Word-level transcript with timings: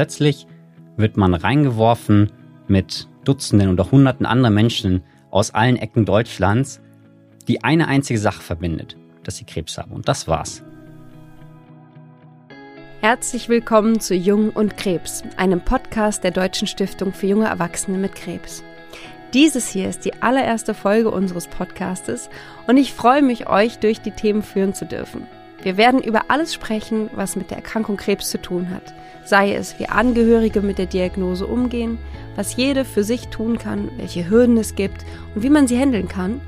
plötzlich 0.00 0.46
wird 0.96 1.18
man 1.18 1.34
reingeworfen 1.34 2.32
mit 2.68 3.06
Dutzenden 3.24 3.68
oder 3.68 3.90
Hunderten 3.90 4.24
anderer 4.24 4.50
Menschen 4.50 5.02
aus 5.30 5.52
allen 5.52 5.76
Ecken 5.76 6.06
Deutschlands, 6.06 6.80
die 7.48 7.64
eine 7.64 7.86
einzige 7.86 8.18
Sache 8.18 8.40
verbindet, 8.40 8.96
dass 9.24 9.36
sie 9.36 9.44
Krebs 9.44 9.76
haben. 9.76 9.92
Und 9.92 10.08
das 10.08 10.26
war's. 10.26 10.64
Herzlich 13.02 13.50
willkommen 13.50 14.00
zu 14.00 14.14
Jung 14.14 14.48
und 14.48 14.78
Krebs, 14.78 15.22
einem 15.36 15.60
Podcast 15.60 16.24
der 16.24 16.30
Deutschen 16.30 16.66
Stiftung 16.66 17.12
für 17.12 17.26
junge 17.26 17.48
Erwachsene 17.48 17.98
mit 17.98 18.14
Krebs. 18.14 18.64
Dieses 19.34 19.68
hier 19.68 19.90
ist 19.90 20.06
die 20.06 20.14
allererste 20.22 20.72
Folge 20.72 21.10
unseres 21.10 21.46
Podcastes 21.46 22.30
und 22.66 22.78
ich 22.78 22.94
freue 22.94 23.20
mich, 23.20 23.50
euch 23.50 23.80
durch 23.80 24.00
die 24.00 24.12
Themen 24.12 24.42
führen 24.42 24.72
zu 24.72 24.86
dürfen. 24.86 25.26
Wir 25.62 25.76
werden 25.76 26.02
über 26.02 26.24
alles 26.28 26.54
sprechen, 26.54 27.10
was 27.14 27.36
mit 27.36 27.50
der 27.50 27.58
Erkrankung 27.58 27.96
Krebs 27.96 28.30
zu 28.30 28.40
tun 28.40 28.70
hat. 28.70 28.94
Sei 29.24 29.54
es, 29.54 29.78
wie 29.78 29.86
Angehörige 29.86 30.62
mit 30.62 30.78
der 30.78 30.86
Diagnose 30.86 31.46
umgehen, 31.46 31.98
was 32.34 32.56
jede 32.56 32.84
für 32.84 33.04
sich 33.04 33.28
tun 33.28 33.58
kann, 33.58 33.90
welche 33.98 34.30
Hürden 34.30 34.56
es 34.56 34.74
gibt 34.74 35.04
und 35.34 35.42
wie 35.42 35.50
man 35.50 35.68
sie 35.68 35.78
handeln 35.78 36.08
kann 36.08 36.40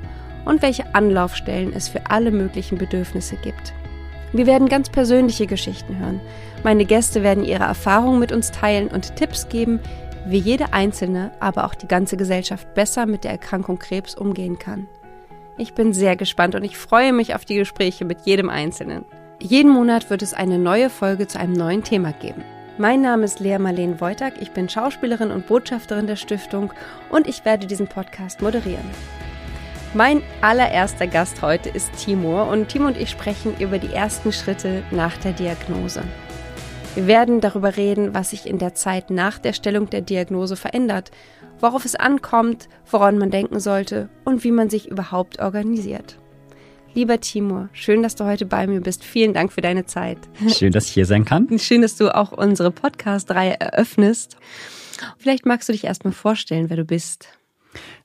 und 0.45 0.61
welche 0.61 0.95
Anlaufstellen 0.95 1.73
es 1.73 1.87
für 1.87 2.09
alle 2.09 2.31
möglichen 2.31 2.77
Bedürfnisse 2.77 3.35
gibt. 3.35 3.73
Wir 4.33 4.47
werden 4.47 4.67
ganz 4.67 4.89
persönliche 4.89 5.45
Geschichten 5.45 5.99
hören. 5.99 6.19
Meine 6.63 6.85
Gäste 6.85 7.21
werden 7.21 7.45
ihre 7.45 7.65
Erfahrungen 7.65 8.19
mit 8.19 8.31
uns 8.31 8.49
teilen 8.49 8.87
und 8.87 9.15
Tipps 9.15 9.47
geben, 9.47 9.79
wie 10.25 10.39
jede 10.39 10.73
Einzelne, 10.73 11.31
aber 11.39 11.65
auch 11.65 11.75
die 11.75 11.87
ganze 11.87 12.17
Gesellschaft 12.17 12.73
besser 12.73 13.05
mit 13.05 13.23
der 13.23 13.31
Erkrankung 13.31 13.77
Krebs 13.77 14.15
umgehen 14.15 14.57
kann. 14.57 14.87
Ich 15.57 15.73
bin 15.75 15.93
sehr 15.93 16.15
gespannt 16.15 16.55
und 16.55 16.63
ich 16.63 16.77
freue 16.77 17.13
mich 17.13 17.35
auf 17.35 17.45
die 17.45 17.55
Gespräche 17.55 18.05
mit 18.05 18.21
jedem 18.25 18.49
Einzelnen. 18.49 19.05
Jeden 19.39 19.71
Monat 19.71 20.09
wird 20.09 20.23
es 20.23 20.33
eine 20.33 20.57
neue 20.57 20.89
Folge 20.89 21.27
zu 21.27 21.39
einem 21.39 21.53
neuen 21.53 21.83
Thema 21.83 22.11
geben. 22.11 22.43
Mein 22.79 23.01
Name 23.01 23.25
ist 23.25 23.39
Lea 23.39 23.59
Marleen 23.59 24.01
Wojtak, 24.01 24.41
ich 24.41 24.51
bin 24.51 24.67
Schauspielerin 24.67 25.29
und 25.29 25.45
Botschafterin 25.45 26.07
der 26.07 26.15
Stiftung 26.15 26.73
und 27.11 27.27
ich 27.27 27.45
werde 27.45 27.67
diesen 27.67 27.87
Podcast 27.87 28.41
moderieren. 28.41 28.89
Mein 29.93 30.23
allererster 30.41 31.05
Gast 31.05 31.43
heute 31.43 31.69
ist 31.69 31.95
Timur 31.97 32.47
und 32.47 32.69
Timo 32.69 32.87
und 32.87 32.97
ich 32.97 33.11
sprechen 33.11 33.55
über 33.59 33.77
die 33.77 33.93
ersten 33.93 34.31
Schritte 34.31 34.81
nach 34.89 35.17
der 35.17 35.33
Diagnose. 35.33 36.01
Wir 36.95 37.07
werden 37.07 37.41
darüber 37.41 37.75
reden, 37.75 38.13
was 38.13 38.29
sich 38.29 38.45
in 38.45 38.59
der 38.59 38.75
Zeit 38.75 39.09
nach 39.09 39.39
der 39.39 39.53
Stellung 39.53 39.89
der 39.89 40.01
Diagnose 40.01 40.55
verändert 40.55 41.11
worauf 41.63 41.85
es 41.85 41.95
ankommt, 41.95 42.67
woran 42.91 43.17
man 43.17 43.31
denken 43.31 43.59
sollte 43.59 44.09
und 44.25 44.43
wie 44.43 44.51
man 44.51 44.69
sich 44.69 44.89
überhaupt 44.89 45.39
organisiert. 45.39 46.19
Lieber 46.93 47.19
Timur, 47.19 47.69
schön, 47.71 48.03
dass 48.03 48.15
du 48.15 48.25
heute 48.25 48.45
bei 48.45 48.67
mir 48.67 48.81
bist. 48.81 49.03
Vielen 49.03 49.33
Dank 49.33 49.51
für 49.51 49.61
deine 49.61 49.85
Zeit. 49.85 50.19
Schön, 50.49 50.71
dass 50.71 50.87
ich 50.87 50.91
hier 50.91 51.07
sein 51.07 51.25
kann. 51.25 51.57
Schön, 51.57 51.81
dass 51.81 51.95
du 51.95 52.15
auch 52.15 52.33
unsere 52.33 52.69
Podcast-Reihe 52.69 53.59
eröffnest. 53.59 54.37
Vielleicht 55.17 55.47
magst 55.47 55.69
du 55.69 55.73
dich 55.73 55.85
erstmal 55.85 56.13
vorstellen, 56.13 56.69
wer 56.69 56.77
du 56.77 56.85
bist. 56.85 57.29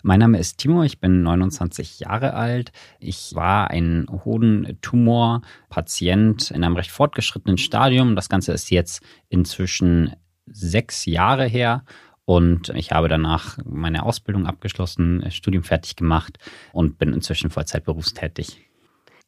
Mein 0.03 0.21
Name 0.21 0.39
ist 0.39 0.59
Timo, 0.59 0.83
ich 0.83 1.01
bin 1.01 1.23
29 1.23 2.01
Jahre 2.01 2.35
alt. 2.35 2.73
Ich 2.99 3.35
war 3.35 3.71
ein 3.71 4.07
Hodentumor-Patient 4.25 6.51
in 6.51 6.65
einem 6.65 6.77
recht 6.77 6.91
fortgeschrittenen 6.91 7.57
Stadium. 7.59 8.17
Das 8.17 8.29
Ganze 8.29 8.53
ist 8.53 8.71
jetzt 8.71 9.01
inzwischen 9.29 10.15
sechs 10.47 11.07
Jahre 11.07 11.47
her 11.47 11.85
und 12.25 12.71
ich 12.71 12.91
habe 12.93 13.09
danach 13.09 13.59
meine 13.65 14.05
Ausbildung 14.05 14.47
abgeschlossen, 14.47 15.25
Studium 15.31 15.65
fertig 15.65 15.97
gemacht 15.97 16.39
und 16.73 16.99
bin 16.99 17.15
inzwischen 17.15 17.49
Vollzeit 17.49 17.85
berufstätig. 17.85 18.69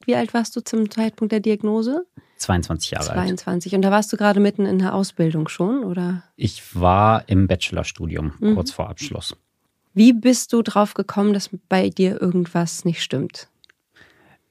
Wie 0.04 0.16
alt 0.16 0.34
warst 0.34 0.56
du 0.56 0.60
zum 0.60 0.90
Zeitpunkt 0.90 1.32
der 1.32 1.40
Diagnose? 1.40 2.06
22 2.36 2.90
Jahre 2.90 3.04
22. 3.04 3.30
alt. 3.30 3.38
22. 3.38 3.74
Und 3.74 3.82
da 3.82 3.90
warst 3.90 4.12
du 4.12 4.16
gerade 4.16 4.40
mitten 4.40 4.66
in 4.66 4.78
der 4.78 4.94
Ausbildung 4.94 5.48
schon, 5.48 5.84
oder? 5.84 6.24
Ich 6.36 6.78
war 6.78 7.28
im 7.28 7.46
Bachelorstudium, 7.46 8.32
mhm. 8.38 8.54
kurz 8.54 8.70
vor 8.70 8.88
Abschluss. 8.88 9.36
Wie 9.92 10.12
bist 10.12 10.52
du 10.52 10.62
drauf 10.62 10.94
gekommen, 10.94 11.32
dass 11.32 11.50
bei 11.68 11.90
dir 11.90 12.20
irgendwas 12.20 12.84
nicht 12.84 13.02
stimmt? 13.02 13.48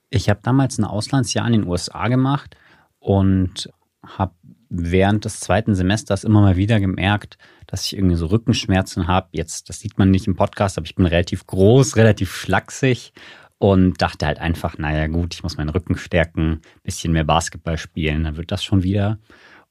Ich 0.10 0.30
habe 0.30 0.40
damals 0.44 0.78
ein 0.78 0.86
Auslandsjahr 0.86 1.46
in 1.48 1.54
den 1.54 1.68
USA 1.68 2.08
gemacht 2.08 2.56
und 3.00 3.70
habe 4.04 4.34
während 4.70 5.26
des 5.26 5.40
zweiten 5.40 5.76
Semesters 5.76 6.24
immer 6.24 6.42
mal 6.42 6.56
wieder 6.56 6.80
gemerkt, 6.80 7.38
dass 7.68 7.86
ich 7.86 7.98
irgendwie 7.98 8.16
so 8.16 8.28
Rückenschmerzen 8.28 9.08
habe. 9.08 9.30
Jetzt, 9.32 9.70
das 9.70 9.80
sieht 9.80 9.98
man 9.98 10.12
nicht 10.12 10.28
im 10.28 10.36
Podcast, 10.36 10.78
aber 10.78 10.86
ich 10.86 10.96
bin 10.96 11.06
relativ 11.06 11.46
groß, 11.48 11.96
relativ 11.96 12.34
schlaksig 12.36 13.14
und 13.58 14.02
dachte 14.02 14.26
halt 14.26 14.40
einfach, 14.40 14.78
naja 14.78 15.08
gut, 15.08 15.34
ich 15.34 15.44
muss 15.44 15.58
meinen 15.58 15.70
Rücken 15.70 15.98
stärken, 15.98 16.62
bisschen 16.84 17.14
mehr 17.14 17.24
Basketball 17.24 17.78
spielen, 17.78 18.24
dann 18.24 18.38
wird 18.38 18.52
das 18.52 18.64
schon 18.64 18.84
wieder. 18.84 19.20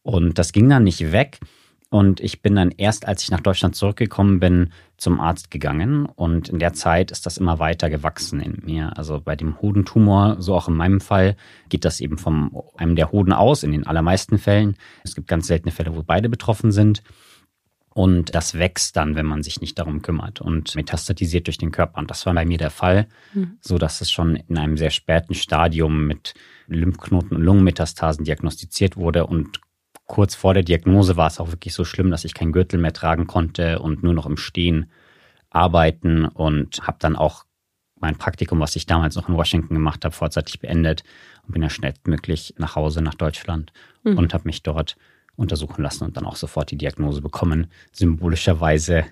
Und 0.02 0.38
das 0.38 0.52
ging 0.52 0.68
dann 0.68 0.84
nicht 0.84 1.12
weg. 1.12 1.38
Und 1.90 2.20
ich 2.20 2.42
bin 2.42 2.54
dann 2.54 2.70
erst, 2.70 3.08
als 3.08 3.22
ich 3.22 3.30
nach 3.30 3.40
Deutschland 3.40 3.74
zurückgekommen 3.74 4.40
bin, 4.40 4.72
zum 4.98 5.20
Arzt 5.20 5.50
gegangen. 5.50 6.04
Und 6.04 6.50
in 6.50 6.58
der 6.58 6.74
Zeit 6.74 7.10
ist 7.10 7.24
das 7.24 7.38
immer 7.38 7.58
weiter 7.58 7.88
gewachsen 7.88 8.40
in 8.40 8.62
mir. 8.62 8.98
Also 8.98 9.20
bei 9.20 9.36
dem 9.36 9.60
Hodentumor, 9.62 10.36
so 10.38 10.54
auch 10.54 10.68
in 10.68 10.74
meinem 10.74 11.00
Fall, 11.00 11.36
geht 11.70 11.86
das 11.86 12.00
eben 12.00 12.18
von 12.18 12.50
einem 12.76 12.94
der 12.94 13.10
Hoden 13.10 13.32
aus, 13.32 13.62
in 13.62 13.72
den 13.72 13.86
allermeisten 13.86 14.36
Fällen. 14.36 14.76
Es 15.02 15.14
gibt 15.14 15.28
ganz 15.28 15.46
seltene 15.46 15.72
Fälle, 15.72 15.96
wo 15.96 16.02
beide 16.02 16.28
betroffen 16.28 16.72
sind. 16.72 17.02
Und 17.94 18.34
das 18.34 18.54
wächst 18.54 18.96
dann, 18.96 19.16
wenn 19.16 19.26
man 19.26 19.42
sich 19.42 19.60
nicht 19.60 19.78
darum 19.78 20.02
kümmert 20.02 20.40
und 20.40 20.74
metastatisiert 20.76 21.46
durch 21.46 21.58
den 21.58 21.72
Körper. 21.72 21.98
Und 21.98 22.10
das 22.10 22.26
war 22.26 22.34
bei 22.34 22.44
mir 22.44 22.58
der 22.58 22.70
Fall, 22.70 23.08
mhm. 23.32 23.56
so 23.60 23.78
dass 23.78 24.02
es 24.02 24.10
schon 24.10 24.36
in 24.36 24.58
einem 24.58 24.76
sehr 24.76 24.90
späten 24.90 25.34
Stadium 25.34 26.06
mit 26.06 26.34
Lymphknoten 26.66 27.36
und 27.36 27.42
Lungenmetastasen 27.42 28.24
diagnostiziert 28.24 28.96
wurde. 28.96 29.26
Und 29.26 29.60
kurz 30.08 30.34
vor 30.34 30.54
der 30.54 30.64
Diagnose 30.64 31.16
war 31.16 31.28
es 31.28 31.38
auch 31.38 31.52
wirklich 31.52 31.74
so 31.74 31.84
schlimm, 31.84 32.10
dass 32.10 32.24
ich 32.24 32.34
keinen 32.34 32.52
Gürtel 32.52 32.80
mehr 32.80 32.92
tragen 32.92 33.28
konnte 33.28 33.78
und 33.78 34.02
nur 34.02 34.14
noch 34.14 34.26
im 34.26 34.36
Stehen 34.36 34.90
arbeiten 35.50 36.24
und 36.24 36.80
habe 36.86 36.98
dann 36.98 37.14
auch 37.14 37.44
mein 38.00 38.16
Praktikum, 38.16 38.58
was 38.60 38.74
ich 38.76 38.86
damals 38.86 39.16
noch 39.16 39.28
in 39.28 39.36
Washington 39.36 39.74
gemacht 39.74 40.04
habe, 40.04 40.14
vorzeitig 40.14 40.60
beendet 40.60 41.04
und 41.46 41.52
bin 41.52 41.62
ja 41.62 41.70
schnellstmöglich 41.70 42.54
nach 42.58 42.74
Hause 42.74 43.02
nach 43.02 43.14
Deutschland 43.14 43.72
mhm. 44.02 44.18
und 44.18 44.34
habe 44.34 44.44
mich 44.44 44.62
dort 44.62 44.96
untersuchen 45.36 45.82
lassen 45.82 46.04
und 46.04 46.16
dann 46.16 46.26
auch 46.26 46.36
sofort 46.36 46.70
die 46.70 46.76
Diagnose 46.76 47.20
bekommen, 47.20 47.68
symbolischerweise 47.92 49.04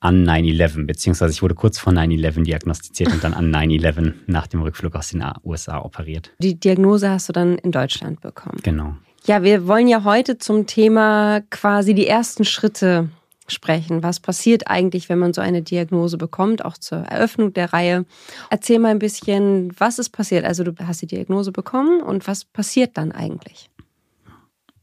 an 0.00 0.28
9-11, 0.28 0.86
beziehungsweise 0.86 1.32
ich 1.32 1.42
wurde 1.42 1.54
kurz 1.54 1.78
vor 1.78 1.92
9-11 1.92 2.42
diagnostiziert 2.42 3.12
und 3.12 3.22
dann 3.22 3.34
an 3.34 3.54
9-11 3.54 4.14
nach 4.26 4.48
dem 4.48 4.62
Rückflug 4.62 4.96
aus 4.96 5.08
den 5.08 5.24
USA 5.44 5.78
operiert. 5.78 6.32
Die 6.38 6.58
Diagnose 6.58 7.08
hast 7.08 7.28
du 7.28 7.32
dann 7.32 7.56
in 7.58 7.70
Deutschland 7.70 8.20
bekommen. 8.20 8.58
Genau. 8.62 8.96
Ja, 9.24 9.44
wir 9.44 9.68
wollen 9.68 9.86
ja 9.86 10.02
heute 10.02 10.38
zum 10.38 10.66
Thema 10.66 11.42
quasi 11.50 11.94
die 11.94 12.08
ersten 12.08 12.44
Schritte 12.44 13.08
sprechen. 13.46 14.02
Was 14.02 14.18
passiert 14.18 14.66
eigentlich, 14.66 15.08
wenn 15.08 15.20
man 15.20 15.32
so 15.32 15.40
eine 15.40 15.62
Diagnose 15.62 16.18
bekommt, 16.18 16.64
auch 16.64 16.76
zur 16.76 16.98
Eröffnung 16.98 17.52
der 17.52 17.72
Reihe? 17.72 18.04
Erzähl 18.50 18.80
mal 18.80 18.88
ein 18.88 18.98
bisschen, 18.98 19.72
was 19.78 20.00
ist 20.00 20.10
passiert. 20.10 20.44
Also 20.44 20.64
du 20.64 20.72
hast 20.84 21.02
die 21.02 21.06
Diagnose 21.06 21.52
bekommen 21.52 22.02
und 22.02 22.26
was 22.26 22.44
passiert 22.44 22.96
dann 22.96 23.12
eigentlich? 23.12 23.70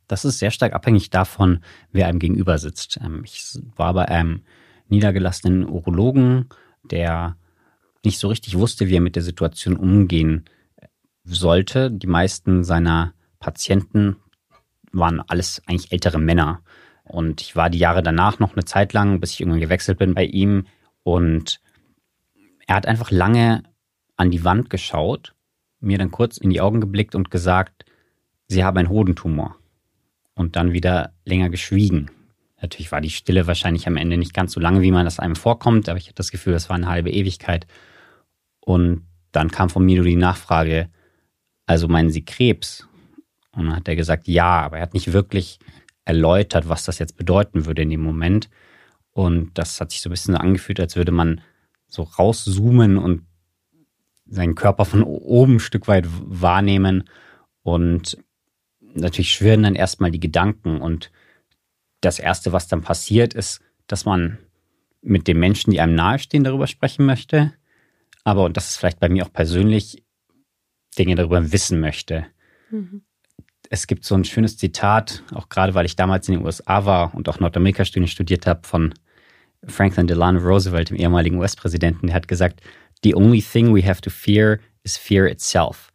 Das 0.07 0.23
ist 0.23 0.39
sehr 0.39 0.51
stark 0.51 0.73
abhängig 0.73 1.09
davon, 1.09 1.59
wer 1.91 2.07
einem 2.07 2.19
gegenüber 2.19 2.57
sitzt. 2.59 2.97
Ähm, 3.03 3.23
ich 3.25 3.43
war 3.75 3.93
bei 3.93 4.07
einem 4.07 4.43
niedergelassenen 4.87 5.67
Urologen, 5.67 6.47
der 6.83 7.35
nicht 8.05 8.19
so 8.19 8.29
richtig 8.29 8.57
wusste, 8.57 8.87
wie 8.87 8.95
er 8.95 9.01
mit 9.01 9.17
der 9.17 9.23
Situation 9.23 9.75
umgehen 9.75 10.45
sollte. 11.25 11.91
Die 11.91 12.07
meisten 12.07 12.63
seiner 12.63 13.13
Patienten 13.39 14.15
waren 14.91 15.21
alles 15.21 15.61
eigentlich 15.65 15.91
ältere 15.91 16.19
Männer. 16.19 16.61
Und 17.03 17.41
ich 17.41 17.55
war 17.55 17.69
die 17.69 17.79
Jahre 17.79 18.03
danach 18.03 18.39
noch 18.39 18.53
eine 18.53 18.65
Zeit 18.65 18.93
lang, 18.93 19.19
bis 19.19 19.31
ich 19.31 19.41
irgendwann 19.41 19.61
gewechselt 19.61 19.97
bin 19.97 20.13
bei 20.13 20.25
ihm. 20.25 20.65
Und 21.03 21.59
er 22.67 22.75
hat 22.75 22.85
einfach 22.85 23.11
lange 23.11 23.63
an 24.15 24.31
die 24.31 24.43
Wand 24.43 24.69
geschaut, 24.69 25.33
mir 25.79 25.97
dann 25.97 26.11
kurz 26.11 26.37
in 26.37 26.49
die 26.49 26.61
Augen 26.61 26.81
geblickt 26.81 27.15
und 27.15 27.31
gesagt, 27.31 27.85
Sie 28.47 28.63
haben 28.63 28.77
einen 28.77 28.89
Hodentumor 28.89 29.55
und 30.33 30.55
dann 30.55 30.73
wieder 30.73 31.13
länger 31.23 31.49
geschwiegen. 31.49 32.09
Natürlich 32.61 32.91
war 32.91 32.99
die 32.99 33.11
Stille 33.11 33.47
wahrscheinlich 33.47 33.87
am 33.87 33.95
Ende 33.95 34.17
nicht 34.17 34.33
ganz 34.33 34.53
so 34.53 34.59
lange, 34.59 34.81
wie 34.81 34.91
man 34.91 35.05
das 35.05 35.19
einem 35.19 35.35
vorkommt, 35.35 35.87
aber 35.87 35.97
ich 35.97 36.05
hatte 36.05 36.15
das 36.15 36.31
Gefühl, 36.31 36.53
das 36.53 36.67
war 36.67 36.75
eine 36.75 36.89
halbe 36.89 37.11
Ewigkeit. 37.11 37.67
Und 38.59 39.05
dann 39.31 39.51
kam 39.51 39.69
von 39.69 39.85
mir 39.85 39.97
nur 39.97 40.05
die 40.05 40.15
Nachfrage, 40.15 40.89
also 41.67 41.87
meinen 41.87 42.09
Sie 42.09 42.25
Krebs? 42.25 42.88
Und 43.51 43.65
dann 43.65 43.75
hat 43.75 43.87
er 43.87 43.95
gesagt, 43.95 44.27
ja, 44.27 44.61
aber 44.61 44.77
er 44.77 44.83
hat 44.83 44.93
nicht 44.93 45.13
wirklich 45.13 45.59
erläutert, 46.05 46.69
was 46.69 46.83
das 46.83 46.99
jetzt 46.99 47.17
bedeuten 47.17 47.65
würde 47.65 47.81
in 47.81 47.89
dem 47.89 48.01
Moment. 48.01 48.49
Und 49.11 49.57
das 49.57 49.79
hat 49.81 49.91
sich 49.91 50.01
so 50.01 50.09
ein 50.09 50.11
bisschen 50.11 50.35
angefühlt, 50.35 50.79
als 50.79 50.95
würde 50.95 51.11
man 51.11 51.41
so 51.87 52.03
rauszoomen 52.03 52.97
und 52.97 53.25
seinen 54.25 54.55
Körper 54.55 54.85
von 54.85 55.03
oben 55.03 55.55
ein 55.55 55.59
Stück 55.59 55.87
weit 55.87 56.05
wahrnehmen. 56.07 57.09
Und 57.63 58.17
natürlich 58.93 59.31
schwirren 59.31 59.63
dann 59.63 59.75
erstmal 59.75 60.11
die 60.11 60.19
Gedanken 60.19 60.81
und 60.81 61.11
das 62.01 62.19
Erste, 62.19 62.53
was 62.53 62.67
dann 62.67 62.81
passiert, 62.81 63.33
ist, 63.33 63.61
dass 63.87 64.05
man 64.05 64.37
mit 65.01 65.27
den 65.27 65.39
Menschen, 65.39 65.71
die 65.71 65.81
einem 65.81 65.95
nahestehen, 65.95 66.43
darüber 66.43 66.67
sprechen 66.67 67.05
möchte. 67.05 67.53
Aber, 68.23 68.45
und 68.45 68.57
das 68.57 68.69
ist 68.69 68.77
vielleicht 68.77 68.99
bei 68.99 69.09
mir 69.09 69.25
auch 69.25 69.33
persönlich, 69.33 70.03
Dinge 70.97 71.15
darüber 71.15 71.51
wissen 71.51 71.79
möchte. 71.79 72.25
Mhm. 72.69 73.03
Es 73.69 73.85
gibt 73.85 74.03
so 74.03 74.15
ein 74.15 74.23
schönes 74.23 74.57
Zitat, 74.57 75.23
auch 75.33 75.47
gerade 75.47 75.75
weil 75.75 75.85
ich 75.85 75.95
damals 75.95 76.27
in 76.27 76.35
den 76.35 76.45
USA 76.45 76.85
war 76.85 77.13
und 77.13 77.29
auch 77.29 77.39
Nordamerika-Studien 77.39 78.07
studiert 78.07 78.47
habe, 78.47 78.67
von 78.67 78.93
Franklin 79.65 80.07
Delano 80.07 80.39
Roosevelt, 80.39 80.89
dem 80.89 80.97
ehemaligen 80.97 81.37
US-Präsidenten, 81.37 82.07
der 82.07 82.15
hat 82.15 82.27
gesagt, 82.27 82.61
The 83.03 83.15
only 83.15 83.41
thing 83.41 83.73
we 83.73 83.85
have 83.85 84.01
to 84.01 84.09
fear 84.09 84.59
is 84.83 84.97
fear 84.97 85.27
itself. 85.27 85.91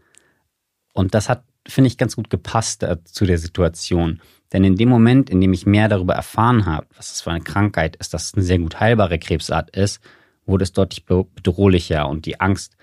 Und 0.93 1.15
das 1.15 1.29
hat, 1.29 1.44
finde 1.67 1.88
ich, 1.88 1.99
ganz 1.99 2.17
gut 2.17 2.31
gepasst 2.31 2.82
äh, 2.82 3.03
zu 3.05 3.26
der 3.26 3.38
Situation. 3.38 4.23
Denn 4.53 4.65
in 4.65 4.77
dem 4.77 4.88
Moment, 4.88 5.29
in 5.29 5.41
dem 5.41 5.53
ich 5.53 5.67
mehr 5.67 5.88
darüber 5.88 6.15
erfahren 6.15 6.67
habe, 6.67 6.87
was 6.97 7.12
es 7.12 7.20
für 7.23 7.31
eine 7.31 7.43
Krankheit 7.43 7.97
ist, 7.97 8.15
dass 8.15 8.27
es 8.27 8.35
eine 8.35 8.44
sehr 8.44 8.59
gut 8.59 8.79
heilbare 8.79 9.19
Krebsart 9.19 9.77
ist, 9.77 10.00
wurde 10.47 10.62
es 10.62 10.73
deutlich 10.73 11.05
bedrohlicher 11.06 12.09
und 12.09 12.27
die 12.27 12.41
Angst 12.41 12.77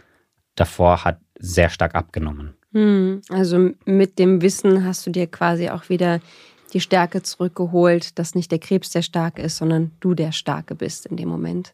davor 0.55 1.05
hat 1.05 1.19
sehr 1.41 1.69
stark 1.69 1.95
abgenommen. 1.95 2.53
Hm, 2.73 3.21
also 3.29 3.71
mit 3.85 4.19
dem 4.19 4.41
Wissen 4.41 4.85
hast 4.85 5.05
du 5.05 5.11
dir 5.11 5.27
quasi 5.27 5.69
auch 5.69 5.89
wieder 5.89 6.21
die 6.73 6.79
Stärke 6.79 7.21
zurückgeholt, 7.21 8.17
dass 8.17 8.35
nicht 8.35 8.51
der 8.51 8.59
Krebs 8.59 8.91
der 8.91 9.01
Starke 9.01 9.41
ist, 9.41 9.57
sondern 9.57 9.91
du 9.99 10.13
der 10.13 10.31
Starke 10.31 10.75
bist 10.75 11.05
in 11.05 11.17
dem 11.17 11.27
Moment. 11.27 11.73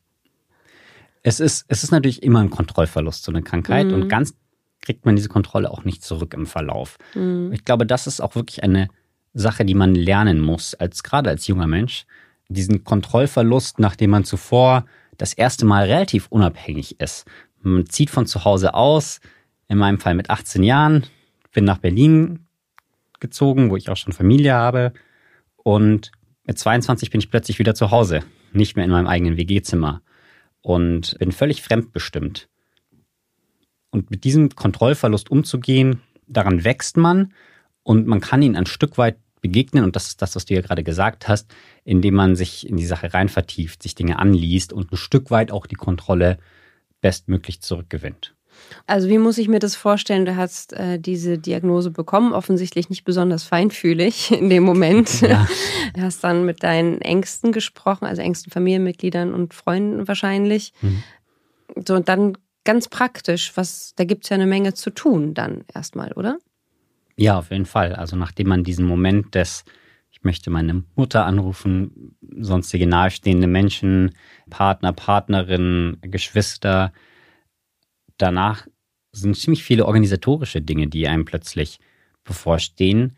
Es 1.22 1.40
ist, 1.40 1.66
es 1.68 1.84
ist 1.84 1.92
natürlich 1.92 2.24
immer 2.24 2.40
ein 2.40 2.50
Kontrollverlust, 2.50 3.24
so 3.24 3.32
eine 3.32 3.44
Krankheit. 3.44 3.88
Mhm. 3.88 3.94
Und 3.94 4.08
ganz 4.10 4.34
kriegt 4.82 5.06
man 5.06 5.16
diese 5.16 5.30
Kontrolle 5.30 5.70
auch 5.70 5.84
nicht 5.84 6.04
zurück 6.04 6.34
im 6.34 6.46
Verlauf. 6.46 6.98
Mhm. 7.14 7.52
Ich 7.52 7.66
glaube, 7.66 7.86
das 7.86 8.08
ist 8.08 8.22
auch 8.22 8.36
wirklich 8.36 8.64
eine 8.64 8.88
Sache, 9.34 9.66
die 9.66 9.76
man 9.76 9.94
lernen 9.94 10.40
muss, 10.40 10.74
als 10.74 11.04
gerade 11.04 11.30
als 11.30 11.46
junger 11.48 11.68
Mensch. 11.68 12.06
Diesen 12.50 12.84
Kontrollverlust, 12.84 13.80
nachdem 13.80 14.12
man 14.12 14.24
zuvor 14.24 14.86
das 15.18 15.34
erste 15.34 15.66
Mal 15.66 15.86
relativ 15.86 16.28
unabhängig 16.30 17.00
ist. 17.00 17.26
Man 17.62 17.88
zieht 17.88 18.10
von 18.10 18.26
zu 18.26 18.46
Hause 18.46 18.74
aus, 18.74 19.20
in 19.68 19.78
meinem 19.78 20.00
Fall 20.00 20.16
mit 20.16 20.30
18 20.30 20.64
Jahren, 20.64 21.06
bin 21.54 21.66
nach 21.66 21.80
Berlin 21.80 22.46
gezogen, 23.20 23.70
wo 23.70 23.78
ich 23.78 23.90
auch 23.90 23.98
schon 23.98 24.14
Familie 24.14 24.54
habe. 24.54 24.94
Und 25.58 26.12
mit 26.46 26.58
22 26.58 27.10
bin 27.10 27.20
ich 27.20 27.30
plötzlich 27.30 27.60
wieder 27.60 27.76
zu 27.76 27.92
Hause, 27.92 28.22
nicht 28.54 28.76
mehr 28.76 28.86
in 28.86 28.92
meinem 28.92 29.08
eigenen 29.08 29.38
WG-Zimmer 29.38 30.02
und 30.62 31.18
bin 31.20 31.32
völlig 31.32 31.62
fremdbestimmt. 31.62 32.48
Und 33.90 34.12
mit 34.12 34.24
diesem 34.24 34.50
Kontrollverlust 34.50 35.32
umzugehen, 35.32 36.02
daran 36.28 36.64
wächst 36.64 36.98
man 36.98 37.34
und 37.84 38.08
man 38.08 38.22
kann 38.22 38.42
ihn 38.42 38.56
ein 38.56 38.66
Stück 38.66 38.98
weit 38.98 39.18
begegnen, 39.42 39.84
und 39.84 39.96
das 39.96 40.08
ist 40.08 40.22
das, 40.22 40.36
was 40.36 40.46
du 40.46 40.56
ja 40.56 40.62
gerade 40.62 40.84
gesagt 40.84 41.28
hast, 41.28 41.54
indem 41.84 42.16
man 42.16 42.36
sich 42.36 42.68
in 42.68 42.78
die 42.78 42.86
Sache 42.86 43.14
rein 43.14 43.30
vertieft, 43.30 43.84
sich 43.84 43.96
Dinge 43.96 44.20
anliest 44.20 44.74
und 44.74 44.92
ein 44.92 44.98
Stück 44.98 45.32
weit 45.32 45.52
auch 45.52 45.68
die 45.68 45.76
Kontrolle 45.76 46.38
bestmöglich 47.02 47.62
zurückgewinnt. 47.62 48.37
Also 48.86 49.10
wie 49.10 49.18
muss 49.18 49.38
ich 49.38 49.48
mir 49.48 49.60
das 49.60 49.76
vorstellen? 49.76 50.26
Du 50.26 50.36
hast 50.36 50.74
äh, 50.74 51.00
diese 51.00 51.38
Diagnose 51.38 51.92
bekommen, 51.92 52.34
offensichtlich 52.34 52.90
nicht 52.90 53.04
besonders 53.04 53.44
feinfühlig 53.44 54.32
in 54.38 54.50
dem 54.50 54.64
Moment. 54.64 55.22
Ja. 55.22 55.48
Du 55.94 56.02
hast 56.02 56.24
dann 56.24 56.46
mit 56.46 56.64
deinen 56.64 57.02
Ängsten 57.02 57.52
gesprochen, 57.52 58.06
also 58.06 58.22
engsten 58.22 58.52
Familienmitgliedern 58.52 59.34
und 59.34 59.54
Freunden 59.54 60.08
wahrscheinlich. 60.08 60.74
Mhm. 60.82 61.04
So, 61.86 61.96
und 61.96 62.08
dann 62.08 62.38
ganz 62.64 62.90
praktisch, 62.90 63.54
was, 63.56 63.94
da 63.96 64.04
gibt 64.04 64.26
es 64.26 64.30
ja 64.30 64.36
eine 64.36 64.46
Menge 64.46 64.74
zu 64.74 64.90
tun 64.90 65.34
dann 65.34 65.64
erstmal, 65.74 66.12
oder? 66.14 66.38
Ja, 67.16 67.40
auf 67.40 67.50
jeden 67.52 67.66
Fall. 67.66 67.96
Also 67.96 68.16
nachdem 68.16 68.50
man 68.50 68.64
diesen 68.64 68.86
Moment 68.86 69.36
des, 69.36 69.66
ich 70.12 70.24
möchte 70.24 70.50
meine 70.50 70.84
Mutter 70.96 71.26
anrufen, 71.26 72.16
sonstige 72.40 72.86
nahestehende 72.86 73.48
Menschen, 73.48 74.16
Partner, 74.50 74.94
Partnerin, 74.94 75.98
Geschwister, 76.02 76.92
danach 78.18 78.68
sind 79.12 79.36
ziemlich 79.36 79.64
viele 79.64 79.86
organisatorische 79.86 80.62
Dinge, 80.62 80.88
die 80.88 81.08
einem 81.08 81.26
plötzlich 81.26 81.80
bevorstehen, 82.24 83.16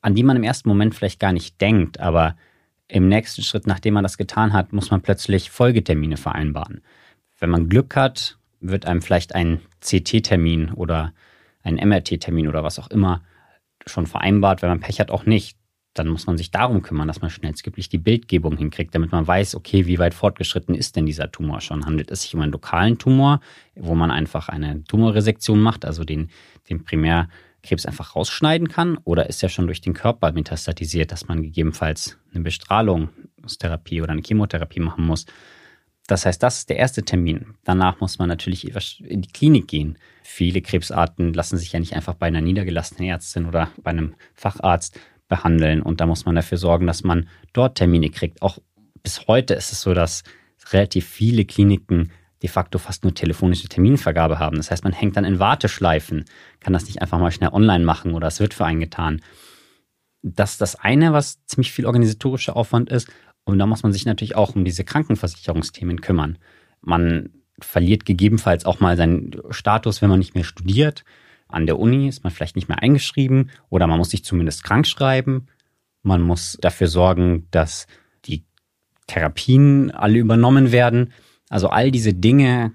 an 0.00 0.14
die 0.14 0.22
man 0.22 0.36
im 0.36 0.42
ersten 0.42 0.68
Moment 0.68 0.94
vielleicht 0.94 1.20
gar 1.20 1.32
nicht 1.32 1.60
denkt, 1.60 2.00
aber 2.00 2.36
im 2.88 3.08
nächsten 3.08 3.42
Schritt, 3.42 3.66
nachdem 3.66 3.94
man 3.94 4.02
das 4.02 4.18
getan 4.18 4.52
hat, 4.52 4.72
muss 4.72 4.90
man 4.90 5.02
plötzlich 5.02 5.50
Folgetermine 5.50 6.16
vereinbaren. 6.16 6.82
Wenn 7.38 7.50
man 7.50 7.68
Glück 7.68 7.96
hat, 7.96 8.38
wird 8.60 8.86
einem 8.86 9.02
vielleicht 9.02 9.34
ein 9.34 9.60
CT-Termin 9.80 10.72
oder 10.72 11.12
ein 11.62 11.76
MRT-Termin 11.76 12.48
oder 12.48 12.62
was 12.62 12.78
auch 12.78 12.88
immer 12.88 13.22
schon 13.86 14.06
vereinbart. 14.06 14.62
Wenn 14.62 14.70
man 14.70 14.80
Pech 14.80 15.00
hat, 15.00 15.10
auch 15.10 15.26
nicht 15.26 15.58
dann 15.98 16.08
muss 16.08 16.26
man 16.26 16.36
sich 16.36 16.50
darum 16.50 16.82
kümmern, 16.82 17.08
dass 17.08 17.20
man 17.20 17.30
schnellstmöglich 17.30 17.88
die 17.88 17.98
Bildgebung 17.98 18.56
hinkriegt, 18.56 18.94
damit 18.94 19.12
man 19.12 19.26
weiß, 19.26 19.54
okay, 19.54 19.86
wie 19.86 19.98
weit 19.98 20.14
fortgeschritten 20.14 20.74
ist 20.74 20.96
denn 20.96 21.06
dieser 21.06 21.30
Tumor 21.30 21.60
schon? 21.60 21.86
Handelt 21.86 22.10
es 22.10 22.22
sich 22.22 22.34
um 22.34 22.40
einen 22.40 22.52
lokalen 22.52 22.98
Tumor, 22.98 23.40
wo 23.74 23.94
man 23.94 24.10
einfach 24.10 24.48
eine 24.48 24.84
Tumorresektion 24.84 25.60
macht, 25.60 25.84
also 25.84 26.04
den, 26.04 26.30
den 26.68 26.84
Primärkrebs 26.84 27.86
einfach 27.86 28.14
rausschneiden 28.14 28.68
kann? 28.68 28.98
Oder 29.04 29.28
ist 29.28 29.42
er 29.42 29.48
schon 29.48 29.66
durch 29.66 29.80
den 29.80 29.94
Körper 29.94 30.32
metastatisiert, 30.32 31.12
dass 31.12 31.28
man 31.28 31.42
gegebenenfalls 31.42 32.18
eine 32.32 32.44
Bestrahlungstherapie 32.44 34.02
oder 34.02 34.12
eine 34.12 34.22
Chemotherapie 34.22 34.80
machen 34.80 35.06
muss? 35.06 35.26
Das 36.06 36.24
heißt, 36.24 36.40
das 36.42 36.58
ist 36.58 36.70
der 36.70 36.76
erste 36.76 37.04
Termin. 37.04 37.56
Danach 37.64 38.00
muss 38.00 38.18
man 38.18 38.28
natürlich 38.28 38.70
in 39.00 39.22
die 39.22 39.32
Klinik 39.32 39.66
gehen. 39.66 39.98
Viele 40.22 40.62
Krebsarten 40.62 41.32
lassen 41.32 41.56
sich 41.56 41.72
ja 41.72 41.80
nicht 41.80 41.94
einfach 41.94 42.14
bei 42.14 42.26
einer 42.26 42.40
niedergelassenen 42.40 43.08
Ärztin 43.08 43.46
oder 43.46 43.70
bei 43.82 43.90
einem 43.90 44.14
Facharzt 44.34 45.00
behandeln. 45.28 45.82
Und 45.82 46.00
da 46.00 46.06
muss 46.06 46.24
man 46.24 46.34
dafür 46.34 46.58
sorgen, 46.58 46.86
dass 46.86 47.04
man 47.04 47.28
dort 47.52 47.76
Termine 47.78 48.10
kriegt. 48.10 48.42
Auch 48.42 48.58
bis 49.02 49.26
heute 49.26 49.54
ist 49.54 49.72
es 49.72 49.80
so, 49.80 49.94
dass 49.94 50.22
relativ 50.72 51.06
viele 51.06 51.44
Kliniken 51.44 52.10
de 52.42 52.50
facto 52.50 52.78
fast 52.78 53.04
nur 53.04 53.14
telefonische 53.14 53.68
Terminvergabe 53.68 54.38
haben. 54.38 54.56
Das 54.56 54.70
heißt, 54.70 54.84
man 54.84 54.92
hängt 54.92 55.16
dann 55.16 55.24
in 55.24 55.38
Warteschleifen, 55.38 56.24
kann 56.60 56.72
das 56.72 56.86
nicht 56.86 57.00
einfach 57.00 57.18
mal 57.18 57.30
schnell 57.30 57.50
online 57.50 57.84
machen 57.84 58.14
oder 58.14 58.26
es 58.28 58.40
wird 58.40 58.52
für 58.52 58.66
einen 58.66 58.80
getan. 58.80 59.22
Das 60.22 60.52
ist 60.52 60.60
das 60.60 60.74
eine, 60.76 61.12
was 61.12 61.44
ziemlich 61.46 61.72
viel 61.72 61.86
organisatorischer 61.86 62.56
Aufwand 62.56 62.90
ist. 62.90 63.08
Und 63.44 63.58
da 63.58 63.66
muss 63.66 63.84
man 63.84 63.92
sich 63.92 64.04
natürlich 64.06 64.34
auch 64.34 64.54
um 64.54 64.64
diese 64.64 64.84
Krankenversicherungsthemen 64.84 66.00
kümmern. 66.00 66.36
Man 66.80 67.30
verliert 67.60 68.04
gegebenenfalls 68.04 68.66
auch 68.66 68.80
mal 68.80 68.96
seinen 68.96 69.40
Status, 69.50 70.02
wenn 70.02 70.10
man 70.10 70.18
nicht 70.18 70.34
mehr 70.34 70.44
studiert. 70.44 71.04
An 71.48 71.66
der 71.66 71.78
Uni 71.78 72.08
ist 72.08 72.24
man 72.24 72.32
vielleicht 72.32 72.56
nicht 72.56 72.68
mehr 72.68 72.82
eingeschrieben 72.82 73.50
oder 73.68 73.86
man 73.86 73.98
muss 73.98 74.10
sich 74.10 74.24
zumindest 74.24 74.64
krank 74.64 74.86
schreiben. 74.86 75.46
Man 76.02 76.22
muss 76.22 76.58
dafür 76.60 76.88
sorgen, 76.88 77.46
dass 77.50 77.86
die 78.24 78.44
Therapien 79.06 79.90
alle 79.90 80.18
übernommen 80.18 80.72
werden. 80.72 81.12
Also 81.48 81.68
all 81.68 81.90
diese 81.90 82.14
Dinge 82.14 82.72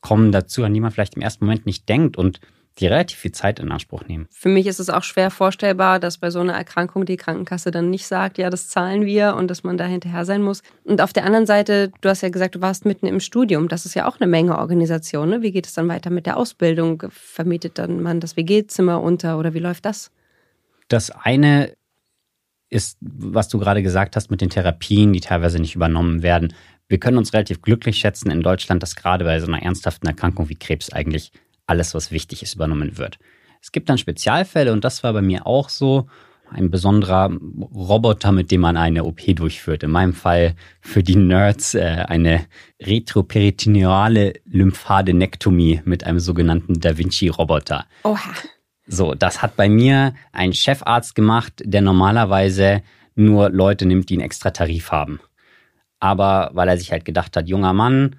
kommen 0.00 0.32
dazu, 0.32 0.64
an 0.64 0.74
die 0.74 0.80
man 0.80 0.90
vielleicht 0.90 1.16
im 1.16 1.22
ersten 1.22 1.44
Moment 1.44 1.66
nicht 1.66 1.88
denkt. 1.88 2.16
Und 2.16 2.40
die 2.78 2.86
relativ 2.86 3.18
viel 3.18 3.32
Zeit 3.32 3.60
in 3.60 3.70
Anspruch 3.70 4.04
nehmen. 4.06 4.26
Für 4.30 4.48
mich 4.48 4.66
ist 4.66 4.80
es 4.80 4.90
auch 4.90 5.04
schwer 5.04 5.30
vorstellbar, 5.30 6.00
dass 6.00 6.18
bei 6.18 6.30
so 6.30 6.40
einer 6.40 6.54
Erkrankung 6.54 7.06
die 7.06 7.16
Krankenkasse 7.16 7.70
dann 7.70 7.90
nicht 7.90 8.06
sagt, 8.06 8.36
ja, 8.36 8.50
das 8.50 8.68
zahlen 8.68 9.06
wir 9.06 9.36
und 9.36 9.48
dass 9.48 9.62
man 9.62 9.76
da 9.76 9.84
hinterher 9.84 10.24
sein 10.24 10.42
muss. 10.42 10.62
Und 10.82 11.00
auf 11.00 11.12
der 11.12 11.24
anderen 11.24 11.46
Seite, 11.46 11.92
du 12.00 12.08
hast 12.08 12.22
ja 12.22 12.30
gesagt, 12.30 12.56
du 12.56 12.60
warst 12.60 12.84
mitten 12.84 13.06
im 13.06 13.20
Studium. 13.20 13.68
Das 13.68 13.86
ist 13.86 13.94
ja 13.94 14.08
auch 14.08 14.18
eine 14.18 14.26
Menge 14.26 14.58
Organisation. 14.58 15.30
Ne? 15.30 15.42
Wie 15.42 15.52
geht 15.52 15.66
es 15.66 15.74
dann 15.74 15.88
weiter 15.88 16.10
mit 16.10 16.26
der 16.26 16.36
Ausbildung? 16.36 17.04
Vermietet 17.10 17.78
dann 17.78 18.02
man 18.02 18.18
das 18.18 18.36
WG-Zimmer 18.36 19.00
unter 19.00 19.38
oder 19.38 19.54
wie 19.54 19.60
läuft 19.60 19.84
das? 19.84 20.10
Das 20.88 21.10
eine 21.10 21.74
ist, 22.70 22.98
was 23.00 23.48
du 23.48 23.58
gerade 23.58 23.84
gesagt 23.84 24.16
hast 24.16 24.32
mit 24.32 24.40
den 24.40 24.50
Therapien, 24.50 25.12
die 25.12 25.20
teilweise 25.20 25.60
nicht 25.60 25.76
übernommen 25.76 26.22
werden. 26.24 26.52
Wir 26.88 26.98
können 26.98 27.18
uns 27.18 27.32
relativ 27.32 27.62
glücklich 27.62 27.98
schätzen 27.98 28.30
in 28.30 28.42
Deutschland, 28.42 28.82
dass 28.82 28.96
gerade 28.96 29.24
bei 29.24 29.38
so 29.38 29.46
einer 29.46 29.62
ernsthaften 29.62 30.08
Erkrankung 30.08 30.48
wie 30.48 30.56
Krebs 30.56 30.92
eigentlich 30.92 31.30
alles, 31.66 31.94
was 31.94 32.10
wichtig 32.10 32.42
ist, 32.42 32.54
übernommen 32.54 32.98
wird. 32.98 33.18
Es 33.60 33.72
gibt 33.72 33.88
dann 33.88 33.98
Spezialfälle 33.98 34.72
und 34.72 34.84
das 34.84 35.02
war 35.02 35.12
bei 35.12 35.22
mir 35.22 35.46
auch 35.46 35.68
so. 35.68 36.06
Ein 36.50 36.70
besonderer 36.70 37.30
Roboter, 37.74 38.30
mit 38.30 38.50
dem 38.50 38.60
man 38.60 38.76
eine 38.76 39.04
OP 39.04 39.22
durchführt. 39.34 39.82
In 39.82 39.90
meinem 39.90 40.12
Fall 40.12 40.54
für 40.82 41.02
die 41.02 41.16
Nerds 41.16 41.74
äh, 41.74 42.04
eine 42.06 42.44
retroperitoneale 42.80 44.34
Lymphadenektomie 44.44 45.80
mit 45.86 46.04
einem 46.04 46.20
sogenannten 46.20 46.78
Da 46.78 46.98
Vinci-Roboter. 46.98 47.86
Oha. 48.04 48.34
So, 48.86 49.14
das 49.14 49.40
hat 49.40 49.56
bei 49.56 49.70
mir 49.70 50.14
ein 50.32 50.52
Chefarzt 50.52 51.14
gemacht, 51.14 51.62
der 51.64 51.80
normalerweise 51.80 52.82
nur 53.14 53.48
Leute 53.48 53.86
nimmt, 53.86 54.10
die 54.10 54.14
einen 54.14 54.24
extra 54.24 54.50
Tarif 54.50 54.92
haben. 54.92 55.20
Aber 55.98 56.50
weil 56.52 56.68
er 56.68 56.76
sich 56.76 56.92
halt 56.92 57.06
gedacht 57.06 57.36
hat, 57.36 57.48
junger 57.48 57.72
Mann, 57.72 58.16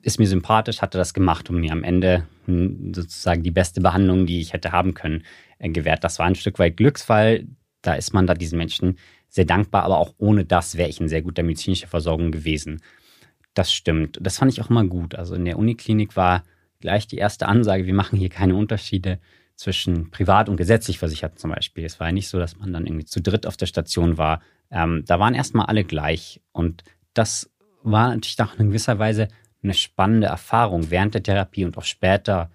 ist 0.00 0.18
mir 0.18 0.26
sympathisch, 0.26 0.80
hat 0.80 0.94
er 0.94 0.98
das 0.98 1.14
gemacht 1.14 1.50
und 1.50 1.60
mir 1.60 1.72
am 1.72 1.84
Ende 1.84 2.26
sozusagen 2.46 3.42
die 3.42 3.50
beste 3.50 3.80
Behandlung, 3.80 4.26
die 4.26 4.40
ich 4.40 4.52
hätte 4.52 4.72
haben 4.72 4.94
können, 4.94 5.24
äh, 5.58 5.68
gewährt. 5.68 6.04
Das 6.04 6.18
war 6.18 6.26
ein 6.26 6.34
Stück 6.34 6.58
weit 6.58 6.76
Glücksfall. 6.76 7.46
Da 7.82 7.94
ist 7.94 8.14
man 8.14 8.26
da 8.26 8.34
diesen 8.34 8.58
Menschen 8.58 8.98
sehr 9.28 9.44
dankbar, 9.44 9.84
aber 9.84 9.98
auch 9.98 10.14
ohne 10.18 10.44
das 10.44 10.76
wäre 10.76 10.88
ich 10.88 11.00
in 11.00 11.08
sehr 11.08 11.22
guter 11.22 11.42
medizinischer 11.42 11.88
Versorgung 11.88 12.32
gewesen. 12.32 12.80
Das 13.54 13.72
stimmt. 13.72 14.18
Das 14.20 14.38
fand 14.38 14.52
ich 14.52 14.60
auch 14.60 14.70
immer 14.70 14.84
gut. 14.84 15.14
Also 15.14 15.34
in 15.34 15.44
der 15.44 15.58
Uniklinik 15.58 16.16
war 16.16 16.42
gleich 16.80 17.06
die 17.06 17.16
erste 17.16 17.46
Ansage, 17.46 17.86
wir 17.86 17.94
machen 17.94 18.18
hier 18.18 18.28
keine 18.28 18.54
Unterschiede 18.54 19.18
zwischen 19.56 20.10
privat 20.10 20.48
und 20.48 20.56
gesetzlich 20.56 20.98
versichert 20.98 21.38
zum 21.38 21.50
Beispiel. 21.50 21.84
Es 21.84 22.00
war 22.00 22.08
ja 22.08 22.12
nicht 22.12 22.28
so, 22.28 22.38
dass 22.38 22.58
man 22.58 22.72
dann 22.72 22.86
irgendwie 22.86 23.04
zu 23.04 23.20
dritt 23.20 23.46
auf 23.46 23.56
der 23.56 23.66
Station 23.66 24.18
war. 24.18 24.42
Ähm, 24.70 25.04
da 25.06 25.20
waren 25.20 25.34
erstmal 25.34 25.66
alle 25.66 25.84
gleich. 25.84 26.40
Und 26.52 26.82
das 27.14 27.50
war 27.82 28.08
natürlich 28.08 28.40
auch 28.40 28.58
in 28.58 28.68
gewisser 28.68 28.98
Weise 28.98 29.28
eine 29.62 29.74
spannende 29.74 30.26
Erfahrung 30.26 30.90
während 30.90 31.14
der 31.14 31.22
Therapie 31.22 31.64
und 31.64 31.76
auch 31.78 31.84
später 31.84 32.50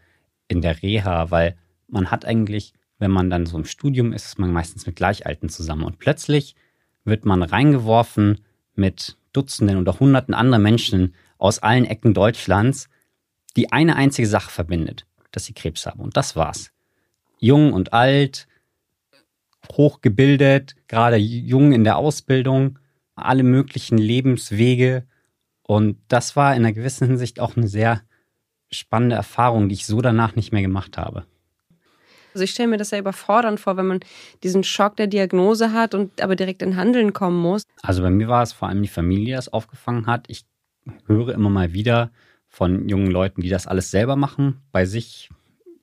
in 0.47 0.61
der 0.61 0.81
Reha, 0.81 1.31
weil 1.31 1.55
man 1.87 2.11
hat 2.11 2.25
eigentlich 2.25 2.73
wenn 2.99 3.11
man 3.11 3.29
dann 3.29 3.45
so 3.45 3.57
im 3.57 3.65
Studium 3.65 4.13
ist, 4.13 4.25
ist 4.25 4.39
man 4.39 4.51
meistens 4.51 4.85
mit 4.85 4.95
Gleichalten 4.95 5.49
zusammen. 5.49 5.83
Und 5.83 5.99
plötzlich 5.99 6.55
wird 7.03 7.25
man 7.25 7.43
reingeworfen 7.43 8.39
mit 8.75 9.17
Dutzenden 9.33 9.77
oder 9.77 9.99
Hunderten 9.99 10.33
anderer 10.33 10.59
Menschen 10.59 11.13
aus 11.37 11.59
allen 11.59 11.85
Ecken 11.85 12.13
Deutschlands, 12.13 12.89
die 13.55 13.71
eine 13.71 13.95
einzige 13.95 14.27
Sache 14.27 14.49
verbindet, 14.49 15.05
dass 15.31 15.45
sie 15.45 15.53
Krebs 15.53 15.85
haben. 15.85 15.99
Und 15.99 16.17
das 16.17 16.35
war's. 16.35 16.71
Jung 17.39 17.73
und 17.73 17.93
alt, 17.93 18.47
hochgebildet, 19.71 20.75
gerade 20.87 21.17
jung 21.17 21.73
in 21.73 21.83
der 21.83 21.97
Ausbildung, 21.97 22.79
alle 23.15 23.43
möglichen 23.43 23.97
Lebenswege. 23.97 25.05
Und 25.67 25.97
das 26.07 26.35
war 26.35 26.55
in 26.55 26.65
einer 26.65 26.73
gewissen 26.73 27.07
Hinsicht 27.07 27.39
auch 27.39 27.55
eine 27.55 27.67
sehr 27.67 28.01
spannende 28.71 29.15
Erfahrung, 29.15 29.69
die 29.69 29.75
ich 29.75 29.85
so 29.85 30.01
danach 30.01 30.35
nicht 30.35 30.51
mehr 30.51 30.61
gemacht 30.61 30.97
habe. 30.97 31.25
Also 32.33 32.43
ich 32.43 32.51
stelle 32.51 32.69
mir 32.69 32.77
das 32.77 32.91
ja 32.91 32.99
überfordernd 32.99 33.59
vor, 33.59 33.77
wenn 33.77 33.87
man 33.87 33.99
diesen 34.43 34.63
Schock 34.63 34.95
der 34.95 35.07
Diagnose 35.07 35.73
hat 35.73 35.93
und 35.93 36.21
aber 36.21 36.35
direkt 36.35 36.61
in 36.61 36.75
Handeln 36.75 37.13
kommen 37.13 37.39
muss. 37.39 37.63
Also 37.81 38.01
bei 38.01 38.09
mir 38.09 38.27
war 38.27 38.43
es 38.43 38.53
vor 38.53 38.69
allem 38.69 38.81
die 38.81 38.87
Familie, 38.87 39.25
die 39.25 39.31
das 39.31 39.51
aufgefangen 39.51 40.05
hat. 40.05 40.25
Ich 40.29 40.45
höre 41.05 41.33
immer 41.33 41.49
mal 41.49 41.73
wieder 41.73 42.11
von 42.47 42.87
jungen 42.87 43.11
Leuten, 43.11 43.41
die 43.41 43.49
das 43.49 43.67
alles 43.67 43.91
selber 43.91 44.15
machen, 44.15 44.61
bei 44.71 44.85
sich 44.85 45.29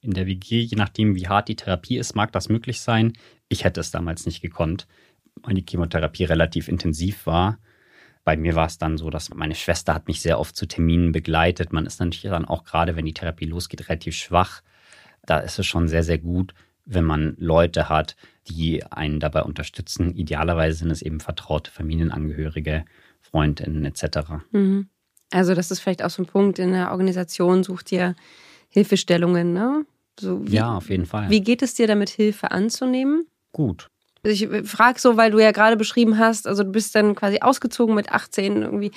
in 0.01 0.13
der 0.13 0.27
WG, 0.27 0.61
je 0.61 0.77
nachdem, 0.77 1.15
wie 1.15 1.29
hart 1.29 1.49
die 1.49 1.57
Therapie 1.57 1.99
ist, 1.99 2.15
mag 2.15 2.31
das 2.33 2.49
möglich 2.49 2.81
sein. 2.81 3.15
Ich 3.49 3.65
hätte 3.65 3.81
es 3.81 3.91
damals 3.91 4.27
nicht 4.27 4.41
gekonnt, 4.41 4.87
weil 5.43 5.55
die 5.55 5.65
Chemotherapie 5.69 6.25
relativ 6.25 6.69
intensiv 6.69 7.27
war. 7.27 7.59
Bei 8.25 8.37
mir 8.37 8.55
war 8.55 8.67
es 8.67 8.79
dann 8.79 8.97
so, 8.97 9.11
dass 9.11 9.33
meine 9.35 9.55
Schwester 9.55 9.95
hat 9.95 10.09
mich 10.09 10.23
sehr 10.23 10.41
oft 10.41 10.57
zu 10.57 10.67
Terminen 10.67 11.13
begleitet. 11.13 11.73
Man 11.73 11.87
ist 11.87 12.01
natürlich 12.01 12.23
dann 12.23 12.47
auch 12.47 12.65
gerade, 12.65 12.97
wenn 12.97 13.05
die 13.05 13.15
Therapie 13.15 13.45
losgeht, 13.45 13.89
relativ 13.89 14.15
schwach 14.15 14.63
da 15.27 15.39
ist 15.39 15.59
es 15.59 15.67
schon 15.67 15.89
sehr, 15.89 16.03
sehr 16.03 16.19
gut, 16.19 16.55
wenn 16.85 17.05
man 17.05 17.35
Leute 17.39 17.89
hat, 17.89 18.17
die 18.49 18.85
einen 18.85 19.21
dabei 19.21 19.43
unterstützen. 19.43 20.15
Idealerweise 20.15 20.79
sind 20.79 20.91
es 20.91 21.03
eben 21.03 21.21
vertraute 21.21 21.71
Familienangehörige, 21.71 22.85
Freundinnen 23.21 23.85
etc. 23.85 24.45
Mhm. 24.53 24.89
Also 25.33 25.55
das 25.55 25.71
ist 25.71 25.81
vielleicht 25.81 26.03
auch 26.03 26.11
so 26.11 26.23
ein 26.23 26.27
Punkt 26.27 26.59
in 26.59 26.73
der 26.73 26.91
Organisation, 26.91 27.65
sucht 27.65 27.91
ihr 27.91 28.15
Hilfestellungen, 28.69 29.53
ne? 29.53 29.87
So, 30.21 30.47
wie, 30.47 30.53
ja, 30.53 30.77
auf 30.77 30.91
jeden 30.91 31.07
Fall. 31.07 31.29
Wie 31.31 31.41
geht 31.41 31.63
es 31.63 31.75
dir 31.75 31.87
damit, 31.87 32.11
Hilfe 32.11 32.51
anzunehmen? 32.51 33.27
Gut. 33.53 33.91
Ich 34.25 34.49
frage 34.65 34.99
so, 34.99 35.17
weil 35.17 35.31
du 35.31 35.39
ja 35.39 35.53
gerade 35.53 35.77
beschrieben 35.77 36.19
hast, 36.19 36.49
also 36.49 36.65
du 36.65 36.71
bist 36.71 36.95
dann 36.95 37.15
quasi 37.15 37.41
ausgezogen 37.41 37.95
mit 37.95 38.11
18 38.11 38.63
irgendwie 38.63 38.91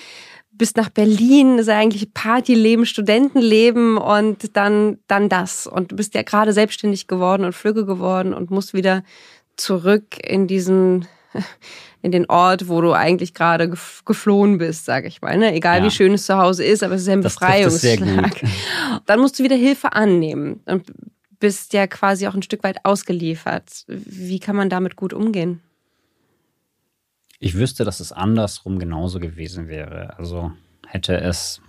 bist 0.57 0.77
nach 0.77 0.89
Berlin, 0.89 1.59
ist 1.59 1.67
ja 1.67 1.77
eigentlich 1.77 2.13
Partyleben, 2.13 2.85
Studentenleben 2.85 3.97
und 3.97 4.55
dann, 4.57 4.97
dann 5.07 5.29
das. 5.29 5.67
Und 5.67 5.91
du 5.91 5.95
bist 5.95 6.15
ja 6.15 6.23
gerade 6.23 6.53
selbstständig 6.53 7.07
geworden 7.07 7.45
und 7.45 7.53
flügge 7.53 7.85
geworden 7.85 8.33
und 8.33 8.49
musst 8.49 8.73
wieder 8.73 9.03
zurück 9.55 10.17
in 10.23 10.47
diesen, 10.47 11.07
in 12.01 12.11
den 12.11 12.29
Ort, 12.29 12.67
wo 12.69 12.81
du 12.81 12.93
eigentlich 12.93 13.33
gerade 13.33 13.71
geflohen 14.05 14.57
bist, 14.57 14.85
sage 14.85 15.07
ich 15.07 15.21
mal. 15.21 15.37
Ne? 15.37 15.53
Egal 15.53 15.79
ja. 15.79 15.85
wie 15.85 15.91
schön 15.91 16.13
es 16.13 16.25
zu 16.25 16.37
Hause 16.37 16.63
ist, 16.63 16.83
aber 16.83 16.95
es 16.95 17.01
ist 17.01 17.07
ja 17.07 17.13
ein 17.13 17.21
das 17.21 17.35
Befreiungsschlag. 17.35 18.41
Dann 19.05 19.19
musst 19.19 19.39
du 19.39 19.43
wieder 19.43 19.55
Hilfe 19.55 19.93
annehmen 19.93 20.61
und 20.65 20.85
bist 21.39 21.73
ja 21.73 21.87
quasi 21.87 22.27
auch 22.27 22.33
ein 22.33 22.43
Stück 22.43 22.63
weit 22.63 22.83
ausgeliefert. 22.83 23.85
Wie 23.87 24.39
kann 24.39 24.55
man 24.55 24.69
damit 24.69 24.95
gut 24.95 25.13
umgehen? 25.13 25.61
Ich 27.39 27.55
wüsste, 27.55 27.85
dass 27.85 27.99
es 27.99 28.11
andersrum 28.11 28.79
genauso 28.79 29.19
gewesen 29.19 29.67
wäre. 29.67 30.17
Also 30.17 30.51
hätte 30.87 31.19
es, 31.19 31.61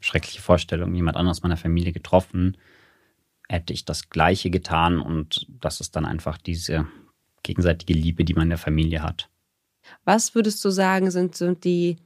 schreckliche 0.00 0.42
Vorstellung, 0.42 0.94
jemand 0.94 1.16
anderes 1.16 1.42
meiner 1.42 1.56
Familie 1.56 1.92
getroffen, 1.92 2.56
hätte 3.48 3.72
ich 3.72 3.84
das 3.84 4.10
Gleiche 4.10 4.50
getan 4.50 5.00
und 5.00 5.46
das 5.48 5.80
ist 5.80 5.96
dann 5.96 6.04
einfach 6.04 6.36
diese 6.36 6.86
gegenseitige 7.42 7.94
Liebe, 7.94 8.24
die 8.24 8.34
man 8.34 8.44
in 8.44 8.50
der 8.50 8.58
Familie 8.58 9.02
hat. 9.02 9.30
Was 10.04 10.34
würdest 10.34 10.62
du 10.64 10.70
sagen, 10.70 11.10
sind 11.10 11.34
so 11.34 11.54
die 11.54 11.96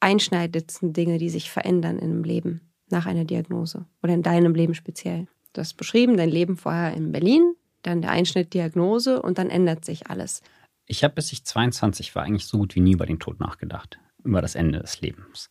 einschneidendsten 0.00 0.92
Dinge, 0.92 1.18
die 1.18 1.28
sich 1.28 1.50
verändern 1.50 1.98
in 1.98 2.10
einem 2.10 2.24
Leben 2.24 2.60
nach 2.88 3.04
einer 3.04 3.24
Diagnose 3.24 3.84
oder 4.02 4.14
in 4.14 4.22
deinem 4.22 4.54
Leben 4.54 4.74
speziell? 4.74 5.26
Du 5.52 5.60
hast 5.60 5.74
beschrieben, 5.74 6.16
dein 6.16 6.28
Leben 6.28 6.56
vorher 6.56 6.94
in 6.94 7.12
Berlin, 7.12 7.54
dann 7.82 8.02
der 8.02 8.10
Einschnitt 8.10 8.54
Diagnose 8.54 9.22
und 9.22 9.38
dann 9.38 9.50
ändert 9.50 9.84
sich 9.84 10.08
alles. 10.08 10.42
Ich 10.86 11.04
habe, 11.04 11.14
bis 11.14 11.32
ich 11.32 11.44
22 11.44 12.14
war, 12.14 12.24
eigentlich 12.24 12.46
so 12.46 12.58
gut 12.58 12.74
wie 12.74 12.80
nie 12.80 12.92
über 12.92 13.06
den 13.06 13.18
Tod 13.18 13.40
nachgedacht, 13.40 13.98
über 14.24 14.40
das 14.42 14.54
Ende 14.54 14.80
des 14.80 15.00
Lebens. 15.00 15.50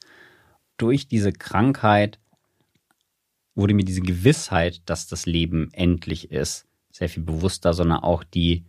Durch 0.78 1.08
diese 1.08 1.32
Krankheit 1.32 2.20
wurde 3.56 3.74
mir 3.74 3.86
diese 3.86 4.02
Gewissheit, 4.02 4.82
dass 4.86 5.08
das 5.08 5.26
Leben 5.26 5.70
endlich 5.74 6.32
ist, 6.32 6.68
sehr 6.92 7.10
viel 7.10 7.24
bewusster, 7.24 7.74
sondern 7.74 8.00
auch 8.00 8.24
die 8.24 8.66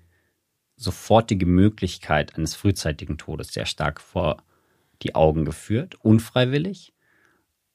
sofortige 0.77 1.45
Möglichkeit 1.45 2.37
eines 2.37 2.55
frühzeitigen 2.55 3.19
Todes 3.19 3.49
sehr 3.49 3.67
stark 3.67 4.01
vor 4.01 4.43
die 5.03 5.15
Augen 5.15 5.45
geführt, 5.45 5.97
unfreiwillig. 6.03 6.95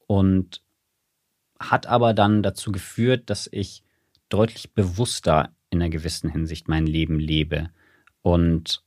Und 0.08 0.63
hat 1.72 1.88
aber 1.88 2.14
dann 2.14 2.44
dazu 2.44 2.72
geführt, 2.72 3.30
dass 3.30 3.50
ich 3.52 3.84
deutlich 4.30 4.74
bewusster 4.74 5.54
in 5.70 5.82
einer 5.82 5.90
gewissen 5.90 6.30
Hinsicht 6.30 6.68
mein 6.68 6.86
Leben 6.86 7.20
lebe 7.20 7.70
und 8.22 8.84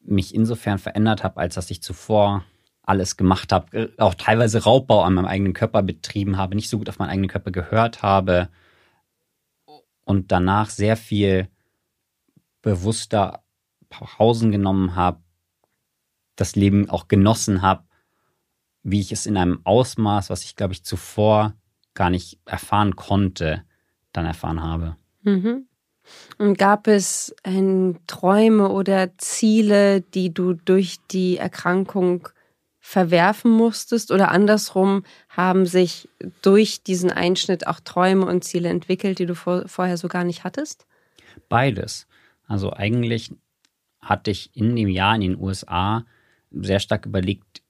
mich 0.00 0.34
insofern 0.34 0.78
verändert 0.78 1.24
habe, 1.24 1.38
als 1.38 1.54
dass 1.54 1.70
ich 1.70 1.82
zuvor 1.82 2.44
alles 2.82 3.16
gemacht 3.16 3.52
habe, 3.52 3.76
äh, 3.76 3.88
auch 3.98 4.14
teilweise 4.14 4.62
Raubbau 4.62 5.02
an 5.02 5.14
meinem 5.14 5.26
eigenen 5.26 5.52
Körper 5.52 5.82
betrieben 5.82 6.36
habe, 6.36 6.54
nicht 6.54 6.70
so 6.70 6.78
gut 6.78 6.88
auf 6.88 6.98
meinen 6.98 7.10
eigenen 7.10 7.28
Körper 7.28 7.50
gehört 7.50 8.02
habe 8.02 8.48
und 10.04 10.30
danach 10.30 10.70
sehr 10.70 10.96
viel 10.96 11.48
bewusster 12.62 13.44
Pausen 13.88 14.52
genommen 14.52 14.94
habe, 14.94 15.20
das 16.36 16.54
Leben 16.54 16.88
auch 16.88 17.08
genossen 17.08 17.62
habe, 17.62 17.84
wie 18.82 19.00
ich 19.00 19.10
es 19.10 19.26
in 19.26 19.36
einem 19.36 19.60
Ausmaß, 19.64 20.30
was 20.30 20.44
ich 20.44 20.54
glaube 20.54 20.72
ich 20.72 20.84
zuvor 20.84 21.54
gar 21.96 22.10
nicht 22.10 22.38
erfahren 22.44 22.94
konnte, 22.94 23.64
dann 24.12 24.26
erfahren 24.26 24.62
habe. 24.62 24.96
Mhm. 25.22 25.66
Und 26.38 26.56
gab 26.56 26.86
es 26.86 27.34
ein, 27.42 27.98
Träume 28.06 28.68
oder 28.68 29.18
Ziele, 29.18 30.02
die 30.02 30.32
du 30.32 30.52
durch 30.52 30.98
die 31.10 31.36
Erkrankung 31.36 32.28
verwerfen 32.78 33.50
musstest? 33.50 34.12
Oder 34.12 34.30
andersrum 34.30 35.02
haben 35.28 35.66
sich 35.66 36.08
durch 36.42 36.84
diesen 36.84 37.10
Einschnitt 37.10 37.66
auch 37.66 37.80
Träume 37.80 38.26
und 38.26 38.44
Ziele 38.44 38.68
entwickelt, 38.68 39.18
die 39.18 39.26
du 39.26 39.34
vor, 39.34 39.66
vorher 39.66 39.96
so 39.96 40.06
gar 40.06 40.22
nicht 40.22 40.44
hattest? 40.44 40.86
Beides. 41.48 42.06
Also 42.46 42.72
eigentlich 42.72 43.32
hatte 44.00 44.30
ich 44.30 44.54
in 44.54 44.76
dem 44.76 44.88
Jahr 44.88 45.16
in 45.16 45.22
den 45.22 45.40
USA 45.40 46.06
sehr 46.52 46.78
stark 46.78 47.06
überlegt, 47.06 47.62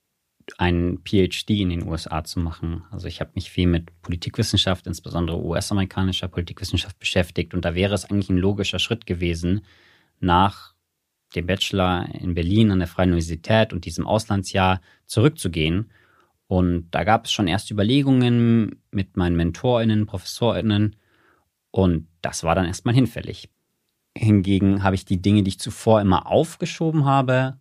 einen 0.58 0.98
PhD 1.04 1.50
in 1.50 1.70
den 1.70 1.86
USA 1.86 2.24
zu 2.24 2.40
machen. 2.40 2.84
Also 2.90 3.08
ich 3.08 3.20
habe 3.20 3.32
mich 3.34 3.50
viel 3.50 3.66
mit 3.66 3.90
Politikwissenschaft, 4.02 4.86
insbesondere 4.86 5.42
US-amerikanischer 5.42 6.28
Politikwissenschaft 6.28 6.98
beschäftigt 6.98 7.54
und 7.54 7.64
da 7.64 7.74
wäre 7.74 7.94
es 7.94 8.04
eigentlich 8.04 8.30
ein 8.30 8.38
logischer 8.38 8.78
Schritt 8.78 9.06
gewesen, 9.06 9.62
nach 10.20 10.74
dem 11.34 11.46
Bachelor 11.46 12.08
in 12.14 12.34
Berlin 12.34 12.70
an 12.70 12.78
der 12.78 12.88
Freien 12.88 13.10
Universität 13.10 13.72
und 13.72 13.84
diesem 13.84 14.06
Auslandsjahr 14.06 14.80
zurückzugehen. 15.06 15.90
Und 16.46 16.88
da 16.92 17.02
gab 17.02 17.24
es 17.24 17.32
schon 17.32 17.48
erste 17.48 17.74
Überlegungen 17.74 18.80
mit 18.92 19.16
meinen 19.16 19.36
MentorInnen, 19.36 20.06
ProfessorInnen 20.06 20.96
und 21.72 22.08
das 22.22 22.44
war 22.44 22.54
dann 22.54 22.66
erstmal 22.66 22.94
hinfällig. 22.94 23.50
Hingegen 24.16 24.82
habe 24.82 24.94
ich 24.94 25.04
die 25.04 25.20
Dinge, 25.20 25.42
die 25.42 25.50
ich 25.50 25.60
zuvor 25.60 26.00
immer 26.00 26.26
aufgeschoben 26.26 27.04
habe, 27.04 27.58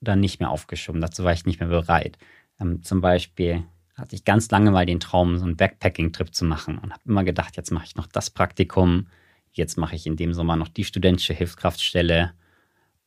dann 0.00 0.20
nicht 0.20 0.40
mehr 0.40 0.50
aufgeschoben. 0.50 1.00
Dazu 1.00 1.24
war 1.24 1.32
ich 1.32 1.46
nicht 1.46 1.60
mehr 1.60 1.68
bereit. 1.68 2.18
Ähm, 2.60 2.82
zum 2.82 3.00
Beispiel 3.00 3.64
hatte 3.96 4.16
ich 4.16 4.24
ganz 4.24 4.50
lange 4.50 4.70
mal 4.70 4.86
den 4.86 5.00
Traum, 5.00 5.36
so 5.36 5.44
einen 5.44 5.56
Backpacking-Trip 5.56 6.34
zu 6.34 6.44
machen 6.44 6.78
und 6.78 6.92
habe 6.92 7.02
immer 7.04 7.24
gedacht, 7.24 7.56
jetzt 7.56 7.70
mache 7.70 7.84
ich 7.86 7.96
noch 7.96 8.06
das 8.06 8.30
Praktikum, 8.30 9.08
jetzt 9.52 9.76
mache 9.76 9.96
ich 9.96 10.06
in 10.06 10.16
dem 10.16 10.32
Sommer 10.32 10.56
noch 10.56 10.68
die 10.68 10.84
studentische 10.84 11.34
Hilfskraftstelle. 11.34 12.32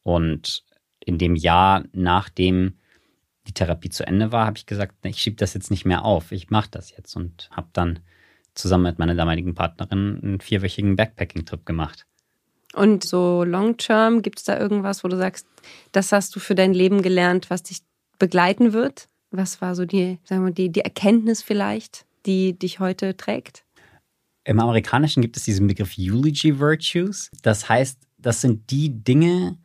Und 0.04 0.64
in 1.00 1.18
dem 1.18 1.36
Jahr, 1.36 1.84
nachdem 1.94 2.78
die 3.48 3.54
Therapie 3.54 3.90
zu 3.90 4.06
Ende 4.06 4.32
war, 4.32 4.46
habe 4.46 4.58
ich 4.58 4.66
gesagt, 4.66 5.06
ich 5.06 5.18
schiebe 5.18 5.36
das 5.36 5.54
jetzt 5.54 5.72
nicht 5.72 5.86
mehr 5.86 6.06
auf, 6.06 6.32
ich 6.32 6.50
mache 6.50 6.70
das 6.72 6.92
jetzt 6.92 7.16
und 7.16 7.50
habe 7.52 7.70
dann 7.74 8.00
zusammen 8.54 8.84
mit 8.84 9.00
meiner 9.00 9.16
damaligen 9.16 9.56
Partnerin 9.56 10.20
einen 10.22 10.40
vierwöchigen 10.40 10.96
Backpacking-Trip 10.96 11.66
gemacht. 11.66 12.06
Und 12.74 13.04
so 13.04 13.44
long-term, 13.44 14.22
gibt 14.22 14.40
es 14.40 14.46
da 14.46 14.60
irgendwas, 14.60 15.04
wo 15.04 15.08
du 15.08 15.18
sagst, 15.18 15.48
das 15.92 16.12
hast 16.12 16.36
du 16.36 16.40
für 16.40 16.56
dein 16.56 16.74
Leben 16.74 17.02
gelernt, 17.02 17.50
was 17.50 17.64
dich 17.64 17.80
begleiten 18.20 18.74
wird? 18.74 19.10
Was 19.32 19.62
war 19.62 19.76
so 19.76 19.86
die, 19.86 20.20
sagen 20.24 20.46
wir, 20.46 20.52
die, 20.52 20.72
die 20.72 20.82
Erkenntnis 20.82 21.42
vielleicht, 21.42 22.06
die 22.26 22.58
dich 22.58 22.80
heute 22.80 23.16
trägt? 23.16 23.64
Im 24.44 24.60
Amerikanischen 24.60 25.22
gibt 25.22 25.38
es 25.38 25.44
diesen 25.44 25.68
Begriff 25.68 25.96
Eulogy 25.98 26.60
Virtues. 26.60 27.32
Das 27.42 27.70
heißt, 27.70 28.00
das 28.18 28.42
sind 28.42 28.70
die 28.72 28.90
Dinge, 28.90 29.58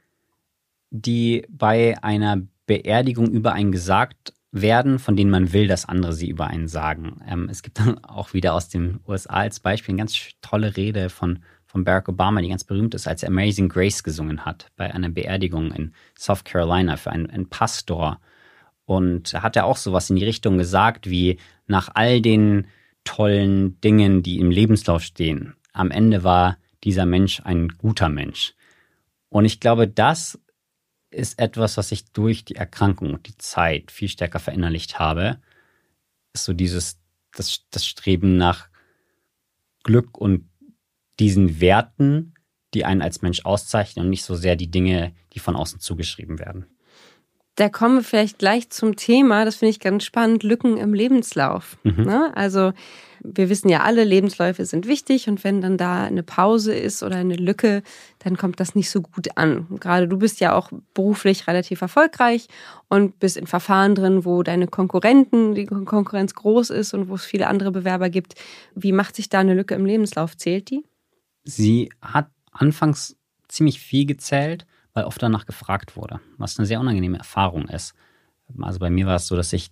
die 0.91 1.45
bei 1.49 2.03
einer 2.03 2.43
Beerdigung 2.67 3.31
über 3.31 3.53
einen 3.53 3.73
gesagt 3.73 4.33
werden, 4.51 4.99
von 4.99 5.17
denen 5.17 5.31
man 5.31 5.53
will, 5.53 5.67
dass 5.67 5.87
andere 5.87 6.13
sie 6.13 6.29
über 6.29 6.47
einen 6.47 6.69
sagen. 6.69 7.21
Ähm, 7.27 7.49
es 7.51 7.63
gibt 7.63 7.79
dann 7.79 8.03
auch 8.05 8.33
wieder 8.33 8.55
aus 8.55 8.69
den 8.69 9.01
USA 9.07 9.35
als 9.35 9.61
Beispiel 9.61 9.93
eine 9.93 9.99
ganz 9.99 10.17
tolle 10.41 10.77
Rede 10.77 11.11
von 11.11 11.41
von 11.69 11.85
Barack 11.85 12.09
Obama, 12.09 12.41
die 12.41 12.49
ganz 12.49 12.65
berühmt 12.65 12.95
ist, 12.95 13.07
als 13.07 13.23
er 13.23 13.29
Amazing 13.29 13.69
Grace 13.69 14.03
gesungen 14.03 14.45
hat 14.45 14.69
bei 14.77 14.93
einer 14.93 15.11
Beerdigung 15.11 15.71
in 15.73 15.93
South 16.19 16.43
Carolina 16.45 16.97
für 16.97 17.13
einen, 17.13 17.31
einen 17.31 17.49
Pastor. 17.49 18.21
Und 18.87 19.35
hat 19.35 19.55
er 19.55 19.67
auch 19.67 19.77
sowas 19.77 20.09
in 20.09 20.17
die 20.17 20.25
Richtung 20.25 20.57
gesagt, 20.57 21.11
wie 21.11 21.39
nach 21.67 21.91
all 21.93 22.23
den 22.23 22.67
tollen 23.05 23.79
Dingen, 23.83 24.23
die 24.23 24.39
im 24.39 24.51
Lebenslauf 24.51 25.03
stehen, 25.03 25.55
am 25.75 25.91
Ende 25.91 26.25
war 26.25 26.57
dieser 26.85 27.05
Mensch 27.05 27.43
ein 27.45 27.69
guter 27.69 28.09
Mensch. 28.09 28.55
Und 29.29 29.45
ich 29.45 29.61
glaube, 29.61 29.87
das 29.87 30.41
ist 31.11 31.39
etwas, 31.39 31.77
was 31.77 31.93
ich 31.93 32.13
durch 32.13 32.47
die 32.47 32.57
Erkrankung 32.57 33.13
und 33.13 33.27
die 33.27 33.37
Zeit 33.37 33.91
viel 33.91 34.09
stärker 34.09 34.39
verinnerlicht 34.39 34.99
habe. 34.99 35.39
Ist 36.33 36.45
so 36.45 36.55
dieses, 36.55 36.99
das, 37.33 37.67
das 37.71 37.85
Streben 37.87 38.39
nach 38.39 38.69
Glück 39.83 40.17
und 40.17 40.49
diesen 41.21 41.61
Werten, 41.61 42.35
die 42.75 42.85
einen 42.85 43.03
als 43.03 43.23
Mensch 43.23 43.45
auszeichnen 43.45 44.05
und 44.05 44.11
nicht 44.11 44.25
so 44.25 44.35
sehr 44.35 44.57
die 44.57 44.71
Dinge, 44.71 45.15
die 45.33 45.39
von 45.39 45.57
außen 45.57 45.81
zugeschrieben 45.81 46.39
werden. 46.39 46.67
Da 47.59 47.69
kommen 47.69 47.97
wir 47.97 48.05
vielleicht 48.05 48.39
gleich 48.39 48.71
zum 48.71 48.95
Thema, 48.95 49.45
das 49.45 49.57
finde 49.57 49.71
ich 49.71 49.81
ganz 49.81 50.05
spannend, 50.05 50.45
Lücken 50.45 50.77
im 50.77 50.95
Lebenslauf. 50.95 51.77
Mhm. 51.83 52.05
Ne? 52.05 52.31
Also 52.37 52.73
wir 53.25 53.49
wissen 53.49 53.69
ja 53.69 53.81
alle, 53.81 54.05
Lebensläufe 54.05 54.65
sind 54.65 54.87
wichtig 54.87 55.29
und 55.29 55.43
wenn 55.43 55.61
dann 55.61 55.77
da 55.77 56.05
eine 56.05 56.23
Pause 56.23 56.73
ist 56.73 57.03
oder 57.03 57.17
eine 57.17 57.35
Lücke, 57.35 57.83
dann 58.21 58.37
kommt 58.37 58.61
das 58.61 58.77
nicht 58.77 58.91
so 58.91 59.03
gut 59.03 59.37
an. 59.37 59.67
Gerade 59.81 60.07
du 60.07 60.19
bist 60.19 60.39
ja 60.39 60.55
auch 60.55 60.71
beruflich 60.95 61.49
relativ 61.49 61.81
erfolgreich 61.81 62.47
und 62.89 63.19
bist 63.19 63.37
in 63.37 63.49
Verfahren 63.49 63.97
drin, 63.97 64.25
wo 64.25 64.45
deine 64.45 64.69
Konkurrenten, 64.69 65.57
die 65.57 65.67
Konkurrenz 65.67 66.35
groß 66.35 66.71
ist 66.71 66.95
und 66.95 67.09
wo 67.09 67.17
es 67.17 67.25
viele 67.25 67.49
andere 67.49 67.73
Bewerber 67.73 68.09
gibt. 68.09 68.37
Wie 68.77 68.93
macht 68.93 69.17
sich 69.17 69.29
da 69.29 69.41
eine 69.41 69.55
Lücke 69.55 69.75
im 69.75 69.85
Lebenslauf? 69.85 70.37
Zählt 70.37 70.71
die? 70.71 70.85
Sie 71.45 71.91
hat 72.03 72.31
anfangs 72.53 73.17
ziemlich 73.49 73.81
viel 73.81 74.07
gezählt 74.07 74.67
weil 74.99 75.05
oft 75.05 75.23
danach 75.23 75.47
gefragt 75.47 75.97
wurde, 75.97 76.19
was 76.39 76.59
eine 76.59 76.67
sehr 76.67 76.81
unangenehme 76.81 77.19
Erfahrung 77.19 77.69
ist. 77.69 77.95
Also 78.61 78.81
bei 78.81 78.91
mir 78.91 79.07
war 79.07 79.15
es 79.15 79.29
so, 79.29 79.37
dass 79.37 79.53
ich 79.53 79.71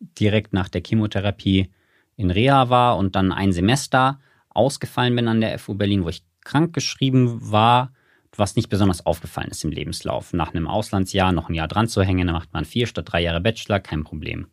direkt 0.00 0.52
nach 0.52 0.68
der 0.68 0.82
Chemotherapie 0.86 1.70
in 2.16 2.30
Reha 2.30 2.68
war 2.68 2.98
und 2.98 3.16
dann 3.16 3.32
ein 3.32 3.52
Semester 3.52 4.20
ausgefallen 4.50 5.16
bin 5.16 5.28
an 5.28 5.40
der 5.40 5.58
FU 5.58 5.72
Berlin, 5.72 6.04
wo 6.04 6.10
ich 6.10 6.26
krank 6.42 6.74
geschrieben 6.74 7.50
war, 7.50 7.94
was 8.36 8.54
nicht 8.54 8.68
besonders 8.68 9.06
aufgefallen 9.06 9.48
ist 9.50 9.64
im 9.64 9.70
Lebenslauf. 9.70 10.34
Nach 10.34 10.52
einem 10.52 10.66
Auslandsjahr 10.66 11.32
noch 11.32 11.48
ein 11.48 11.54
Jahr 11.54 11.68
dran 11.68 11.88
zu 11.88 12.02
hängen, 12.02 12.26
dann 12.26 12.36
macht 12.36 12.52
man 12.52 12.66
vier 12.66 12.86
statt 12.86 13.10
drei 13.10 13.22
Jahre 13.22 13.40
Bachelor, 13.40 13.80
kein 13.80 14.04
Problem. 14.04 14.48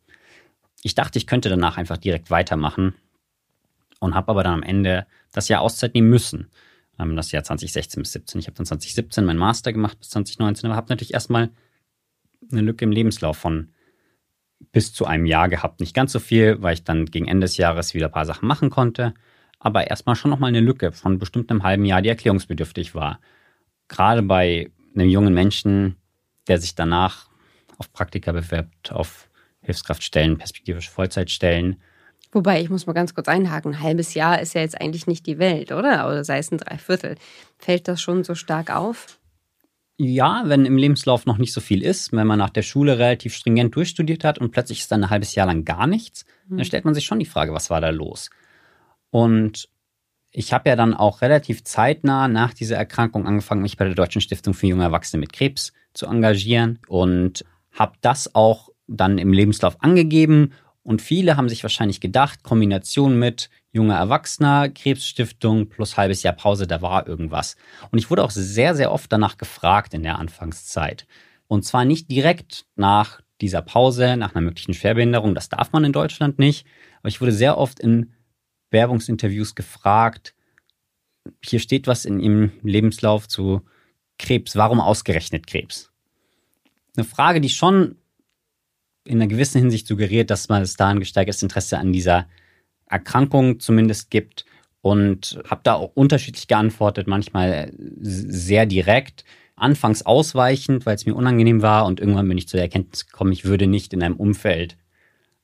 Ich 0.83 0.95
dachte, 0.95 1.17
ich 1.17 1.27
könnte 1.27 1.49
danach 1.49 1.75
einfach 1.77 1.97
direkt 1.97 2.31
weitermachen 2.31 2.95
und 3.99 4.15
habe 4.15 4.29
aber 4.29 4.43
dann 4.43 4.53
am 4.53 4.63
Ende 4.63 5.05
das 5.31 5.47
Jahr 5.47 5.61
Auszeit 5.61 5.93
nehmen 5.93 6.09
müssen 6.09 6.49
ähm, 7.01 7.15
das 7.15 7.31
Jahr 7.31 7.43
2016 7.43 8.01
bis 8.01 8.11
17. 8.13 8.39
Ich 8.39 8.47
habe 8.47 8.55
dann 8.55 8.65
2017 8.65 9.25
meinen 9.25 9.39
Master 9.39 9.73
gemacht 9.73 9.99
bis 9.99 10.09
2019, 10.09 10.69
aber 10.69 10.75
habe 10.75 10.89
natürlich 10.89 11.13
erstmal 11.13 11.49
eine 12.51 12.61
Lücke 12.61 12.85
im 12.85 12.91
Lebenslauf 12.91 13.37
von 13.37 13.69
bis 14.71 14.93
zu 14.93 15.05
einem 15.05 15.25
Jahr 15.25 15.49
gehabt. 15.49 15.79
Nicht 15.79 15.95
ganz 15.95 16.11
so 16.11 16.19
viel, 16.19 16.61
weil 16.61 16.73
ich 16.73 16.83
dann 16.83 17.05
gegen 17.05 17.27
Ende 17.27 17.45
des 17.45 17.57
Jahres 17.57 17.93
wieder 17.93 18.07
ein 18.07 18.11
paar 18.11 18.25
Sachen 18.25 18.47
machen 18.47 18.69
konnte, 18.69 19.13
aber 19.59 19.87
erstmal 19.87 20.15
schon 20.15 20.31
nochmal 20.31 20.49
eine 20.49 20.59
Lücke 20.59 20.91
von 20.91 21.17
bestimmt 21.17 21.49
einem 21.49 21.63
halben 21.63 21.85
Jahr, 21.85 22.01
die 22.01 22.09
erklärungsbedürftig 22.09 22.93
war. 22.93 23.19
Gerade 23.87 24.21
bei 24.21 24.71
einem 24.95 25.09
jungen 25.09 25.33
Menschen, 25.33 25.95
der 26.47 26.59
sich 26.59 26.75
danach 26.75 27.29
auf 27.77 27.91
Praktika 27.91 28.31
bewirbt, 28.31 28.91
auf 28.91 29.29
Hilfskraftstellen, 29.61 30.37
perspektivisch 30.37 30.89
Vollzeitstellen, 30.89 31.81
Wobei, 32.31 32.61
ich 32.61 32.69
muss 32.69 32.87
mal 32.87 32.93
ganz 32.93 33.13
kurz 33.13 33.27
einhaken, 33.27 33.73
ein 33.73 33.81
halbes 33.81 34.13
Jahr 34.13 34.41
ist 34.41 34.53
ja 34.53 34.61
jetzt 34.61 34.79
eigentlich 34.79 35.05
nicht 35.05 35.25
die 35.25 35.37
Welt, 35.37 35.71
oder? 35.71 36.07
Oder 36.07 36.23
sei 36.23 36.37
es 36.37 36.51
ein 36.51 36.57
Dreiviertel. 36.57 37.15
Fällt 37.57 37.87
das 37.87 38.01
schon 38.01 38.23
so 38.23 38.35
stark 38.35 38.73
auf? 38.73 39.19
Ja, 39.97 40.43
wenn 40.45 40.65
im 40.65 40.77
Lebenslauf 40.77 41.25
noch 41.25 41.37
nicht 41.37 41.53
so 41.53 41.61
viel 41.61 41.83
ist, 41.83 42.11
wenn 42.13 42.25
man 42.25 42.39
nach 42.39 42.49
der 42.49 42.63
Schule 42.63 42.97
relativ 42.97 43.35
stringent 43.35 43.75
durchstudiert 43.75 44.23
hat 44.23 44.39
und 44.39 44.51
plötzlich 44.51 44.79
ist 44.79 44.91
dann 44.91 45.03
ein 45.03 45.09
halbes 45.09 45.35
Jahr 45.35 45.45
lang 45.45 45.65
gar 45.65 45.85
nichts, 45.85 46.25
mhm. 46.47 46.57
dann 46.57 46.65
stellt 46.65 46.85
man 46.85 46.95
sich 46.95 47.05
schon 47.05 47.19
die 47.19 47.25
Frage, 47.25 47.53
was 47.53 47.69
war 47.69 47.81
da 47.81 47.89
los? 47.89 48.29
Und 49.11 49.69
ich 50.31 50.53
habe 50.53 50.69
ja 50.69 50.75
dann 50.75 50.93
auch 50.93 51.21
relativ 51.21 51.63
zeitnah 51.65 52.27
nach 52.29 52.53
dieser 52.53 52.77
Erkrankung 52.77 53.27
angefangen, 53.27 53.61
mich 53.61 53.77
bei 53.77 53.85
der 53.85 53.93
Deutschen 53.93 54.21
Stiftung 54.21 54.53
für 54.53 54.67
junge 54.67 54.85
Erwachsene 54.85 55.19
mit 55.19 55.33
Krebs 55.33 55.73
zu 55.93 56.07
engagieren 56.07 56.79
und 56.87 57.45
habe 57.73 57.93
das 58.01 58.33
auch 58.33 58.69
dann 58.87 59.17
im 59.17 59.33
Lebenslauf 59.33 59.83
angegeben 59.83 60.53
und 60.83 61.01
viele 61.01 61.37
haben 61.37 61.49
sich 61.49 61.63
wahrscheinlich 61.63 62.01
gedacht, 62.01 62.43
Kombination 62.43 63.19
mit 63.19 63.49
junger 63.71 63.97
Erwachsener, 63.97 64.69
Krebsstiftung 64.69 65.69
plus 65.69 65.95
halbes 65.95 66.23
Jahr 66.23 66.33
Pause, 66.33 66.65
da 66.65 66.81
war 66.81 67.07
irgendwas. 67.07 67.55
Und 67.91 67.99
ich 67.99 68.09
wurde 68.09 68.23
auch 68.23 68.31
sehr, 68.31 68.75
sehr 68.75 68.91
oft 68.91 69.11
danach 69.11 69.37
gefragt 69.37 69.93
in 69.93 70.03
der 70.03 70.17
Anfangszeit. 70.17 71.05
Und 71.47 71.63
zwar 71.63 71.85
nicht 71.85 72.09
direkt 72.09 72.65
nach 72.75 73.21
dieser 73.41 73.61
Pause, 73.61 74.17
nach 74.17 74.33
einer 74.33 74.41
möglichen 74.41 74.73
Schwerbehinderung, 74.73 75.35
das 75.35 75.49
darf 75.49 75.71
man 75.71 75.83
in 75.83 75.93
Deutschland 75.93 76.39
nicht. 76.39 76.65
Aber 76.99 77.09
ich 77.09 77.21
wurde 77.21 77.31
sehr 77.31 77.57
oft 77.57 77.79
in 77.79 78.13
Werbungsinterviews 78.71 79.55
gefragt, 79.55 80.33
hier 81.43 81.59
steht 81.59 81.85
was 81.87 82.05
in 82.05 82.19
Ihrem 82.19 82.51
Lebenslauf 82.63 83.27
zu 83.27 83.61
Krebs, 84.17 84.55
warum 84.55 84.79
ausgerechnet 84.79 85.45
Krebs? 85.45 85.91
Eine 86.95 87.05
Frage, 87.05 87.41
die 87.41 87.49
schon 87.49 87.97
in 89.03 89.17
einer 89.17 89.27
gewissen 89.27 89.59
Hinsicht 89.59 89.87
suggeriert, 89.87 90.29
dass 90.29 90.49
man 90.49 90.61
es 90.61 90.75
da 90.75 90.89
ein 90.89 90.99
gesteigertes 90.99 91.43
Interesse 91.43 91.77
an 91.77 91.91
dieser 91.91 92.27
Erkrankung 92.85 93.59
zumindest 93.59 94.11
gibt 94.11 94.45
und 94.81 95.39
habe 95.49 95.61
da 95.63 95.75
auch 95.75 95.91
unterschiedlich 95.93 96.47
geantwortet, 96.47 97.07
manchmal 97.07 97.71
sehr 98.01 98.65
direkt, 98.65 99.23
anfangs 99.55 100.03
ausweichend, 100.03 100.85
weil 100.85 100.95
es 100.95 101.05
mir 101.05 101.15
unangenehm 101.15 101.61
war 101.61 101.85
und 101.85 101.99
irgendwann 101.99 102.27
bin 102.27 102.37
ich 102.37 102.47
zu 102.47 102.57
der 102.57 102.65
Erkenntnis 102.65 103.05
gekommen, 103.05 103.31
ich 103.31 103.45
würde 103.45 103.67
nicht 103.67 103.93
in 103.93 104.01
einem 104.01 104.15
Umfeld 104.15 104.77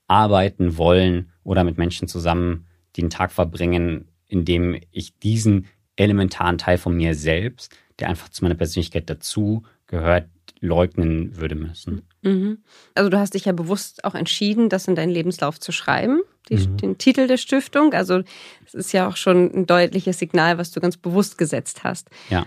arbeiten 0.07 0.77
wollen 0.77 1.31
oder 1.43 1.63
mit 1.63 1.77
Menschen 1.77 2.07
zusammen 2.07 2.65
den 2.95 3.09
Tag 3.09 3.31
verbringen, 3.31 4.07
in 4.27 4.43
dem 4.43 4.79
ich 4.91 5.17
diesen 5.19 5.67
elementaren 5.95 6.57
Teil 6.57 6.77
von 6.77 6.95
mir 6.95 7.13
selbst, 7.15 7.77
der 7.99 8.09
einfach 8.09 8.29
zu 8.29 8.43
meiner 8.43 8.55
Persönlichkeit 8.55 9.09
dazu 9.09 9.63
gehört, 9.87 10.29
leugnen 10.59 11.37
würde 11.37 11.55
müssen. 11.55 12.03
Mhm. 12.21 12.59
Also 12.95 13.09
du 13.09 13.19
hast 13.19 13.33
dich 13.33 13.45
ja 13.45 13.51
bewusst 13.51 14.03
auch 14.03 14.15
entschieden, 14.15 14.69
das 14.69 14.87
in 14.87 14.95
deinen 14.95 15.11
Lebenslauf 15.11 15.59
zu 15.59 15.71
schreiben, 15.71 16.21
die, 16.49 16.55
mhm. 16.55 16.77
den 16.77 16.97
Titel 16.97 17.27
der 17.27 17.37
Stiftung. 17.37 17.93
Also 17.93 18.21
das 18.63 18.73
ist 18.73 18.91
ja 18.91 19.07
auch 19.07 19.17
schon 19.17 19.51
ein 19.53 19.65
deutliches 19.65 20.19
Signal, 20.19 20.57
was 20.57 20.71
du 20.71 20.79
ganz 20.79 20.97
bewusst 20.97 21.37
gesetzt 21.37 21.83
hast. 21.83 22.09
Ja. 22.29 22.45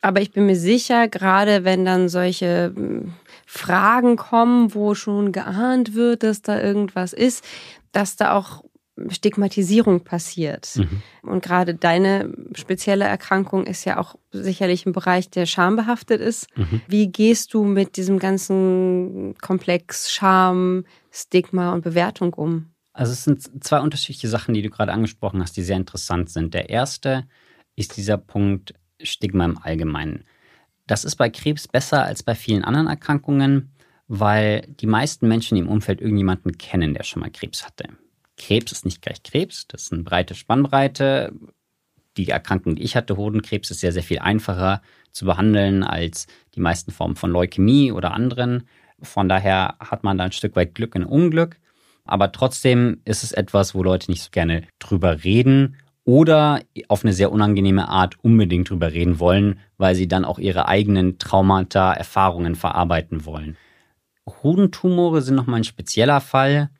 Aber 0.00 0.20
ich 0.20 0.32
bin 0.32 0.46
mir 0.46 0.56
sicher, 0.56 1.08
gerade 1.08 1.64
wenn 1.64 1.84
dann 1.84 2.10
solche 2.10 2.72
hm, 2.74 3.14
Fragen 3.46 4.16
kommen, 4.16 4.74
wo 4.74 4.94
schon 4.94 5.32
geahnt 5.32 5.94
wird, 5.94 6.22
dass 6.22 6.42
da 6.42 6.60
irgendwas 6.60 7.12
ist, 7.12 7.44
dass 7.92 8.16
da 8.16 8.32
auch 8.32 8.63
Stigmatisierung 9.08 10.04
passiert. 10.04 10.76
Mhm. 10.76 11.02
Und 11.22 11.42
gerade 11.42 11.74
deine 11.74 12.32
spezielle 12.54 13.04
Erkrankung 13.04 13.66
ist 13.66 13.84
ja 13.84 13.98
auch 13.98 14.14
sicherlich 14.30 14.86
ein 14.86 14.92
Bereich, 14.92 15.30
der 15.30 15.46
schambehaftet 15.46 16.20
ist. 16.20 16.46
Mhm. 16.56 16.80
Wie 16.86 17.10
gehst 17.10 17.54
du 17.54 17.64
mit 17.64 17.96
diesem 17.96 18.18
ganzen 18.18 19.34
Komplex 19.40 20.12
Scham, 20.12 20.84
Stigma 21.10 21.72
und 21.72 21.82
Bewertung 21.82 22.34
um? 22.34 22.70
Also 22.92 23.12
es 23.12 23.24
sind 23.24 23.64
zwei 23.64 23.80
unterschiedliche 23.80 24.28
Sachen, 24.28 24.54
die 24.54 24.62
du 24.62 24.70
gerade 24.70 24.92
angesprochen 24.92 25.42
hast, 25.42 25.56
die 25.56 25.62
sehr 25.62 25.76
interessant 25.76 26.30
sind. 26.30 26.54
Der 26.54 26.70
erste 26.70 27.26
ist 27.74 27.96
dieser 27.96 28.16
Punkt 28.16 28.74
Stigma 29.02 29.44
im 29.44 29.58
Allgemeinen. 29.58 30.24
Das 30.86 31.04
ist 31.04 31.16
bei 31.16 31.30
Krebs 31.30 31.66
besser 31.66 32.04
als 32.04 32.22
bei 32.22 32.36
vielen 32.36 32.62
anderen 32.62 32.86
Erkrankungen, 32.86 33.72
weil 34.06 34.62
die 34.80 34.86
meisten 34.86 35.26
Menschen 35.26 35.58
im 35.58 35.68
Umfeld 35.68 36.00
irgendjemanden 36.00 36.56
kennen, 36.58 36.94
der 36.94 37.02
schon 37.02 37.20
mal 37.20 37.30
Krebs 37.30 37.64
hatte. 37.66 37.88
Krebs 38.36 38.72
ist 38.72 38.84
nicht 38.84 39.02
gleich 39.02 39.22
Krebs, 39.22 39.66
das 39.68 39.82
ist 39.82 39.92
eine 39.92 40.02
breite 40.02 40.34
Spannbreite. 40.34 41.32
Die 42.16 42.28
Erkrankung, 42.28 42.76
die 42.76 42.82
ich 42.82 42.96
hatte, 42.96 43.16
Hodenkrebs, 43.16 43.70
ist 43.70 43.80
sehr, 43.80 43.92
sehr 43.92 44.02
viel 44.02 44.18
einfacher 44.20 44.82
zu 45.10 45.24
behandeln 45.24 45.82
als 45.82 46.26
die 46.54 46.60
meisten 46.60 46.92
Formen 46.92 47.16
von 47.16 47.30
Leukämie 47.30 47.92
oder 47.92 48.12
anderen. 48.12 48.68
Von 49.02 49.28
daher 49.28 49.76
hat 49.80 50.04
man 50.04 50.18
da 50.18 50.24
ein 50.24 50.32
Stück 50.32 50.56
weit 50.56 50.74
Glück 50.74 50.94
und 50.94 51.04
Unglück. 51.04 51.58
Aber 52.04 52.32
trotzdem 52.32 53.00
ist 53.04 53.24
es 53.24 53.32
etwas, 53.32 53.74
wo 53.74 53.82
Leute 53.82 54.10
nicht 54.10 54.22
so 54.22 54.30
gerne 54.30 54.64
drüber 54.78 55.24
reden 55.24 55.76
oder 56.04 56.60
auf 56.88 57.02
eine 57.02 57.14
sehr 57.14 57.32
unangenehme 57.32 57.88
Art 57.88 58.16
unbedingt 58.22 58.68
drüber 58.68 58.92
reden 58.92 59.18
wollen, 59.18 59.58
weil 59.78 59.94
sie 59.94 60.06
dann 60.06 60.24
auch 60.24 60.38
ihre 60.38 60.68
eigenen 60.68 61.18
Traumata, 61.18 61.94
Erfahrungen 61.94 62.56
verarbeiten 62.56 63.24
wollen. 63.24 63.56
Hodentumore 64.42 65.22
sind 65.22 65.34
nochmal 65.34 65.60
ein 65.60 65.64
spezieller 65.64 66.20
Fall 66.20 66.70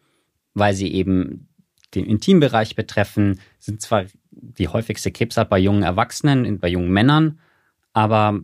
weil 0.55 0.75
sie 0.75 0.93
eben 0.93 1.49
den 1.95 2.07
Intimbereich 2.07 2.75
betreffen, 2.75 3.41
sind 3.59 3.81
zwar 3.81 4.07
die 4.31 4.69
häufigste 4.69 5.13
Krebsart 5.13 5.49
bei 5.49 5.59
jungen 5.59 5.83
Erwachsenen, 5.83 6.59
bei 6.59 6.69
jungen 6.69 6.91
Männern, 6.91 7.39
aber 7.93 8.41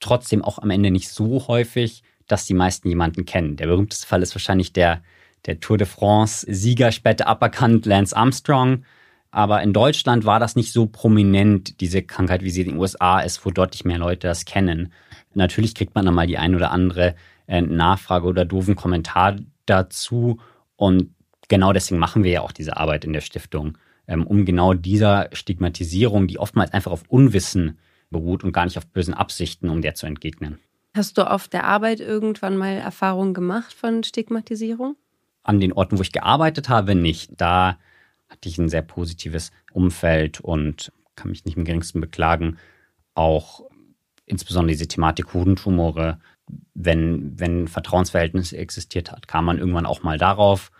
trotzdem 0.00 0.42
auch 0.42 0.58
am 0.58 0.70
Ende 0.70 0.90
nicht 0.90 1.08
so 1.08 1.46
häufig, 1.48 2.02
dass 2.26 2.46
die 2.46 2.54
meisten 2.54 2.88
jemanden 2.88 3.24
kennen. 3.24 3.56
Der 3.56 3.66
berühmteste 3.66 4.06
Fall 4.06 4.22
ist 4.22 4.34
wahrscheinlich 4.34 4.72
der, 4.72 5.02
der 5.46 5.60
Tour 5.60 5.78
de 5.78 5.86
France-Sieger, 5.86 6.92
später 6.92 7.26
aberkannt 7.26 7.86
Lance 7.86 8.16
Armstrong, 8.16 8.84
Aber 9.30 9.62
in 9.62 9.72
Deutschland 9.72 10.24
war 10.24 10.40
das 10.40 10.56
nicht 10.56 10.72
so 10.72 10.86
prominent, 10.86 11.80
diese 11.80 12.02
Krankheit, 12.02 12.42
wie 12.42 12.50
sie 12.50 12.62
in 12.62 12.68
den 12.68 12.78
USA 12.78 13.20
ist, 13.20 13.44
wo 13.44 13.50
deutlich 13.50 13.84
mehr 13.84 13.98
Leute 13.98 14.28
das 14.28 14.44
kennen. 14.44 14.92
Natürlich 15.34 15.74
kriegt 15.74 15.94
man 15.94 16.04
dann 16.04 16.14
mal 16.14 16.26
die 16.26 16.38
ein 16.38 16.54
oder 16.54 16.70
andere 16.70 17.14
äh, 17.46 17.62
Nachfrage 17.62 18.26
oder 18.26 18.44
doofen 18.44 18.76
Kommentar 18.76 19.36
dazu. 19.64 20.38
Und 20.76 21.14
genau 21.52 21.74
deswegen 21.74 21.98
machen 21.98 22.24
wir 22.24 22.30
ja 22.30 22.40
auch 22.40 22.52
diese 22.52 22.78
Arbeit 22.78 23.04
in 23.04 23.12
der 23.12 23.20
Stiftung, 23.20 23.76
ähm, 24.08 24.26
um 24.26 24.46
genau 24.46 24.72
dieser 24.72 25.28
Stigmatisierung, 25.34 26.26
die 26.26 26.38
oftmals 26.38 26.72
einfach 26.72 26.90
auf 26.90 27.04
Unwissen 27.08 27.78
beruht 28.08 28.42
und 28.42 28.52
gar 28.52 28.64
nicht 28.64 28.78
auf 28.78 28.86
bösen 28.86 29.12
Absichten, 29.12 29.68
um 29.68 29.82
der 29.82 29.94
zu 29.94 30.06
entgegnen. 30.06 30.58
Hast 30.94 31.18
du 31.18 31.30
auf 31.30 31.48
der 31.48 31.64
Arbeit 31.64 32.00
irgendwann 32.00 32.56
mal 32.56 32.78
Erfahrungen 32.78 33.34
gemacht 33.34 33.74
von 33.74 34.02
Stigmatisierung? 34.02 34.96
An 35.42 35.60
den 35.60 35.74
Orten, 35.74 35.98
wo 35.98 36.02
ich 36.02 36.12
gearbeitet 36.12 36.70
habe, 36.70 36.94
nicht. 36.94 37.32
Da 37.36 37.76
hatte 38.30 38.48
ich 38.48 38.56
ein 38.56 38.70
sehr 38.70 38.80
positives 38.80 39.50
Umfeld 39.72 40.40
und 40.40 40.90
kann 41.16 41.30
mich 41.30 41.44
nicht 41.44 41.58
im 41.58 41.66
geringsten 41.66 42.00
beklagen. 42.00 42.56
Auch 43.14 43.68
insbesondere 44.24 44.72
diese 44.72 44.88
Thematik 44.88 45.34
Hodentumore, 45.34 46.18
wenn, 46.72 47.38
wenn 47.38 47.68
Vertrauensverhältnis 47.68 48.54
existiert 48.54 49.12
hat, 49.12 49.28
kam 49.28 49.44
man 49.44 49.58
irgendwann 49.58 49.84
auch 49.84 50.02
mal 50.02 50.16
darauf, 50.16 50.70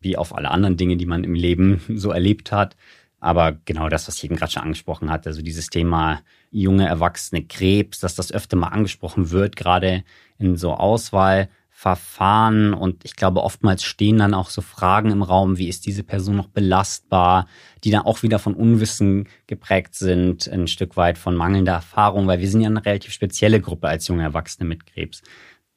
wie 0.00 0.16
auf 0.16 0.34
alle 0.34 0.50
anderen 0.50 0.76
Dinge, 0.76 0.96
die 0.96 1.06
man 1.06 1.24
im 1.24 1.34
Leben 1.34 1.80
so 1.94 2.10
erlebt 2.10 2.52
hat. 2.52 2.76
Aber 3.20 3.52
genau 3.64 3.88
das, 3.88 4.08
was 4.08 4.22
eben 4.24 4.36
gerade 4.36 4.52
schon 4.52 4.62
angesprochen 4.62 5.10
hatte, 5.10 5.28
also 5.28 5.42
dieses 5.42 5.66
Thema 5.66 6.22
junge 6.50 6.86
Erwachsene 6.86 7.44
Krebs, 7.44 8.00
dass 8.00 8.14
das 8.14 8.32
öfter 8.32 8.56
mal 8.56 8.68
angesprochen 8.68 9.30
wird, 9.30 9.56
gerade 9.56 10.04
in 10.38 10.56
so 10.56 10.72
Auswahlverfahren. 10.72 12.72
Und 12.72 13.04
ich 13.04 13.16
glaube, 13.16 13.42
oftmals 13.42 13.84
stehen 13.84 14.16
dann 14.16 14.32
auch 14.32 14.48
so 14.48 14.62
Fragen 14.62 15.10
im 15.10 15.22
Raum, 15.22 15.58
wie 15.58 15.68
ist 15.68 15.84
diese 15.84 16.02
Person 16.02 16.36
noch 16.36 16.48
belastbar, 16.48 17.46
die 17.84 17.90
dann 17.90 18.06
auch 18.06 18.22
wieder 18.22 18.38
von 18.38 18.54
Unwissen 18.54 19.28
geprägt 19.46 19.96
sind, 19.96 20.48
ein 20.48 20.66
Stück 20.66 20.96
weit 20.96 21.18
von 21.18 21.36
mangelnder 21.36 21.74
Erfahrung, 21.74 22.26
weil 22.26 22.40
wir 22.40 22.48
sind 22.48 22.62
ja 22.62 22.70
eine 22.70 22.86
relativ 22.86 23.12
spezielle 23.12 23.60
Gruppe 23.60 23.88
als 23.88 24.08
junge 24.08 24.22
Erwachsene 24.22 24.66
mit 24.66 24.86
Krebs. 24.86 25.20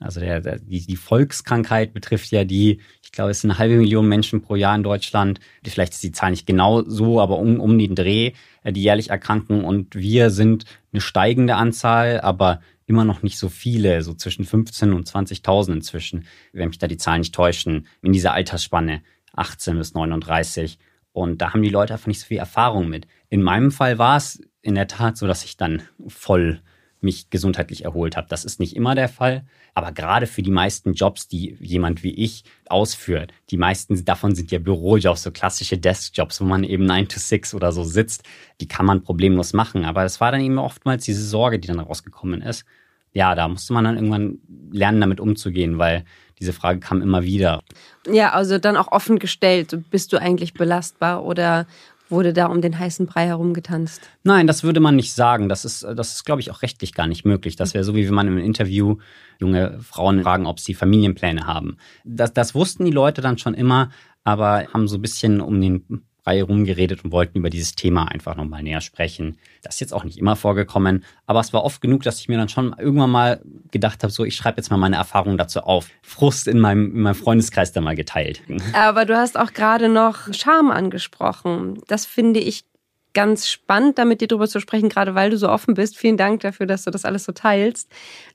Also 0.04 0.20
der, 0.20 0.42
der, 0.42 0.60
die, 0.60 0.86
die 0.86 0.96
Volkskrankheit 0.96 1.94
betrifft 1.94 2.32
ja 2.32 2.44
die, 2.44 2.80
ich 3.04 3.12
glaube, 3.12 3.32
es 3.32 3.42
sind 3.42 3.52
eine 3.52 3.60
halbe 3.60 3.78
Million 3.78 4.08
Menschen 4.08 4.42
pro 4.42 4.56
Jahr 4.56 4.76
in 4.76 4.84
Deutschland. 4.84 5.40
Vielleicht 5.64 5.94
ist 5.94 6.04
die 6.04 6.12
Zahl 6.12 6.32
nicht 6.32 6.46
genau 6.46 6.84
so, 6.84 7.22
aber 7.22 7.38
um, 7.38 7.60
um 7.60 7.78
den 7.78 7.96
Dreh, 7.96 8.34
äh, 8.64 8.74
die 8.74 8.84
jährlich 8.84 9.10
erkranken. 9.10 9.64
Und 9.64 9.96
wir 9.96 10.30
sind 10.30 10.66
eine 10.92 11.02
steigende 11.02 11.56
Anzahl, 11.56 12.22
aber 12.22 12.60
immer 12.86 13.06
noch 13.06 13.24
nicht 13.24 13.38
so 13.38 13.50
viele, 13.50 14.02
so 14.02 14.14
zwischen 14.14 14.46
15 14.46 14.94
und 14.94 15.08
20.000 15.08 15.74
inzwischen, 15.74 16.26
wenn 16.52 16.68
mich 16.68 16.80
da 16.80 16.88
die 16.88 16.98
Zahlen 16.98 17.22
nicht 17.22 17.34
täuschen, 17.34 17.88
in 18.02 18.12
dieser 18.12 18.34
Altersspanne 18.34 19.02
18 19.34 19.78
bis 19.78 19.94
39. 19.94 20.80
Und 21.14 21.42
da 21.42 21.54
haben 21.54 21.62
die 21.62 21.70
Leute 21.70 21.94
einfach 21.94 22.08
nicht 22.08 22.20
so 22.20 22.28
viel 22.28 22.38
Erfahrung 22.38 22.90
mit. 22.90 23.08
In 23.30 23.42
meinem 23.42 23.72
Fall 23.72 23.98
war 23.98 24.18
es 24.18 24.42
in 24.62 24.76
der 24.76 24.88
Tat 24.88 25.18
so, 25.18 25.28
dass 25.28 25.46
ich 25.46 25.58
dann 25.58 25.84
voll 26.08 26.62
mich 27.04 27.30
gesundheitlich 27.30 27.86
erholt 27.86 28.18
habe. 28.18 28.28
Das 28.30 28.46
ist 28.46 28.60
nicht 28.60 28.76
immer 28.76 28.96
der 28.96 29.10
Fall, 29.10 29.44
aber 29.74 29.92
gerade 29.92 30.28
für 30.28 30.42
die 30.42 30.52
meisten 30.52 30.94
Jobs, 30.94 31.28
die 31.28 31.58
jemand 31.60 32.04
wie 32.04 32.14
ich 32.14 32.44
ausführt, 32.68 33.34
die 33.50 33.58
meisten 33.58 34.06
davon 34.06 34.36
sind 34.36 34.52
ja 34.52 34.60
Bürojobs, 34.60 35.24
so 35.24 35.32
klassische 35.32 35.78
Deskjobs, 35.78 36.42
wo 36.42 36.46
man 36.46 36.64
eben 36.64 36.86
9 36.86 37.08
to 37.08 37.20
6 37.20 37.54
oder 37.54 37.72
so 37.72 37.84
sitzt, 37.84 38.24
die 38.62 38.68
kann 38.68 38.86
man 38.86 39.04
problemlos 39.04 39.54
machen. 39.54 39.86
Aber 39.86 40.04
es 40.04 40.22
war 40.22 40.32
dann 40.32 40.42
eben 40.42 40.58
oftmals 40.58 41.06
diese 41.06 41.26
Sorge, 41.26 41.60
die 41.60 41.68
dann 41.68 41.80
rausgekommen 41.80 42.42
ist. 42.42 42.66
Ja, 43.14 43.36
da 43.36 43.48
musste 43.48 43.74
man 43.74 43.84
dann 43.84 43.96
irgendwann 43.96 44.40
lernen, 44.72 45.00
damit 45.00 45.20
umzugehen, 45.20 45.78
weil 45.78 46.04
diese 46.40 46.54
Frage 46.54 46.80
kam 46.80 47.02
immer 47.02 47.24
wieder. 47.24 47.62
Ja, 48.08 48.32
also 48.32 48.58
dann 48.58 48.76
auch 48.76 48.92
offen 48.92 49.20
gestellt, 49.20 49.78
bist 49.92 50.12
du 50.12 50.18
eigentlich 50.18 50.54
belastbar 50.54 51.24
oder 51.24 51.68
wurde 52.14 52.32
da 52.32 52.46
um 52.46 52.62
den 52.62 52.78
heißen 52.78 53.06
Brei 53.06 53.28
herumgetanzt? 53.28 54.10
Nein, 54.24 54.48
das 54.48 54.64
würde 54.64 54.80
man 54.80 54.96
nicht 54.96 55.14
sagen. 55.14 55.50
Das 55.50 55.66
ist, 55.66 55.84
das 55.84 56.14
ist, 56.14 56.24
glaube 56.24 56.42
ich, 56.42 56.52
auch 56.52 56.62
rechtlich 56.62 56.94
gar 56.94 57.08
nicht 57.08 57.26
möglich. 57.26 57.56
Das 57.56 57.74
wäre 57.74 57.84
so, 57.84 57.96
wie 57.96 58.08
wenn 58.08 58.14
man 58.14 58.28
im 58.28 58.38
Interview 58.38 58.98
junge 59.40 59.80
Frauen 59.82 60.24
fragen, 60.24 60.46
ob 60.46 60.60
sie 60.60 60.74
Familienpläne 60.74 61.46
haben. 61.46 61.78
Das, 62.06 62.34
das 62.34 62.56
wussten 62.56 62.86
die 62.86 62.92
Leute 62.92 63.22
dann 63.22 63.38
schon 63.38 63.54
immer, 63.54 63.90
aber 64.24 64.68
haben 64.74 64.88
so 64.88 64.98
ein 64.98 65.02
bisschen 65.02 65.42
um 65.42 65.60
den 65.60 66.06
Reihe 66.26 66.44
rumgeredet 66.44 67.04
und 67.04 67.12
wollten 67.12 67.38
über 67.38 67.50
dieses 67.50 67.76
Thema 67.76 68.06
einfach 68.06 68.36
nochmal 68.36 68.64
näher 68.64 68.82
sprechen. 68.82 69.38
Das 69.62 69.76
ist 69.76 69.80
jetzt 69.82 69.94
auch 69.94 70.04
nicht 70.04 70.18
immer 70.18 70.36
vorgekommen, 70.36 71.04
aber 71.26 71.40
es 71.40 71.54
war 71.54 71.64
oft 71.64 71.82
genug, 71.82 72.04
dass 72.04 72.20
ich 72.20 72.30
mir 72.30 72.38
dann 72.38 72.50
schon 72.50 72.76
irgendwann 72.78 73.12
mal 73.12 73.42
gedacht 73.72 74.04
habe, 74.04 74.12
so 74.12 74.24
ich 74.24 74.36
schreibe 74.36 74.58
jetzt 74.58 74.70
mal 74.70 74.78
meine 74.78 74.96
Erfahrungen 74.96 75.38
dazu 75.38 75.62
auf. 75.62 75.90
Frust 76.02 76.48
in 76.48 76.60
meinem, 76.60 76.96
in 76.96 77.02
meinem 77.02 77.16
Freundeskreis 77.16 77.74
da 77.74 77.82
mal 77.82 77.96
geteilt. 77.96 78.42
Aber 78.74 79.06
du 79.06 79.18
hast 79.18 79.38
auch 79.38 79.54
gerade 79.54 79.90
noch 79.90 80.34
Scham 80.34 80.72
angesprochen. 80.72 81.82
Das 81.88 82.06
finde 82.06 82.40
ich 82.40 82.66
ganz 83.14 83.48
spannend, 83.48 83.98
da 83.98 84.06
mit 84.06 84.22
dir 84.22 84.28
drüber 84.28 84.48
zu 84.48 84.60
sprechen, 84.60 84.90
gerade 84.90 85.16
weil 85.16 85.30
du 85.30 85.38
so 85.38 85.50
offen 85.50 85.76
bist. 85.76 85.98
Vielen 85.98 86.18
Dank 86.18 86.42
dafür, 86.42 86.66
dass 86.66 86.84
du 86.84 86.92
das 86.92 87.06
alles 87.06 87.26
so 87.26 87.32
teilst. 87.32 87.90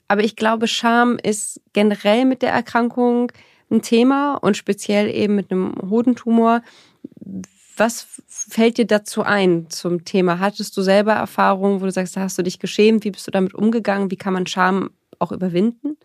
Aber 0.07 0.23
ich 0.23 0.35
glaube, 0.35 0.67
Scham 0.67 1.17
ist 1.21 1.61
generell 1.73 2.25
mit 2.25 2.41
der 2.41 2.51
Erkrankung 2.51 3.31
ein 3.69 3.81
Thema 3.81 4.35
und 4.35 4.57
speziell 4.57 5.09
eben 5.13 5.35
mit 5.35 5.51
einem 5.51 5.75
Hodentumor. 5.89 6.61
Was 7.79 8.21
fällt 8.27 8.77
dir 8.77 8.85
dazu 8.85 9.23
ein 9.23 9.69
zum 9.69 10.03
Thema? 10.03 10.39
Hattest 10.39 10.75
du 10.75 10.81
selber 10.81 11.13
Erfahrungen, 11.13 11.79
wo 11.79 11.85
du 11.85 11.91
sagst, 11.91 12.17
hast 12.17 12.37
du 12.37 12.43
dich 12.43 12.59
geschämt? 12.59 13.05
Wie 13.05 13.11
bist 13.11 13.25
du 13.25 13.31
damit 13.31 13.55
umgegangen? 13.55 14.11
Wie 14.11 14.17
kann 14.17 14.33
man 14.33 14.45
Scham 14.47 14.91
auch 15.17 15.31
überwinden? 15.31 15.95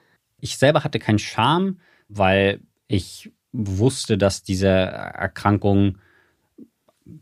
Ich 0.41 0.57
selber 0.57 0.85
hatte 0.85 1.01
keinen 1.01 1.19
Scham, 1.19 1.81
weil 2.09 2.61
ich 2.87 3.33
wusste, 3.53 4.17
dass 4.17 4.45
diese 4.45 4.69
Erkrankung 4.69 5.99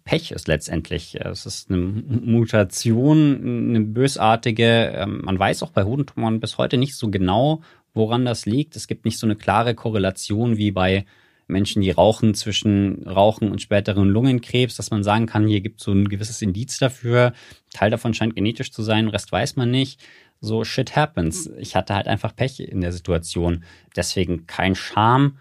Pech 0.05 0.33
ist 0.33 0.49
letztendlich. 0.49 1.17
Es 1.17 1.47
ist 1.47 1.71
eine 1.71 1.79
Mutation, 1.79 3.71
eine 3.71 3.81
bösartige. 3.81 4.93
Ähm, 4.95 5.23
man 5.25 5.39
weiß 5.39 5.63
auch 5.63 5.71
bei 5.71 5.85
Hodentumoren 5.85 6.41
bis 6.41 6.59
heute 6.59 6.77
nicht 6.77 6.95
so 6.95 7.11
genau, 7.11 7.63
woran 7.95 8.27
das 8.27 8.47
liegt. 8.47 8.77
Es 8.77 8.87
gibt 8.87 9.07
nicht 9.07 9.19
so 9.19 9.27
eine 9.27 9.35
klare 9.35 9.75
Korrelation 9.75 10.57
wie 10.59 10.71
bei 10.71 11.07
Menschen, 11.47 11.83
die 11.83 11.91
rauchen 11.91 12.35
zwischen 12.35 13.07
Rauchen 13.07 13.51
und 13.51 13.61
späteren 13.61 14.09
Lungenkrebs, 14.09 14.77
dass 14.77 14.91
man 14.91 15.03
sagen 15.05 15.27
kann, 15.27 15.47
hier 15.47 15.61
gibt 15.61 15.81
es 15.81 15.85
so 15.85 15.93
ein 15.93 16.09
gewisses 16.09 16.43
Indiz 16.43 16.79
dafür. 16.79 17.33
Teil 17.73 17.91
davon 17.91 18.15
scheint 18.15 18.35
genetisch 18.35 18.73
zu 18.73 18.83
sein, 18.83 19.09
Rest 19.09 19.33
weiß 19.33 19.57
man 19.57 19.71
nicht. 19.71 20.01
So 20.41 20.65
shit 20.65 20.97
happens. 20.97 21.51
Ich 21.59 21.77
hatte 21.77 21.95
halt 21.95 22.09
einfach 22.09 22.35
Pech 22.35 22.61
in 22.61 22.81
der 22.81 22.93
Situation. 22.93 23.65
Deswegen 23.95 24.47
kein 24.47 24.75
Scham, 24.75 25.39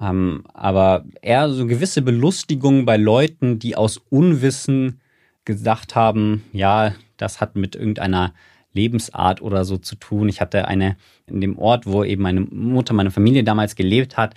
ähm, 0.00 0.44
aber 0.52 1.04
eher 1.22 1.50
so 1.50 1.66
gewisse 1.66 2.02
Belustigung 2.02 2.84
bei 2.84 2.96
Leuten, 2.96 3.58
die 3.58 3.76
aus 3.76 3.98
Unwissen 4.10 5.00
gesagt 5.44 5.94
haben, 5.94 6.44
ja, 6.52 6.94
das 7.16 7.40
hat 7.40 7.56
mit 7.56 7.74
irgendeiner 7.74 8.34
Lebensart 8.72 9.40
oder 9.40 9.64
so 9.64 9.78
zu 9.78 9.96
tun. 9.96 10.28
Ich 10.28 10.40
hatte 10.40 10.68
eine 10.68 10.96
in 11.26 11.40
dem 11.40 11.58
Ort, 11.58 11.86
wo 11.86 12.04
eben 12.04 12.22
meine 12.22 12.40
Mutter, 12.40 12.92
meine 12.92 13.10
Familie 13.10 13.42
damals 13.42 13.74
gelebt 13.74 14.16
hat, 14.16 14.34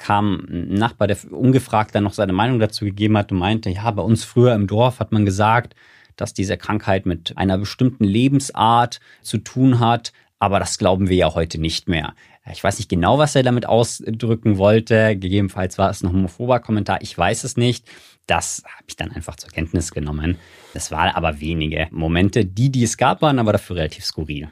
kam 0.00 0.46
ein 0.48 0.74
Nachbar, 0.74 1.06
der 1.06 1.18
ungefragt 1.30 1.94
dann 1.94 2.04
noch 2.04 2.14
seine 2.14 2.32
Meinung 2.32 2.58
dazu 2.58 2.84
gegeben 2.84 3.16
hat 3.18 3.30
und 3.30 3.38
meinte, 3.38 3.70
ja, 3.70 3.90
bei 3.90 4.02
uns 4.02 4.24
früher 4.24 4.54
im 4.54 4.66
Dorf 4.66 4.98
hat 4.98 5.12
man 5.12 5.24
gesagt, 5.24 5.76
dass 6.16 6.34
diese 6.34 6.56
Krankheit 6.56 7.06
mit 7.06 7.36
einer 7.36 7.58
bestimmten 7.58 8.04
Lebensart 8.04 9.00
zu 9.22 9.38
tun 9.38 9.78
hat, 9.78 10.12
aber 10.38 10.58
das 10.58 10.78
glauben 10.78 11.08
wir 11.08 11.16
ja 11.16 11.34
heute 11.34 11.60
nicht 11.60 11.88
mehr. 11.88 12.14
Ich 12.50 12.64
weiß 12.64 12.78
nicht 12.78 12.88
genau, 12.88 13.18
was 13.18 13.36
er 13.36 13.42
damit 13.42 13.66
ausdrücken 13.66 14.56
wollte. 14.56 15.16
Gegebenenfalls 15.16 15.76
war 15.76 15.90
es 15.90 16.02
ein 16.02 16.10
homophober 16.10 16.58
Kommentar. 16.60 17.02
Ich 17.02 17.16
weiß 17.16 17.44
es 17.44 17.58
nicht. 17.58 17.86
Das 18.26 18.62
habe 18.64 18.84
ich 18.88 18.96
dann 18.96 19.12
einfach 19.12 19.36
zur 19.36 19.50
Kenntnis 19.50 19.92
genommen. 19.92 20.38
Es 20.72 20.90
waren 20.90 21.14
aber 21.14 21.40
wenige 21.40 21.88
Momente. 21.90 22.46
Die, 22.46 22.72
die 22.72 22.84
es 22.84 22.96
gab, 22.96 23.20
waren 23.20 23.38
aber 23.38 23.52
dafür 23.52 23.76
relativ 23.76 24.04
skurril. 24.04 24.48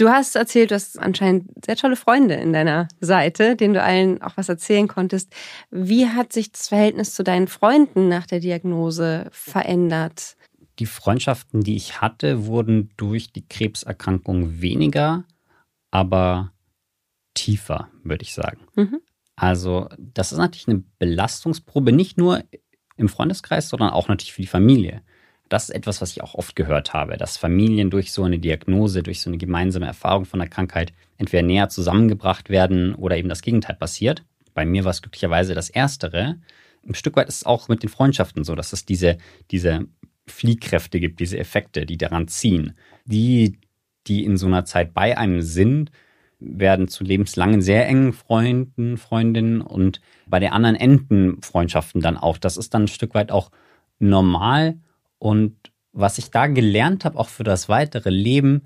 Du 0.00 0.08
hast 0.08 0.34
erzählt, 0.34 0.70
du 0.70 0.76
hast 0.76 0.98
anscheinend 0.98 1.62
sehr 1.62 1.76
tolle 1.76 1.94
Freunde 1.94 2.32
in 2.32 2.54
deiner 2.54 2.88
Seite, 3.00 3.54
denen 3.54 3.74
du 3.74 3.82
allen 3.82 4.22
auch 4.22 4.38
was 4.38 4.48
erzählen 4.48 4.88
konntest. 4.88 5.30
Wie 5.70 6.06
hat 6.06 6.32
sich 6.32 6.50
das 6.52 6.68
Verhältnis 6.68 7.12
zu 7.12 7.22
deinen 7.22 7.48
Freunden 7.48 8.08
nach 8.08 8.24
der 8.24 8.40
Diagnose 8.40 9.28
verändert? 9.30 10.38
Die 10.78 10.86
Freundschaften, 10.86 11.60
die 11.60 11.76
ich 11.76 12.00
hatte, 12.00 12.46
wurden 12.46 12.88
durch 12.96 13.30
die 13.30 13.46
Krebserkrankung 13.46 14.62
weniger, 14.62 15.24
aber 15.90 16.54
tiefer, 17.34 17.90
würde 18.02 18.22
ich 18.22 18.32
sagen. 18.32 18.60
Mhm. 18.76 19.00
Also, 19.36 19.90
das 19.98 20.32
ist 20.32 20.38
natürlich 20.38 20.68
eine 20.68 20.82
Belastungsprobe, 20.98 21.92
nicht 21.92 22.16
nur 22.16 22.42
im 22.96 23.10
Freundeskreis, 23.10 23.68
sondern 23.68 23.90
auch 23.90 24.08
natürlich 24.08 24.32
für 24.32 24.40
die 24.40 24.48
Familie 24.48 25.02
das 25.50 25.64
ist 25.64 25.74
etwas, 25.74 26.00
was 26.00 26.12
ich 26.12 26.22
auch 26.22 26.34
oft 26.34 26.54
gehört 26.56 26.94
habe, 26.94 27.16
dass 27.16 27.36
Familien 27.36 27.90
durch 27.90 28.12
so 28.12 28.22
eine 28.22 28.38
Diagnose, 28.38 29.02
durch 29.02 29.20
so 29.20 29.28
eine 29.28 29.36
gemeinsame 29.36 29.86
Erfahrung 29.86 30.24
von 30.24 30.38
der 30.38 30.48
Krankheit 30.48 30.92
entweder 31.18 31.42
näher 31.42 31.68
zusammengebracht 31.68 32.50
werden 32.50 32.94
oder 32.94 33.18
eben 33.18 33.28
das 33.28 33.42
Gegenteil 33.42 33.74
passiert. 33.76 34.22
Bei 34.54 34.64
mir 34.64 34.84
war 34.84 34.92
es 34.92 35.02
glücklicherweise 35.02 35.54
das 35.54 35.68
Erstere. 35.68 36.36
Ein 36.86 36.94
Stück 36.94 37.16
weit 37.16 37.28
ist 37.28 37.36
es 37.36 37.46
auch 37.46 37.68
mit 37.68 37.82
den 37.82 37.90
Freundschaften 37.90 38.44
so, 38.44 38.54
dass 38.54 38.72
es 38.72 38.86
diese, 38.86 39.18
diese 39.50 39.86
Fliehkräfte 40.28 41.00
gibt, 41.00 41.18
diese 41.18 41.38
Effekte, 41.38 41.84
die 41.84 41.98
daran 41.98 42.28
ziehen. 42.28 42.76
Die, 43.04 43.58
die 44.06 44.24
in 44.24 44.36
so 44.36 44.46
einer 44.46 44.64
Zeit 44.64 44.94
bei 44.94 45.18
einem 45.18 45.42
sind, 45.42 45.90
werden 46.38 46.86
zu 46.86 47.02
lebenslangen 47.02 47.60
sehr 47.60 47.86
engen 47.88 48.12
Freunden, 48.12 48.96
Freundinnen 48.96 49.60
und 49.60 50.00
bei 50.26 50.38
den 50.38 50.52
anderen 50.52 50.76
enden 50.76 51.42
Freundschaften 51.42 52.00
dann 52.00 52.16
auch. 52.16 52.38
Das 52.38 52.56
ist 52.56 52.72
dann 52.72 52.84
ein 52.84 52.88
Stück 52.88 53.14
weit 53.14 53.32
auch 53.32 53.50
normal. 53.98 54.76
Und 55.20 55.54
was 55.92 56.18
ich 56.18 56.30
da 56.30 56.46
gelernt 56.48 57.04
habe, 57.04 57.18
auch 57.18 57.28
für 57.28 57.44
das 57.44 57.68
weitere 57.68 58.10
Leben, 58.10 58.62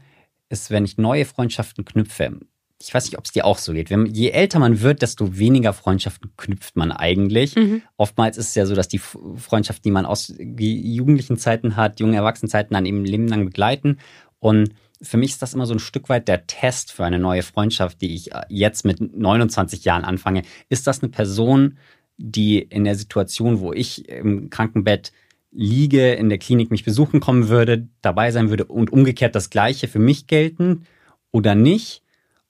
ist, 0.48 0.70
wenn 0.70 0.84
ich 0.84 0.96
neue 0.96 1.24
Freundschaften 1.24 1.84
knüpfe. 1.84 2.38
Ich 2.80 2.94
weiß 2.94 3.06
nicht, 3.06 3.18
ob 3.18 3.24
es 3.24 3.32
dir 3.32 3.44
auch 3.44 3.58
so 3.58 3.72
geht. 3.72 3.90
Wenn, 3.90 4.06
je 4.06 4.30
älter 4.30 4.58
man 4.58 4.80
wird, 4.80 5.02
desto 5.02 5.36
weniger 5.36 5.72
Freundschaften 5.72 6.32
knüpft 6.36 6.76
man 6.76 6.92
eigentlich. 6.92 7.56
Mhm. 7.56 7.82
Oftmals 7.96 8.36
ist 8.36 8.48
es 8.48 8.54
ja 8.54 8.66
so, 8.66 8.74
dass 8.74 8.88
die 8.88 8.98
Freundschaften, 8.98 9.82
die 9.82 9.90
man 9.90 10.06
aus 10.06 10.32
jugendlichen 10.38 11.38
Zeiten 11.38 11.76
hat, 11.76 11.98
jungen 11.98 12.14
Erwachsenenzeiten 12.14 12.74
dann 12.74 12.86
eben 12.86 13.04
Leben 13.04 13.26
lang 13.26 13.44
begleiten. 13.46 13.98
Und 14.38 14.74
für 15.02 15.16
mich 15.16 15.32
ist 15.32 15.42
das 15.42 15.54
immer 15.54 15.66
so 15.66 15.74
ein 15.74 15.80
Stück 15.80 16.08
weit 16.08 16.28
der 16.28 16.46
Test 16.46 16.92
für 16.92 17.04
eine 17.04 17.18
neue 17.18 17.42
Freundschaft, 17.42 18.00
die 18.00 18.14
ich 18.14 18.30
jetzt 18.48 18.84
mit 18.84 19.00
29 19.00 19.84
Jahren 19.84 20.04
anfange. 20.04 20.42
Ist 20.68 20.86
das 20.86 21.02
eine 21.02 21.10
Person, 21.10 21.78
die 22.16 22.58
in 22.58 22.84
der 22.84 22.94
Situation, 22.94 23.60
wo 23.60 23.72
ich 23.72 24.08
im 24.08 24.50
Krankenbett 24.50 25.12
liege, 25.54 26.12
in 26.14 26.28
der 26.28 26.38
Klinik 26.38 26.70
mich 26.70 26.84
besuchen 26.84 27.20
kommen 27.20 27.48
würde, 27.48 27.88
dabei 28.02 28.32
sein 28.32 28.50
würde 28.50 28.64
und 28.66 28.92
umgekehrt 28.92 29.34
das 29.34 29.50
Gleiche 29.50 29.88
für 29.88 30.00
mich 30.00 30.26
gelten 30.26 30.86
oder 31.30 31.54
nicht. 31.54 32.02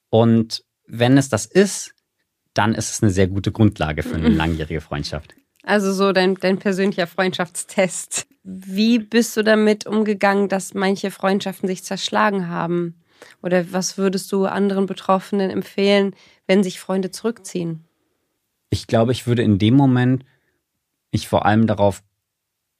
Und 0.09 0.65
wenn 0.87 1.17
es 1.17 1.29
das 1.29 1.45
ist, 1.45 1.93
dann 2.53 2.73
ist 2.73 2.91
es 2.91 3.03
eine 3.03 3.11
sehr 3.11 3.27
gute 3.27 3.51
Grundlage 3.51 4.03
für 4.03 4.15
eine 4.15 4.29
langjährige 4.35 4.81
Freundschaft. 4.81 5.35
Also 5.63 5.93
so 5.93 6.11
dein, 6.11 6.35
dein 6.35 6.59
persönlicher 6.59 7.07
Freundschaftstest. 7.07 8.27
Wie 8.43 8.99
bist 8.99 9.35
du 9.35 9.43
damit 9.43 9.87
umgegangen, 9.87 10.49
dass 10.49 10.73
manche 10.73 11.09
Freundschaften 11.09 11.67
sich 11.67 11.83
zerschlagen 11.83 12.49
haben? 12.49 12.95
Oder 13.41 13.71
was 13.71 13.97
würdest 13.97 14.31
du 14.31 14.45
anderen 14.45 14.85
Betroffenen 14.85 15.49
empfehlen, 15.49 16.15
wenn 16.47 16.63
sich 16.63 16.79
Freunde 16.79 17.11
zurückziehen? 17.11 17.85
Ich 18.69 18.87
glaube, 18.87 19.11
ich 19.11 19.25
würde 19.25 19.41
in 19.41 19.57
dem 19.57 19.75
Moment 19.75 20.25
mich 21.11 21.27
vor 21.27 21.45
allem 21.45 21.65
darauf 21.65 22.03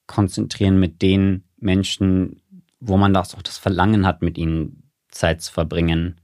konzentrieren 0.08 0.80
mit 0.80 1.02
den 1.02 1.44
Menschen, 1.58 2.42
wo 2.80 2.98
man 2.98 3.14
das 3.14 3.36
auch 3.36 3.42
das 3.42 3.58
Verlangen 3.58 4.06
hat, 4.06 4.22
mit 4.22 4.38
ihnen 4.38 4.92
Zeit 5.10 5.42
zu 5.42 5.52
verbringen, 5.52 6.22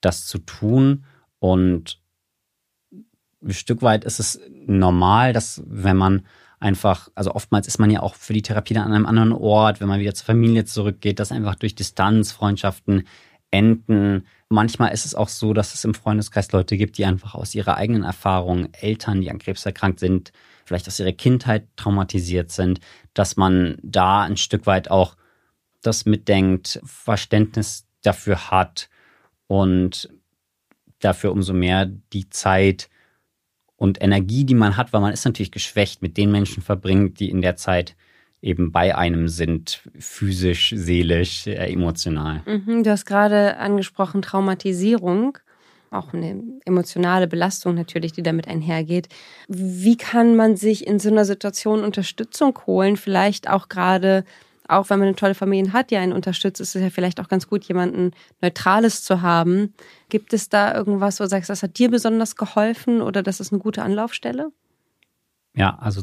das 0.00 0.26
zu 0.26 0.38
tun. 0.38 1.04
Und 1.38 2.00
ein 3.42 3.52
Stück 3.52 3.82
weit 3.82 4.04
ist 4.04 4.20
es 4.20 4.40
normal, 4.66 5.32
dass 5.32 5.62
wenn 5.66 5.96
man 5.96 6.26
einfach, 6.58 7.08
also 7.14 7.34
oftmals 7.34 7.66
ist 7.66 7.78
man 7.78 7.90
ja 7.90 8.00
auch 8.00 8.14
für 8.14 8.32
die 8.32 8.42
Therapie 8.42 8.74
dann 8.74 8.84
an 8.84 8.92
einem 8.92 9.06
anderen 9.06 9.32
Ort, 9.32 9.80
wenn 9.80 9.88
man 9.88 10.00
wieder 10.00 10.14
zur 10.14 10.26
Familie 10.26 10.64
zurückgeht, 10.64 11.18
dass 11.18 11.32
einfach 11.32 11.54
durch 11.54 11.74
Distanz 11.74 12.32
Freundschaften 12.32 13.06
enden. 13.50 14.26
Manchmal 14.48 14.92
ist 14.92 15.06
es 15.06 15.14
auch 15.14 15.28
so, 15.28 15.52
dass 15.52 15.74
es 15.74 15.84
im 15.84 15.94
Freundeskreis 15.94 16.52
Leute 16.52 16.76
gibt, 16.76 16.98
die 16.98 17.04
einfach 17.04 17.34
aus 17.34 17.54
ihrer 17.54 17.76
eigenen 17.76 18.04
Erfahrung, 18.04 18.68
Eltern, 18.72 19.20
die 19.20 19.30
an 19.30 19.38
Krebs 19.38 19.66
erkrankt 19.66 20.00
sind, 20.00 20.32
vielleicht 20.66 20.88
aus 20.88 20.98
ihrer 20.98 21.12
Kindheit 21.12 21.68
traumatisiert 21.76 22.50
sind, 22.50 22.80
dass 23.14 23.36
man 23.36 23.78
da 23.82 24.22
ein 24.22 24.36
Stück 24.36 24.66
weit 24.66 24.90
auch 24.90 25.16
das 25.80 26.04
mitdenkt, 26.04 26.80
Verständnis 26.84 27.86
dafür 28.02 28.50
hat 28.50 28.88
und 29.46 30.08
dafür 30.98 31.32
umso 31.32 31.52
mehr 31.52 31.86
die 32.12 32.28
Zeit 32.30 32.88
und 33.76 34.02
Energie, 34.02 34.44
die 34.44 34.54
man 34.54 34.76
hat, 34.76 34.92
weil 34.92 35.00
man 35.00 35.12
ist 35.12 35.24
natürlich 35.24 35.52
geschwächt, 35.52 36.02
mit 36.02 36.16
den 36.16 36.32
Menschen 36.32 36.62
verbringt, 36.62 37.20
die 37.20 37.30
in 37.30 37.42
der 37.42 37.56
Zeit 37.56 37.94
eben 38.42 38.72
bei 38.72 38.96
einem 38.96 39.28
sind, 39.28 39.82
physisch, 39.98 40.72
seelisch, 40.76 41.46
äh, 41.46 41.72
emotional. 41.72 42.42
Mhm, 42.46 42.82
du 42.82 42.90
hast 42.90 43.04
gerade 43.04 43.56
angesprochen 43.56 44.22
Traumatisierung 44.22 45.38
auch 45.90 46.12
eine 46.12 46.42
emotionale 46.64 47.26
Belastung 47.26 47.74
natürlich, 47.74 48.12
die 48.12 48.22
damit 48.22 48.48
einhergeht. 48.48 49.08
Wie 49.48 49.96
kann 49.96 50.36
man 50.36 50.56
sich 50.56 50.86
in 50.86 50.98
so 50.98 51.08
einer 51.08 51.24
Situation 51.24 51.84
Unterstützung 51.84 52.58
holen? 52.66 52.96
Vielleicht 52.96 53.48
auch 53.48 53.68
gerade, 53.68 54.24
auch 54.68 54.90
wenn 54.90 54.98
man 54.98 55.08
eine 55.08 55.16
tolle 55.16 55.34
Familie 55.34 55.72
hat, 55.72 55.90
die 55.90 55.96
einen 55.96 56.12
unterstützt, 56.12 56.60
ist 56.60 56.76
es 56.76 56.82
ja 56.82 56.90
vielleicht 56.90 57.20
auch 57.20 57.28
ganz 57.28 57.48
gut, 57.48 57.64
jemanden 57.64 58.12
Neutrales 58.40 59.02
zu 59.02 59.22
haben. 59.22 59.74
Gibt 60.08 60.32
es 60.32 60.48
da 60.48 60.74
irgendwas, 60.74 61.20
wo 61.20 61.24
du 61.24 61.30
sagst, 61.30 61.50
das 61.50 61.62
hat 61.62 61.78
dir 61.78 61.90
besonders 61.90 62.36
geholfen 62.36 63.00
oder 63.00 63.22
das 63.22 63.40
ist 63.40 63.52
eine 63.52 63.60
gute 63.60 63.82
Anlaufstelle? 63.82 64.50
Ja, 65.54 65.78
also 65.78 66.02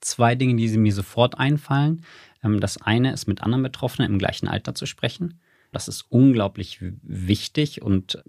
zwei 0.00 0.34
Dinge, 0.34 0.56
die 0.56 0.68
mir 0.78 0.92
sofort 0.92 1.38
einfallen. 1.38 2.04
Ähm, 2.42 2.60
das 2.60 2.80
eine 2.80 3.12
ist, 3.12 3.26
mit 3.26 3.42
anderen 3.42 3.62
Betroffenen 3.62 4.12
im 4.12 4.18
gleichen 4.18 4.48
Alter 4.48 4.74
zu 4.74 4.86
sprechen. 4.86 5.40
Das 5.72 5.88
ist 5.88 6.06
unglaublich 6.08 6.78
wichtig 6.80 7.82
und 7.82 8.22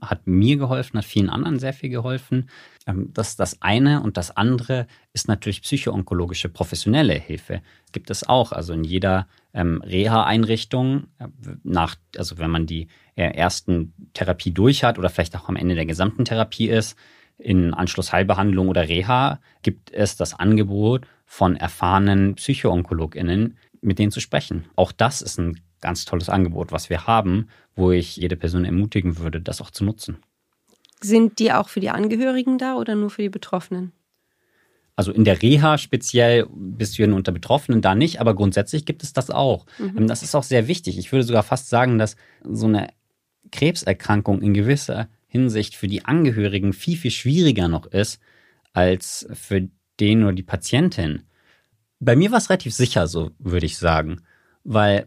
hat 0.00 0.26
mir 0.26 0.56
geholfen, 0.56 0.98
hat 0.98 1.04
vielen 1.04 1.30
anderen 1.30 1.58
sehr 1.58 1.72
viel 1.72 1.90
geholfen. 1.90 2.48
Ähm, 2.86 3.10
das 3.12 3.30
ist 3.30 3.40
das 3.40 3.62
eine. 3.62 4.02
Und 4.02 4.16
das 4.16 4.36
andere 4.36 4.86
ist 5.12 5.28
natürlich 5.28 5.62
psychoonkologische 5.62 6.48
professionelle 6.48 7.14
Hilfe. 7.14 7.62
Gibt 7.92 8.10
es 8.10 8.28
auch. 8.28 8.52
Also 8.52 8.72
in 8.72 8.84
jeder 8.84 9.28
ähm, 9.54 9.82
Reha-Einrichtung, 9.82 11.08
äh, 11.18 11.28
nach, 11.62 11.96
also 12.16 12.38
wenn 12.38 12.50
man 12.50 12.66
die 12.66 12.88
äh, 13.16 13.24
ersten 13.24 13.92
Therapie 14.14 14.52
durch 14.52 14.84
hat 14.84 14.98
oder 14.98 15.10
vielleicht 15.10 15.36
auch 15.36 15.48
am 15.48 15.56
Ende 15.56 15.74
der 15.74 15.86
gesamten 15.86 16.24
Therapie 16.24 16.68
ist, 16.68 16.96
in 17.38 17.74
Anschlussheilbehandlung 17.74 18.68
oder 18.68 18.88
Reha, 18.88 19.40
gibt 19.62 19.92
es 19.92 20.16
das 20.16 20.38
Angebot 20.38 21.06
von 21.26 21.56
erfahrenen 21.56 22.34
PsychoonkologInnen, 22.36 23.56
mit 23.80 23.98
denen 23.98 24.12
zu 24.12 24.20
sprechen. 24.20 24.66
Auch 24.76 24.92
das 24.92 25.22
ist 25.22 25.38
ein 25.38 25.60
ganz 25.82 26.06
tolles 26.06 26.30
Angebot, 26.30 26.72
was 26.72 26.88
wir 26.88 27.06
haben, 27.06 27.48
wo 27.76 27.90
ich 27.90 28.16
jede 28.16 28.36
Person 28.36 28.64
ermutigen 28.64 29.18
würde, 29.18 29.42
das 29.42 29.60
auch 29.60 29.70
zu 29.70 29.84
nutzen. 29.84 30.18
Sind 31.02 31.38
die 31.38 31.52
auch 31.52 31.68
für 31.68 31.80
die 31.80 31.90
Angehörigen 31.90 32.56
da 32.56 32.76
oder 32.76 32.94
nur 32.94 33.10
für 33.10 33.22
die 33.22 33.28
Betroffenen? 33.28 33.92
Also 34.94 35.10
in 35.10 35.24
der 35.24 35.42
Reha 35.42 35.78
speziell 35.78 36.46
bist 36.54 36.96
du 36.96 37.02
ja 37.02 37.08
nur 37.08 37.16
unter 37.16 37.32
Betroffenen 37.32 37.80
da 37.80 37.94
nicht, 37.94 38.20
aber 38.20 38.34
grundsätzlich 38.34 38.84
gibt 38.84 39.02
es 39.02 39.12
das 39.12 39.30
auch. 39.30 39.66
Mhm. 39.78 39.98
Ähm, 39.98 40.06
das 40.06 40.22
ist 40.22 40.34
auch 40.34 40.42
sehr 40.42 40.68
wichtig. 40.68 40.98
Ich 40.98 41.10
würde 41.12 41.24
sogar 41.24 41.42
fast 41.42 41.68
sagen, 41.68 41.98
dass 41.98 42.16
so 42.44 42.66
eine 42.66 42.88
Krebserkrankung 43.50 44.42
in 44.42 44.54
gewisser 44.54 45.08
Hinsicht 45.26 45.74
für 45.74 45.88
die 45.88 46.04
Angehörigen 46.04 46.72
viel, 46.72 46.96
viel 46.96 47.10
schwieriger 47.10 47.68
noch 47.68 47.86
ist 47.86 48.20
als 48.74 49.26
für 49.32 49.68
den 49.98 50.22
oder 50.22 50.34
die 50.34 50.42
Patientin. 50.42 51.22
Bei 51.98 52.16
mir 52.16 52.30
war 52.30 52.38
es 52.38 52.50
relativ 52.50 52.74
sicher 52.74 53.06
so, 53.06 53.30
würde 53.38 53.66
ich 53.66 53.78
sagen, 53.78 54.22
weil 54.64 55.06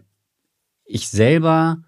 ich 0.86 1.10
selber 1.10 1.84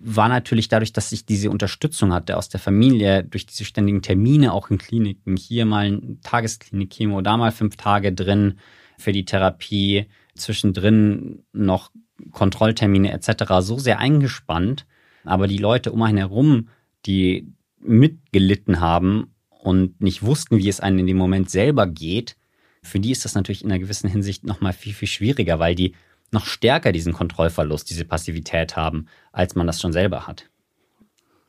war 0.00 0.28
natürlich 0.28 0.68
dadurch, 0.68 0.92
dass 0.92 1.12
ich 1.12 1.24
diese 1.24 1.50
Unterstützung 1.50 2.12
hatte 2.12 2.36
aus 2.36 2.48
der 2.48 2.60
Familie, 2.60 3.22
durch 3.24 3.46
diese 3.46 3.64
ständigen 3.64 4.02
Termine 4.02 4.52
auch 4.52 4.70
in 4.70 4.78
Kliniken, 4.78 5.36
hier 5.36 5.66
mal 5.66 5.86
ein 5.86 6.20
Tagesklinik 6.22 6.90
Chemo, 6.90 7.20
da 7.20 7.36
mal 7.36 7.52
fünf 7.52 7.76
Tage 7.76 8.12
drin 8.12 8.58
für 8.98 9.12
die 9.12 9.24
Therapie, 9.24 10.06
zwischendrin 10.34 11.44
noch 11.52 11.90
Kontrolltermine 12.32 13.12
etc. 13.12 13.44
so 13.60 13.78
sehr 13.78 13.98
eingespannt. 13.98 14.86
Aber 15.24 15.46
die 15.46 15.58
Leute 15.58 15.92
um 15.92 16.02
einen 16.02 16.18
herum, 16.18 16.68
die 17.06 17.52
mitgelitten 17.78 18.80
haben 18.80 19.34
und 19.48 20.00
nicht 20.00 20.22
wussten, 20.22 20.58
wie 20.58 20.68
es 20.68 20.80
einem 20.80 21.00
in 21.00 21.06
dem 21.06 21.16
Moment 21.16 21.50
selber 21.50 21.86
geht, 21.86 22.36
für 22.82 23.00
die 23.00 23.10
ist 23.10 23.24
das 23.24 23.34
natürlich 23.34 23.62
in 23.62 23.70
einer 23.70 23.80
gewissen 23.80 24.08
Hinsicht 24.08 24.44
nochmal 24.44 24.72
viel, 24.72 24.94
viel 24.94 25.08
schwieriger, 25.08 25.58
weil 25.58 25.74
die 25.74 25.94
noch 26.30 26.46
stärker 26.46 26.92
diesen 26.92 27.12
Kontrollverlust, 27.12 27.88
diese 27.90 28.04
Passivität 28.04 28.76
haben, 28.76 29.06
als 29.32 29.54
man 29.54 29.66
das 29.66 29.80
schon 29.80 29.92
selber 29.92 30.26
hat. 30.26 30.48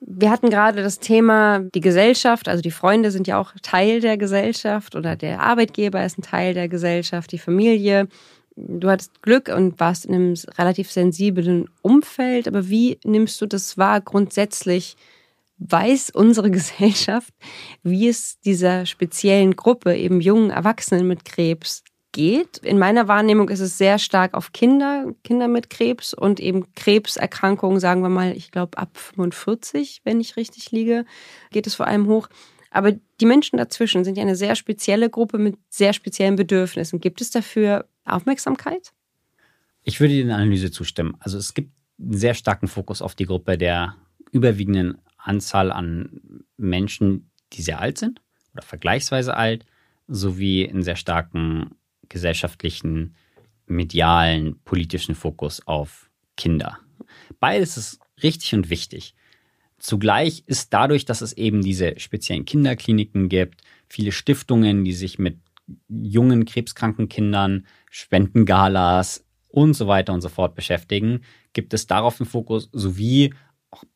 Wir 0.01 0.29
hatten 0.29 0.49
gerade 0.49 0.81
das 0.81 0.99
Thema 0.99 1.59
die 1.59 1.81
Gesellschaft, 1.81 2.47
also 2.47 2.61
die 2.61 2.71
Freunde 2.71 3.11
sind 3.11 3.27
ja 3.27 3.37
auch 3.37 3.51
Teil 3.61 3.99
der 3.99 4.17
Gesellschaft 4.17 4.95
oder 4.95 5.17
der 5.17 5.41
Arbeitgeber 5.41 6.05
ist 6.05 6.17
ein 6.17 6.21
Teil 6.21 6.53
der 6.53 6.69
Gesellschaft, 6.69 7.31
die 7.33 7.37
Familie. 7.37 8.07
Du 8.55 8.89
hattest 8.89 9.21
Glück 9.21 9.49
und 9.49 9.79
warst 9.79 10.05
in 10.05 10.15
einem 10.15 10.33
relativ 10.57 10.89
sensiblen 10.89 11.69
Umfeld, 11.81 12.47
aber 12.47 12.69
wie 12.69 12.97
nimmst 13.03 13.41
du 13.41 13.45
das 13.45 13.77
wahr 13.77 13.99
grundsätzlich? 13.99 14.95
Weiß 15.57 16.11
unsere 16.11 16.49
Gesellschaft, 16.51 17.33
wie 17.83 18.07
es 18.07 18.39
dieser 18.39 18.85
speziellen 18.85 19.57
Gruppe, 19.57 19.97
eben 19.97 20.21
jungen 20.21 20.49
Erwachsenen 20.49 21.07
mit 21.07 21.25
Krebs, 21.25 21.83
geht. 22.11 22.57
In 22.57 22.79
meiner 22.79 23.07
Wahrnehmung 23.07 23.49
ist 23.49 23.59
es 23.59 23.77
sehr 23.77 23.99
stark 23.99 24.33
auf 24.33 24.51
Kinder, 24.51 25.13
Kinder 25.23 25.47
mit 25.47 25.69
Krebs 25.69 26.13
und 26.13 26.39
eben 26.39 26.73
Krebserkrankungen, 26.75 27.79
sagen 27.79 28.01
wir 28.01 28.09
mal, 28.09 28.35
ich 28.35 28.51
glaube 28.51 28.77
ab 28.77 28.97
45, 28.97 30.01
wenn 30.03 30.19
ich 30.19 30.35
richtig 30.37 30.71
liege, 30.71 31.05
geht 31.51 31.67
es 31.67 31.75
vor 31.75 31.87
allem 31.87 32.07
hoch. 32.07 32.29
Aber 32.71 32.91
die 32.91 33.25
Menschen 33.25 33.57
dazwischen 33.57 34.03
sind 34.03 34.17
ja 34.17 34.23
eine 34.23 34.35
sehr 34.35 34.55
spezielle 34.55 35.09
Gruppe 35.09 35.37
mit 35.37 35.57
sehr 35.69 35.93
speziellen 35.93 36.35
Bedürfnissen. 36.35 36.99
Gibt 36.99 37.21
es 37.21 37.31
dafür 37.31 37.87
Aufmerksamkeit? 38.05 38.91
Ich 39.83 39.99
würde 39.99 40.23
der 40.23 40.35
Analyse 40.35 40.71
zustimmen. 40.71 41.15
Also 41.19 41.37
es 41.37 41.53
gibt 41.53 41.71
einen 41.99 42.17
sehr 42.17 42.33
starken 42.33 42.67
Fokus 42.67 43.01
auf 43.01 43.15
die 43.15 43.25
Gruppe 43.25 43.57
der 43.57 43.95
überwiegenden 44.31 44.99
Anzahl 45.17 45.71
an 45.71 46.43
Menschen, 46.57 47.31
die 47.53 47.61
sehr 47.61 47.79
alt 47.79 47.97
sind 47.97 48.21
oder 48.53 48.63
vergleichsweise 48.63 49.35
alt, 49.35 49.65
sowie 50.07 50.67
einen 50.67 50.83
sehr 50.83 50.95
starken 50.95 51.75
gesellschaftlichen, 52.09 53.15
medialen, 53.65 54.59
politischen 54.63 55.15
Fokus 55.15 55.65
auf 55.65 56.09
Kinder. 56.35 56.79
Beides 57.39 57.77
ist 57.77 57.99
richtig 58.21 58.53
und 58.53 58.69
wichtig. 58.69 59.15
Zugleich 59.77 60.43
ist 60.45 60.73
dadurch, 60.73 61.05
dass 61.05 61.21
es 61.21 61.33
eben 61.33 61.61
diese 61.61 61.99
speziellen 61.99 62.45
Kinderkliniken 62.45 63.29
gibt, 63.29 63.61
viele 63.87 64.11
Stiftungen, 64.11 64.83
die 64.83 64.93
sich 64.93 65.19
mit 65.19 65.37
jungen 65.87 66.45
krebskranken 66.45 67.07
Kindern, 67.07 67.65
Spendengalas 67.89 69.25
und 69.47 69.73
so 69.73 69.87
weiter 69.87 70.13
und 70.13 70.21
so 70.21 70.29
fort 70.29 70.55
beschäftigen, 70.55 71.21
gibt 71.53 71.73
es 71.73 71.87
darauf 71.87 72.19
einen 72.19 72.29
Fokus 72.29 72.69
sowie 72.73 73.33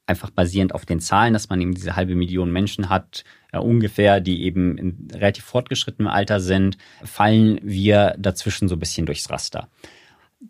einfach 0.06 0.30
basierend 0.30 0.76
auf 0.76 0.86
den 0.86 1.00
Zahlen, 1.00 1.34
dass 1.34 1.50
man 1.50 1.60
eben 1.62 1.74
diese 1.74 1.96
halbe 1.96 2.16
Million 2.16 2.52
Menschen 2.52 2.90
hat, 2.90 3.24
äh, 3.52 3.58
ungefähr, 3.58 4.20
die 4.20 4.44
eben 4.44 4.78
in 4.78 5.08
relativ 5.14 5.46
fortgeschrittenem 5.46 6.08
Alter 6.08 6.40
sind, 6.40 6.78
fallen 7.04 7.60
wir 7.64 8.16
dazwischen 8.18 8.68
so 8.68 8.76
ein 8.76 8.80
bisschen 8.80 9.06
durchs 9.06 9.30
Raster. 9.30 9.70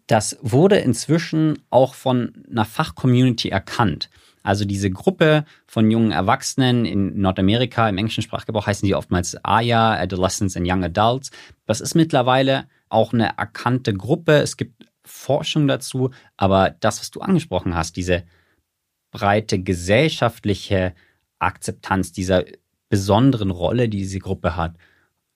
Das 0.08 0.38
wurde 0.42 0.78
inzwischen 0.78 1.60
auch 1.70 1.94
von 1.94 2.46
einer 2.50 2.66
Fachcommunity 2.66 3.50
erkannt. 3.50 4.10
Also 4.42 4.66
diese 4.66 4.90
Gruppe 4.90 5.46
von 5.68 5.90
jungen 5.90 6.12
Erwachsenen 6.12 6.86
in 6.86 7.22
Nordamerika, 7.22 7.88
im 7.88 7.98
englischen 7.98 8.24
Sprachgebrauch 8.24 8.68
heißen 8.68 8.86
die 8.86 8.96
oftmals 8.96 9.38
AYA, 9.44 9.94
Adolescents 9.94 10.58
and 10.58 10.68
Young 10.70 10.84
Adults. 10.84 11.32
Das 11.66 11.80
ist 11.80 11.96
mittlerweile 11.96 12.68
auch 12.90 13.14
eine 13.14 13.38
erkannte 13.38 13.94
Gruppe. 13.94 14.34
Es 14.34 14.58
gibt 14.58 14.86
Forschung 15.06 15.68
dazu, 15.68 16.12
aber 16.36 16.72
das, 16.72 17.00
was 17.00 17.12
du 17.12 17.22
angesprochen 17.22 17.76
hast, 17.76 17.96
diese 17.96 18.24
breite 19.13 19.60
gesellschaftliche 19.60 20.93
Akzeptanz 21.39 22.12
dieser 22.12 22.43
besonderen 22.89 23.52
Rolle, 23.52 23.88
die 23.88 23.99
diese 23.99 24.19
Gruppe 24.19 24.58
hat, 24.58 24.76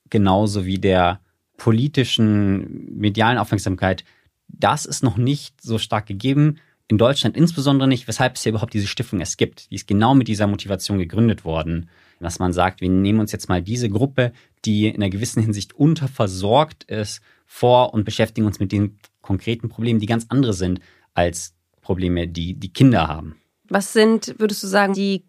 genauso 0.10 0.66
wie 0.66 0.80
der 0.80 1.22
politischen, 1.58 3.00
medialen 3.00 3.38
Aufmerksamkeit, 3.38 4.04
das 4.48 4.86
ist 4.86 5.04
noch 5.04 5.18
nicht 5.18 5.62
so 5.62 5.78
stark 5.78 6.06
gegeben. 6.06 6.58
In 6.88 6.98
Deutschland 6.98 7.36
insbesondere 7.36 7.88
nicht, 7.88 8.08
weshalb 8.08 8.36
es 8.36 8.46
ja 8.46 8.50
überhaupt 8.50 8.74
diese 8.74 8.88
Stiftung 8.88 9.20
es 9.22 9.38
gibt. 9.38 9.70
Die 9.72 9.76
ist 9.76 9.88
genau 9.88 10.16
mit 10.16 10.28
dieser 10.28 10.48
Motivation 10.48 10.98
gegründet 10.98 11.44
worden, 11.44 11.90
dass 12.20 12.40
man 12.40 12.54
sagt, 12.54 12.82
wir 12.82 12.90
nehmen 12.90 13.20
uns 13.20 13.32
jetzt 13.32 13.50
mal 13.50 13.62
diese 13.62 13.90
Gruppe, 13.90 14.32
die 14.66 14.88
in 14.88 14.96
einer 14.96 15.10
gewissen 15.10 15.42
Hinsicht 15.42 15.74
unterversorgt 15.74 16.86
ist, 16.86 17.22
vor 17.46 17.94
und 17.94 18.06
beschäftigen 18.06 18.48
uns 18.48 18.60
mit 18.60 18.72
den 18.72 18.98
konkreten 19.22 19.70
Problemen, 19.70 20.00
die 20.00 20.06
ganz 20.06 20.26
andere 20.30 20.54
sind 20.54 20.80
als 21.14 21.56
Probleme, 21.82 22.28
die 22.28 22.54
die 22.54 22.72
Kinder 22.72 23.08
haben. 23.08 23.36
Was 23.70 23.94
sind, 23.94 24.36
würdest 24.40 24.64
du 24.64 24.68
sagen, 24.68 24.94
die 24.94 25.26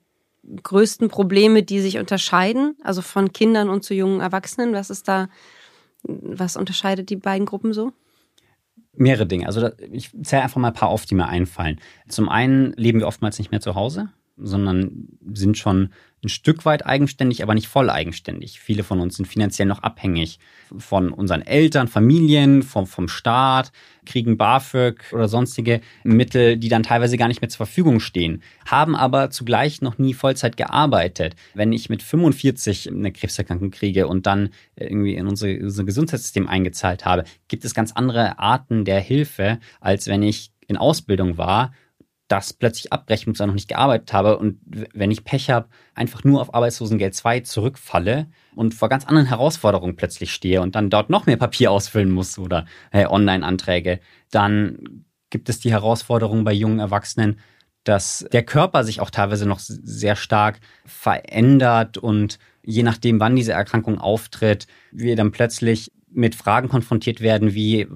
größten 0.63 1.09
Probleme, 1.09 1.63
die 1.63 1.81
sich 1.81 1.99
unterscheiden, 1.99 2.77
also 2.83 3.03
von 3.03 3.33
Kindern 3.33 3.69
und 3.69 3.85
zu 3.85 3.95
jungen 3.95 4.21
Erwachsenen? 4.21 4.73
Was 4.73 4.91
ist 4.91 5.09
da, 5.09 5.29
was 6.03 6.57
unterscheidet 6.57 7.11
die 7.11 7.17
beiden 7.17 7.47
Gruppen 7.47 7.73
so? 7.73 7.93
Mehrere 8.93 9.27
Dinge. 9.27 9.47
Also 9.47 9.71
ich 9.93 10.11
zähle 10.23 10.43
einfach 10.43 10.61
mal 10.61 10.69
ein 10.69 10.75
paar 10.75 10.89
auf, 10.89 11.07
die 11.07 11.15
mir 11.15 11.29
einfallen. 11.29 11.81
Zum 12.09 12.29
einen 12.29 12.73
leben 12.73 12.99
wir 13.01 13.07
oftmals 13.07 13.39
nicht 13.39 13.51
mehr 13.51 13.61
zu 13.61 13.75
Hause, 13.75 14.09
sondern 14.39 15.09
sind 15.33 15.59
schon 15.59 15.91
ein 16.25 16.29
Stück 16.29 16.65
weit 16.65 16.85
eigenständig, 16.85 17.43
aber 17.43 17.55
nicht 17.55 17.69
voll 17.69 17.91
eigenständig. 17.91 18.59
Viele 18.59 18.83
von 18.83 19.01
uns 19.01 19.17
sind 19.17 19.27
finanziell 19.27 19.69
noch 19.69 19.85
abhängig 19.85 20.41
von 20.77 21.13
unseren 21.13 21.43
Eltern, 21.43 21.87
Familien, 21.87 22.63
vom, 22.63 22.87
vom 22.87 23.07
Staat, 23.07 23.71
kriegen 24.05 24.37
BAföG 24.37 25.13
oder 25.13 25.29
sonstige 25.29 25.81
Mittel, 26.03 26.57
die 26.57 26.69
dann 26.69 26.83
teilweise 26.83 27.17
gar 27.17 27.29
nicht 27.29 27.41
mehr 27.41 27.49
zur 27.49 27.67
Verfügung 27.67 28.01
stehen, 28.01 28.43
haben 28.67 28.97
aber 28.97 29.31
zugleich 29.31 29.81
noch 29.81 29.99
nie 29.99 30.13
Vollzeit 30.13 30.57
gearbeitet. 30.57 31.37
Wenn 31.55 31.73
ich 31.73 31.89
mit 31.89 32.03
45 32.03 32.89
eine 32.89 33.13
Krebserkrankung 33.13 33.71
kriege 33.71 34.09
und 34.09 34.27
dann 34.27 34.51
irgendwie 34.75 35.15
in 35.15 35.29
unser, 35.29 35.49
unser 35.49 35.85
Gesundheitssystem 35.85 36.49
eingezahlt 36.49 37.05
habe, 37.05 37.25
gibt 37.47 37.65
es 37.65 37.75
ganz 37.75 37.93
andere 37.93 38.41
Arten 38.41 38.85
der 38.85 39.01
Hilfe, 39.01 39.61
als 39.81 40.09
wenn 40.09 40.23
ich 40.23 40.51
in 40.67 40.77
Ausbildung 40.77 41.39
war 41.39 41.73
das 42.29 42.53
plötzlich 42.53 42.93
abbrechen 42.93 43.31
muss, 43.31 43.39
noch 43.39 43.55
nicht 43.55 43.69
gearbeitet 43.69 44.13
habe 44.13 44.39
und 44.39 44.61
wenn 44.93 45.11
ich 45.11 45.25
Pech 45.25 45.51
habe, 45.51 45.69
einfach 45.95 46.25
nur 46.25 46.41
auf 46.41 46.55
Arbeitslosengeld 46.55 47.15
2 47.15 47.41
zurückfalle 47.41 48.29
und 48.55 48.75
vor 48.75 48.91
ganz 48.91 49.07
anderen 49.07 49.27
Herausforderungen 49.27 49.97
plötzlich 49.97 50.33
stehe 50.33 50.61
und 50.61 50.75
dann 50.75 50.91
dort 50.91 51.11
noch 51.11 51.27
mehr 51.27 51.39
Papier 51.39 51.73
ausfüllen 51.73 52.11
muss 52.11 52.39
oder 52.39 52.67
äh, 52.93 53.07
Online-Anträge, 53.07 54.01
dann 54.31 55.05
gibt 55.31 55.49
es 55.49 55.61
die 55.61 55.73
Herausforderung 55.73 56.45
bei 56.45 56.53
jungen 56.53 56.79
Erwachsenen, 56.79 57.41
dass 57.85 58.27
der 58.33 58.43
Körper 58.43 58.85
sich 58.85 59.01
auch 59.01 59.11
teilweise 59.11 59.47
noch 59.47 59.61
sehr 59.61 60.17
stark 60.17 60.61
verändert 60.85 61.97
und 61.97 62.39
je 62.63 62.83
nachdem, 62.83 63.19
wann 63.21 63.37
diese 63.37 63.53
Erkrankung 63.53 63.99
auftritt, 63.99 64.67
wir 64.93 65.17
dann 65.17 65.33
plötzlich 65.33 65.91
mit 66.11 66.35
Fragen 66.35 66.69
konfrontiert 66.69 67.21
werden, 67.21 67.55
wie 67.55 67.87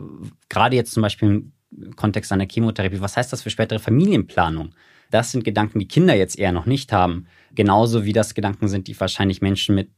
gerade 0.48 0.76
jetzt 0.76 0.92
zum 0.92 1.02
Beispiel 1.02 1.52
Kontext 1.96 2.32
einer 2.32 2.46
Chemotherapie. 2.46 3.00
Was 3.00 3.16
heißt 3.16 3.32
das 3.32 3.42
für 3.42 3.50
spätere 3.50 3.78
Familienplanung? 3.78 4.74
Das 5.10 5.30
sind 5.30 5.44
Gedanken, 5.44 5.78
die 5.78 5.88
Kinder 5.88 6.14
jetzt 6.14 6.38
eher 6.38 6.52
noch 6.52 6.66
nicht 6.66 6.92
haben. 6.92 7.26
Genauso 7.54 8.04
wie 8.04 8.12
das 8.12 8.34
Gedanken 8.34 8.68
sind, 8.68 8.88
die 8.88 8.98
wahrscheinlich 8.98 9.42
Menschen 9.42 9.74
mit 9.74 9.90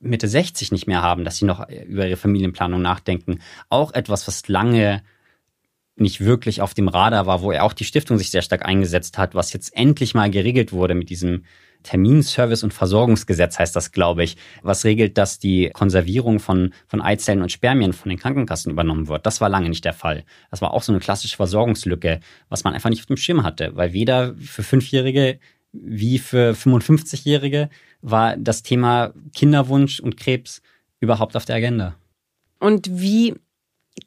Mitte 0.00 0.28
60 0.28 0.72
nicht 0.72 0.86
mehr 0.86 1.02
haben, 1.02 1.24
dass 1.24 1.36
sie 1.36 1.44
noch 1.44 1.68
über 1.68 2.06
ihre 2.06 2.16
Familienplanung 2.16 2.80
nachdenken. 2.80 3.40
Auch 3.68 3.92
etwas, 3.92 4.26
was 4.26 4.48
lange 4.48 5.02
nicht 5.96 6.20
wirklich 6.20 6.62
auf 6.62 6.74
dem 6.74 6.88
Radar 6.88 7.26
war, 7.26 7.42
wo 7.42 7.52
er 7.52 7.64
auch 7.64 7.74
die 7.74 7.84
Stiftung 7.84 8.16
sich 8.16 8.30
sehr 8.30 8.42
stark 8.42 8.64
eingesetzt 8.64 9.18
hat, 9.18 9.34
was 9.34 9.52
jetzt 9.52 9.76
endlich 9.76 10.14
mal 10.14 10.30
geregelt 10.30 10.72
wurde 10.72 10.94
mit 10.94 11.10
diesem 11.10 11.44
Terminservice- 11.82 12.64
und 12.64 12.74
Versorgungsgesetz 12.74 13.58
heißt 13.58 13.74
das, 13.74 13.92
glaube 13.92 14.24
ich, 14.24 14.36
was 14.62 14.84
regelt, 14.84 15.18
dass 15.18 15.38
die 15.38 15.70
Konservierung 15.72 16.38
von, 16.40 16.72
von 16.86 17.00
Eizellen 17.00 17.42
und 17.42 17.52
Spermien 17.52 17.92
von 17.92 18.08
den 18.10 18.18
Krankenkassen 18.18 18.70
übernommen 18.70 19.08
wird. 19.08 19.26
Das 19.26 19.40
war 19.40 19.48
lange 19.48 19.68
nicht 19.68 19.84
der 19.84 19.92
Fall. 19.92 20.24
Das 20.50 20.62
war 20.62 20.72
auch 20.72 20.82
so 20.82 20.92
eine 20.92 21.00
klassische 21.00 21.36
Versorgungslücke, 21.36 22.20
was 22.48 22.64
man 22.64 22.74
einfach 22.74 22.90
nicht 22.90 23.00
auf 23.00 23.06
dem 23.06 23.16
Schirm 23.16 23.42
hatte, 23.42 23.76
weil 23.76 23.92
weder 23.92 24.34
für 24.34 24.62
Fünfjährige 24.62 25.38
wie 25.72 26.18
für 26.18 26.52
55-Jährige 26.52 27.70
war 28.02 28.36
das 28.36 28.62
Thema 28.62 29.12
Kinderwunsch 29.34 30.00
und 30.00 30.16
Krebs 30.16 30.62
überhaupt 31.00 31.36
auf 31.36 31.44
der 31.44 31.56
Agenda. 31.56 31.94
Und 32.58 32.88
wie 32.90 33.34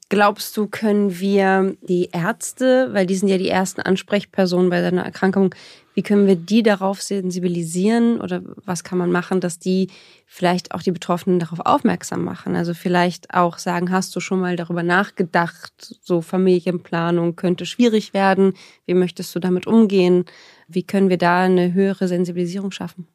glaubst 0.09 0.55
du, 0.57 0.67
können 0.67 1.19
wir 1.19 1.75
die 1.81 2.09
Ärzte, 2.11 2.89
weil 2.91 3.05
die 3.05 3.15
sind 3.15 3.29
ja 3.29 3.37
die 3.37 3.49
ersten 3.49 3.81
Ansprechpersonen 3.81 4.69
bei 4.69 4.81
seiner 4.81 5.03
Erkrankung, 5.03 5.53
wie 5.93 6.01
können 6.01 6.27
wir 6.27 6.35
die 6.35 6.63
darauf 6.63 7.01
sensibilisieren 7.01 8.19
oder 8.19 8.41
was 8.65 8.83
kann 8.83 8.97
man 8.97 9.11
machen, 9.11 9.39
dass 9.39 9.59
die 9.59 9.89
vielleicht 10.25 10.73
auch 10.73 10.81
die 10.81 10.91
Betroffenen 10.91 11.39
darauf 11.39 11.59
aufmerksam 11.59 12.23
machen? 12.23 12.55
Also 12.55 12.73
vielleicht 12.73 13.33
auch 13.33 13.57
sagen, 13.57 13.91
hast 13.91 14.15
du 14.15 14.19
schon 14.19 14.39
mal 14.39 14.55
darüber 14.55 14.83
nachgedacht, 14.83 15.97
so 16.01 16.21
Familienplanung 16.21 17.35
könnte 17.35 17.65
schwierig 17.65 18.13
werden. 18.13 18.53
Wie 18.85 18.95
möchtest 18.95 19.35
du 19.35 19.39
damit 19.39 19.67
umgehen? 19.67 20.25
Wie 20.67 20.83
können 20.83 21.09
wir 21.09 21.17
da 21.17 21.43
eine 21.43 21.73
höhere 21.73 22.07
Sensibilisierung 22.07 22.71
schaffen? 22.71 23.07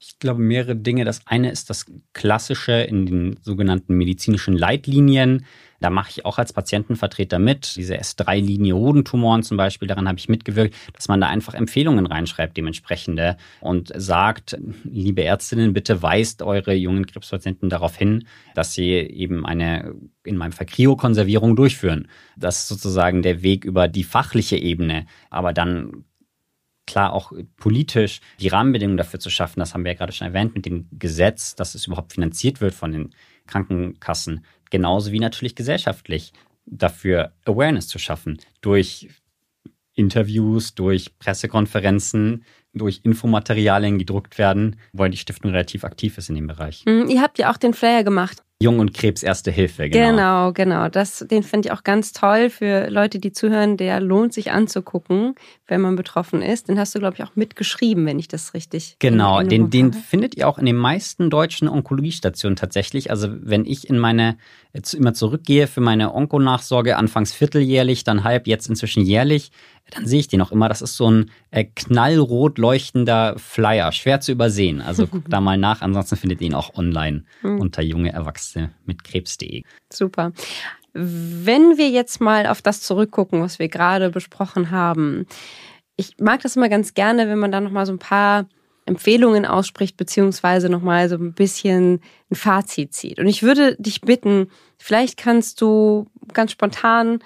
Ich 0.00 0.20
glaube, 0.20 0.40
mehrere 0.40 0.76
Dinge. 0.76 1.04
Das 1.04 1.26
eine 1.26 1.50
ist 1.50 1.70
das 1.70 1.86
Klassische 2.12 2.72
in 2.72 3.06
den 3.06 3.36
sogenannten 3.42 3.96
medizinischen 3.96 4.56
Leitlinien. 4.56 5.44
Da 5.80 5.90
mache 5.90 6.10
ich 6.10 6.24
auch 6.24 6.38
als 6.38 6.52
Patientenvertreter 6.52 7.40
mit. 7.40 7.74
Diese 7.74 7.96
S3-Linie 7.96 8.76
Hodentumoren 8.76 9.42
zum 9.42 9.56
Beispiel, 9.56 9.88
daran 9.88 10.06
habe 10.06 10.18
ich 10.18 10.28
mitgewirkt, 10.28 10.76
dass 10.92 11.08
man 11.08 11.20
da 11.20 11.28
einfach 11.28 11.54
Empfehlungen 11.54 12.06
reinschreibt, 12.06 12.56
dementsprechende, 12.56 13.36
und 13.60 13.92
sagt, 13.94 14.56
liebe 14.84 15.24
Ärztinnen, 15.24 15.72
bitte 15.72 16.00
weist 16.00 16.42
eure 16.42 16.74
jungen 16.74 17.06
Krebspatienten 17.06 17.68
darauf 17.68 17.96
hin, 17.96 18.24
dass 18.54 18.74
sie 18.74 18.90
eben 18.92 19.44
eine, 19.44 19.96
in 20.22 20.36
meinem 20.36 20.52
Fall 20.52 20.66
Kryokonservierung 20.66 21.56
durchführen. 21.56 22.06
Das 22.36 22.60
ist 22.60 22.68
sozusagen 22.68 23.22
der 23.22 23.42
Weg 23.42 23.64
über 23.64 23.88
die 23.88 24.04
fachliche 24.04 24.56
Ebene. 24.56 25.06
Aber 25.28 25.52
dann 25.52 26.04
klar 26.88 27.12
auch 27.12 27.32
politisch 27.56 28.20
die 28.40 28.48
Rahmenbedingungen 28.48 28.96
dafür 28.96 29.20
zu 29.20 29.30
schaffen, 29.30 29.60
das 29.60 29.74
haben 29.74 29.84
wir 29.84 29.92
ja 29.92 29.98
gerade 29.98 30.12
schon 30.12 30.26
erwähnt 30.26 30.54
mit 30.54 30.66
dem 30.66 30.88
Gesetz, 30.90 31.54
dass 31.54 31.74
es 31.74 31.86
überhaupt 31.86 32.14
finanziert 32.14 32.60
wird 32.60 32.74
von 32.74 32.90
den 32.90 33.14
Krankenkassen, 33.46 34.44
genauso 34.70 35.12
wie 35.12 35.20
natürlich 35.20 35.54
gesellschaftlich 35.54 36.32
dafür 36.66 37.32
Awareness 37.44 37.88
zu 37.88 37.98
schaffen 37.98 38.38
durch 38.60 39.08
Interviews, 39.94 40.74
durch 40.74 41.18
Pressekonferenzen, 41.18 42.44
durch 42.72 43.00
Infomaterialien 43.02 43.98
gedruckt 43.98 44.38
werden, 44.38 44.76
weil 44.92 45.10
die 45.10 45.16
Stiftung 45.16 45.50
relativ 45.50 45.84
aktiv 45.84 46.18
ist 46.18 46.28
in 46.28 46.36
dem 46.36 46.46
Bereich. 46.46 46.84
Mhm, 46.86 47.08
ihr 47.08 47.20
habt 47.20 47.38
ja 47.38 47.50
auch 47.50 47.56
den 47.56 47.74
Flyer 47.74 48.04
gemacht. 48.04 48.42
Jung 48.60 48.80
und 48.80 48.92
Krebs 48.92 49.22
Erste 49.22 49.52
Hilfe, 49.52 49.88
genau. 49.88 50.10
Genau, 50.10 50.52
genau. 50.52 50.88
Das, 50.88 51.24
den 51.30 51.44
finde 51.44 51.68
ich 51.68 51.72
auch 51.72 51.84
ganz 51.84 52.12
toll 52.12 52.50
für 52.50 52.90
Leute, 52.90 53.20
die 53.20 53.30
zuhören. 53.30 53.76
Der 53.76 54.00
lohnt 54.00 54.32
sich 54.32 54.50
anzugucken, 54.50 55.36
wenn 55.68 55.80
man 55.80 55.94
betroffen 55.94 56.42
ist. 56.42 56.68
Den 56.68 56.76
hast 56.76 56.92
du, 56.92 56.98
glaube 56.98 57.14
ich, 57.16 57.22
auch 57.22 57.36
mitgeschrieben, 57.36 58.04
wenn 58.04 58.18
ich 58.18 58.26
das 58.26 58.54
richtig. 58.54 58.96
Genau, 58.98 59.42
den, 59.42 59.70
den 59.70 59.92
findet 59.92 60.36
ihr 60.36 60.48
auch 60.48 60.58
in 60.58 60.66
den 60.66 60.74
meisten 60.74 61.30
deutschen 61.30 61.68
Onkologiestationen 61.68 62.56
tatsächlich. 62.56 63.12
Also 63.12 63.28
wenn 63.30 63.64
ich 63.64 63.88
in 63.88 63.98
meine 63.98 64.38
immer 64.92 65.14
zurückgehe 65.14 65.66
für 65.66 65.80
meine 65.80 66.14
Onkonachsorge, 66.14 66.96
anfangs 66.96 67.32
vierteljährlich, 67.32 68.04
dann 68.04 68.24
halb, 68.24 68.46
jetzt 68.46 68.68
inzwischen 68.68 69.02
jährlich, 69.02 69.50
dann 69.90 70.06
sehe 70.06 70.20
ich 70.20 70.28
den 70.28 70.42
auch 70.42 70.52
immer. 70.52 70.68
Das 70.68 70.82
ist 70.82 70.96
so 70.96 71.10
ein 71.10 71.30
äh, 71.50 71.64
knallrot 71.64 72.58
leuchtender 72.58 73.34
Flyer, 73.38 73.92
schwer 73.92 74.20
zu 74.20 74.32
übersehen. 74.32 74.80
Also 74.80 75.06
guckt 75.06 75.32
da 75.32 75.40
mal 75.40 75.58
nach, 75.58 75.80
ansonsten 75.80 76.16
findet 76.16 76.40
ihr 76.40 76.48
ihn 76.48 76.54
auch 76.54 76.74
online 76.74 77.24
mhm. 77.42 77.60
unter 77.60 77.82
junge 77.82 78.12
Erwachsene 78.12 78.70
mit 78.84 79.04
Krebs.de. 79.04 79.62
Super. 79.92 80.32
Wenn 80.92 81.78
wir 81.78 81.88
jetzt 81.90 82.20
mal 82.20 82.46
auf 82.46 82.62
das 82.62 82.82
zurückgucken, 82.82 83.40
was 83.40 83.58
wir 83.58 83.68
gerade 83.68 84.10
besprochen 84.10 84.70
haben, 84.70 85.26
ich 85.96 86.18
mag 86.18 86.42
das 86.42 86.56
immer 86.56 86.68
ganz 86.68 86.94
gerne, 86.94 87.28
wenn 87.28 87.38
man 87.38 87.52
da 87.52 87.60
noch 87.60 87.70
mal 87.70 87.86
so 87.86 87.92
ein 87.92 87.98
paar 87.98 88.46
Empfehlungen 88.88 89.44
ausspricht, 89.44 89.96
beziehungsweise 89.96 90.68
nochmal 90.68 91.08
so 91.08 91.16
ein 91.16 91.34
bisschen 91.34 92.00
ein 92.30 92.34
Fazit 92.34 92.94
zieht. 92.94 93.18
Und 93.18 93.26
ich 93.26 93.42
würde 93.42 93.76
dich 93.78 94.00
bitten, 94.00 94.48
vielleicht 94.78 95.18
kannst 95.18 95.60
du 95.60 96.06
ganz 96.32 96.52
spontan 96.52 97.20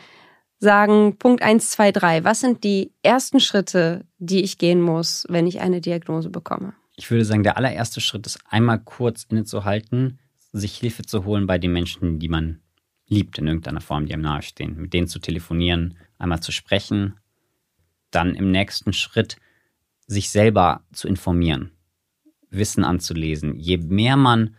sagen, 0.62 1.18
Punkt 1.18 1.42
1, 1.42 1.72
2, 1.72 1.92
3, 1.92 2.24
was 2.24 2.40
sind 2.40 2.62
die 2.64 2.92
ersten 3.02 3.40
Schritte, 3.40 4.04
die 4.18 4.42
ich 4.42 4.58
gehen 4.58 4.80
muss, 4.80 5.26
wenn 5.28 5.46
ich 5.46 5.60
eine 5.60 5.80
Diagnose 5.80 6.30
bekomme? 6.30 6.72
Ich 6.96 7.10
würde 7.10 7.24
sagen, 7.24 7.42
der 7.42 7.56
allererste 7.56 8.00
Schritt 8.00 8.26
ist 8.26 8.38
einmal 8.48 8.78
kurz 8.78 9.24
innezuhalten, 9.24 10.20
sich 10.52 10.76
Hilfe 10.76 11.02
zu 11.02 11.24
holen 11.24 11.46
bei 11.46 11.58
den 11.58 11.72
Menschen, 11.72 12.20
die 12.20 12.28
man 12.28 12.60
liebt 13.08 13.38
in 13.38 13.48
irgendeiner 13.48 13.80
Form, 13.80 14.06
die 14.06 14.14
einem 14.14 14.22
nahestehen, 14.22 14.76
mit 14.76 14.92
denen 14.92 15.08
zu 15.08 15.18
telefonieren, 15.18 15.98
einmal 16.16 16.40
zu 16.40 16.52
sprechen, 16.52 17.18
dann 18.12 18.36
im 18.36 18.52
nächsten 18.52 18.92
Schritt 18.92 19.36
sich 20.06 20.30
selber 20.30 20.84
zu 20.92 21.08
informieren, 21.08 21.72
Wissen 22.50 22.84
anzulesen. 22.84 23.58
Je 23.58 23.78
mehr 23.78 24.16
man, 24.16 24.56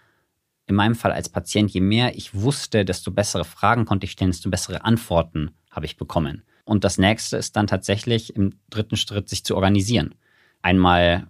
in 0.65 0.75
meinem 0.75 0.95
Fall 0.95 1.13
als 1.13 1.29
Patient, 1.29 1.71
je 1.71 1.81
mehr 1.81 2.17
ich 2.17 2.33
wusste, 2.33 2.83
desto 2.83 3.11
bessere 3.11 3.45
Fragen 3.45 3.85
konnte 3.85 4.05
ich 4.05 4.11
stellen, 4.11 4.31
desto 4.31 4.49
bessere 4.49 4.83
Antworten 4.83 5.51
habe 5.73 5.85
ich 5.85 5.97
bekommen. 5.97 6.43
Und 6.63 6.83
das 6.85 6.97
nächste 6.97 7.37
ist 7.37 7.55
dann 7.55 7.67
tatsächlich 7.67 8.35
im 8.35 8.53
dritten 8.69 8.95
Schritt, 8.95 9.27
sich 9.27 9.43
zu 9.43 9.55
organisieren. 9.55 10.15
Einmal 10.61 11.27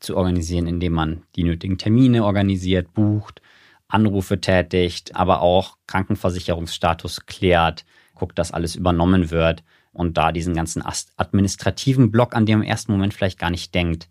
zu 0.00 0.16
organisieren, 0.16 0.66
indem 0.66 0.94
man 0.94 1.22
die 1.36 1.44
nötigen 1.44 1.78
Termine 1.78 2.24
organisiert, 2.24 2.92
bucht, 2.92 3.40
Anrufe 3.86 4.40
tätigt, 4.40 5.14
aber 5.14 5.40
auch 5.40 5.76
Krankenversicherungsstatus 5.86 7.26
klärt, 7.26 7.84
guckt, 8.14 8.38
dass 8.38 8.52
alles 8.52 8.74
übernommen 8.74 9.30
wird 9.30 9.62
und 9.92 10.16
da 10.16 10.32
diesen 10.32 10.54
ganzen 10.54 10.82
administrativen 11.16 12.10
Block, 12.10 12.34
an 12.34 12.46
dem 12.46 12.62
im 12.62 12.68
ersten 12.68 12.92
Moment 12.92 13.14
vielleicht 13.14 13.38
gar 13.38 13.50
nicht 13.50 13.74
denkt, 13.74 14.08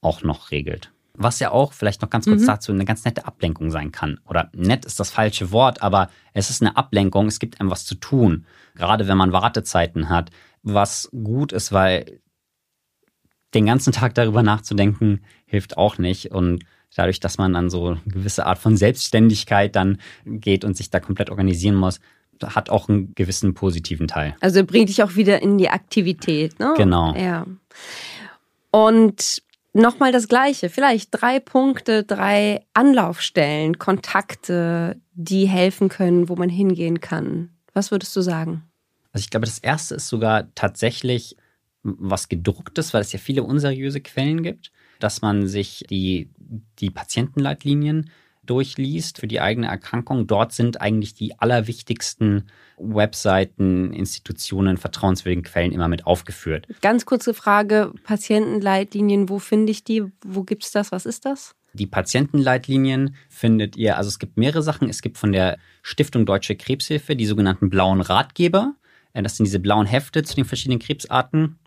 auch 0.00 0.22
noch 0.22 0.50
regelt. 0.50 0.92
Was 1.18 1.38
ja 1.40 1.50
auch 1.50 1.72
vielleicht 1.72 2.02
noch 2.02 2.10
ganz 2.10 2.26
kurz 2.26 2.42
mhm. 2.42 2.46
dazu 2.46 2.72
eine 2.72 2.84
ganz 2.84 3.04
nette 3.04 3.26
Ablenkung 3.26 3.70
sein 3.70 3.92
kann. 3.92 4.20
Oder 4.26 4.50
nett 4.54 4.84
ist 4.84 5.00
das 5.00 5.10
falsche 5.10 5.50
Wort, 5.52 5.82
aber 5.82 6.08
es 6.32 6.50
ist 6.50 6.62
eine 6.62 6.76
Ablenkung. 6.76 7.26
Es 7.26 7.38
gibt 7.38 7.60
einem 7.60 7.70
was 7.70 7.84
zu 7.84 7.94
tun. 7.94 8.46
Gerade 8.74 9.08
wenn 9.08 9.16
man 9.16 9.32
Wartezeiten 9.32 10.08
hat. 10.08 10.30
Was 10.62 11.08
gut 11.12 11.52
ist, 11.52 11.72
weil 11.72 12.20
den 13.54 13.66
ganzen 13.66 13.92
Tag 13.92 14.14
darüber 14.14 14.42
nachzudenken, 14.42 15.20
hilft 15.46 15.76
auch 15.76 15.98
nicht. 15.98 16.32
Und 16.32 16.64
dadurch, 16.94 17.20
dass 17.20 17.38
man 17.38 17.52
dann 17.52 17.70
so 17.70 17.88
eine 17.88 18.00
gewisse 18.06 18.46
Art 18.46 18.58
von 18.58 18.76
Selbstständigkeit 18.76 19.76
dann 19.76 19.98
geht 20.24 20.64
und 20.64 20.76
sich 20.76 20.90
da 20.90 21.00
komplett 21.00 21.30
organisieren 21.30 21.76
muss, 21.76 22.00
hat 22.42 22.70
auch 22.70 22.88
einen 22.88 23.14
gewissen 23.14 23.54
positiven 23.54 24.08
Teil. 24.08 24.36
Also 24.40 24.64
bringt 24.64 24.88
dich 24.88 25.02
auch 25.02 25.16
wieder 25.16 25.40
in 25.40 25.58
die 25.58 25.70
Aktivität, 25.70 26.58
ne? 26.58 26.74
Genau. 26.76 27.14
Ja. 27.14 27.46
Und 28.70 29.42
nochmal 29.76 30.12
das 30.12 30.28
Gleiche. 30.28 30.68
Vielleicht 30.68 31.10
drei 31.10 31.40
Punkte, 31.40 32.04
drei 32.04 32.64
Anlaufstellen, 32.74 33.78
Kontakte, 33.78 35.00
die 35.12 35.46
helfen 35.46 35.88
können, 35.88 36.28
wo 36.28 36.36
man 36.36 36.48
hingehen 36.48 37.00
kann. 37.00 37.50
Was 37.72 37.90
würdest 37.90 38.14
du 38.16 38.20
sagen? 38.20 38.62
Also 39.12 39.24
ich 39.24 39.30
glaube, 39.30 39.46
das 39.46 39.58
erste 39.58 39.94
ist 39.94 40.08
sogar 40.08 40.54
tatsächlich 40.54 41.36
was 41.82 42.28
gedrucktes, 42.28 42.92
weil 42.92 43.02
es 43.02 43.12
ja 43.12 43.18
viele 43.18 43.44
unseriöse 43.44 44.00
Quellen 44.00 44.42
gibt, 44.42 44.72
dass 44.98 45.22
man 45.22 45.46
sich 45.46 45.84
die, 45.88 46.30
die 46.78 46.90
Patientenleitlinien 46.90 48.10
durchliest 48.46 49.18
für 49.18 49.26
die 49.26 49.40
eigene 49.40 49.66
Erkrankung. 49.66 50.26
Dort 50.26 50.52
sind 50.52 50.80
eigentlich 50.80 51.14
die 51.14 51.38
allerwichtigsten 51.38 52.48
Webseiten, 52.78 53.92
Institutionen, 53.92 54.76
vertrauenswürdigen 54.76 55.44
Quellen 55.44 55.72
immer 55.72 55.88
mit 55.88 56.06
aufgeführt. 56.06 56.66
Ganz 56.82 57.06
kurze 57.06 57.34
Frage, 57.34 57.92
Patientenleitlinien, 58.04 59.28
wo 59.28 59.38
finde 59.38 59.72
ich 59.72 59.84
die? 59.84 60.04
Wo 60.24 60.42
gibt 60.42 60.64
es 60.64 60.72
das? 60.72 60.92
Was 60.92 61.06
ist 61.06 61.24
das? 61.24 61.54
Die 61.72 61.86
Patientenleitlinien 61.86 63.14
findet 63.28 63.76
ihr, 63.76 63.98
also 63.98 64.08
es 64.08 64.18
gibt 64.18 64.36
mehrere 64.36 64.62
Sachen. 64.62 64.88
Es 64.88 65.02
gibt 65.02 65.18
von 65.18 65.32
der 65.32 65.58
Stiftung 65.82 66.24
Deutsche 66.24 66.56
Krebshilfe 66.56 67.16
die 67.16 67.26
sogenannten 67.26 67.68
blauen 67.68 68.00
Ratgeber. 68.00 68.74
Äh, 69.12 69.22
das 69.22 69.36
sind 69.36 69.44
diese 69.44 69.60
blauen 69.60 69.86
Hefte 69.86 70.22
zu 70.22 70.34
den 70.34 70.44
verschiedenen 70.44 70.78
Krebsarten. 70.78 71.58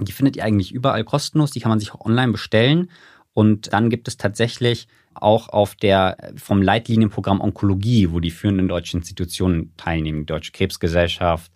Die 0.00 0.12
findet 0.12 0.36
ihr 0.36 0.44
eigentlich 0.44 0.72
überall 0.72 1.04
kostenlos. 1.04 1.50
Die 1.50 1.60
kann 1.60 1.70
man 1.70 1.78
sich 1.78 1.92
auch 1.92 2.04
online 2.04 2.32
bestellen. 2.32 2.90
Und 3.32 3.72
dann 3.72 3.90
gibt 3.90 4.08
es 4.08 4.16
tatsächlich 4.16 4.88
auch 5.14 5.48
auf 5.48 5.74
der 5.74 6.32
vom 6.36 6.62
Leitlinienprogramm 6.62 7.40
Onkologie, 7.40 8.10
wo 8.10 8.20
die 8.20 8.30
führenden 8.30 8.68
deutschen 8.68 9.00
Institutionen 9.00 9.72
teilnehmen, 9.76 10.20
die 10.20 10.26
Deutsche 10.26 10.52
Krebsgesellschaft, 10.52 11.52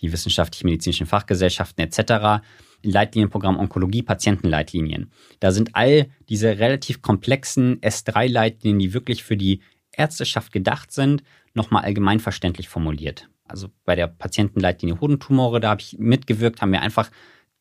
die 0.00 0.12
wissenschaftlich 0.12 0.64
medizinischen 0.64 1.06
Fachgesellschaften 1.06 1.82
etc. 1.82 2.42
Leitlinienprogramm 2.82 3.58
Onkologie, 3.58 4.02
Patientenleitlinien. 4.02 5.10
Da 5.40 5.52
sind 5.52 5.74
all 5.74 6.08
diese 6.28 6.58
relativ 6.58 7.02
komplexen 7.02 7.80
S3-Leitlinien, 7.80 8.78
die 8.78 8.94
wirklich 8.94 9.22
für 9.22 9.36
die 9.36 9.60
Ärzteschaft 9.92 10.52
gedacht 10.52 10.92
sind, 10.92 11.22
nochmal 11.54 11.84
allgemeinverständlich 11.84 12.68
formuliert. 12.68 13.28
Also 13.44 13.68
bei 13.84 13.96
der 13.96 14.06
Patientenleitlinie 14.06 15.00
Hodentumore, 15.00 15.60
da 15.60 15.70
habe 15.70 15.80
ich 15.80 15.98
mitgewirkt, 15.98 16.62
haben 16.62 16.72
wir 16.72 16.82
einfach 16.82 17.10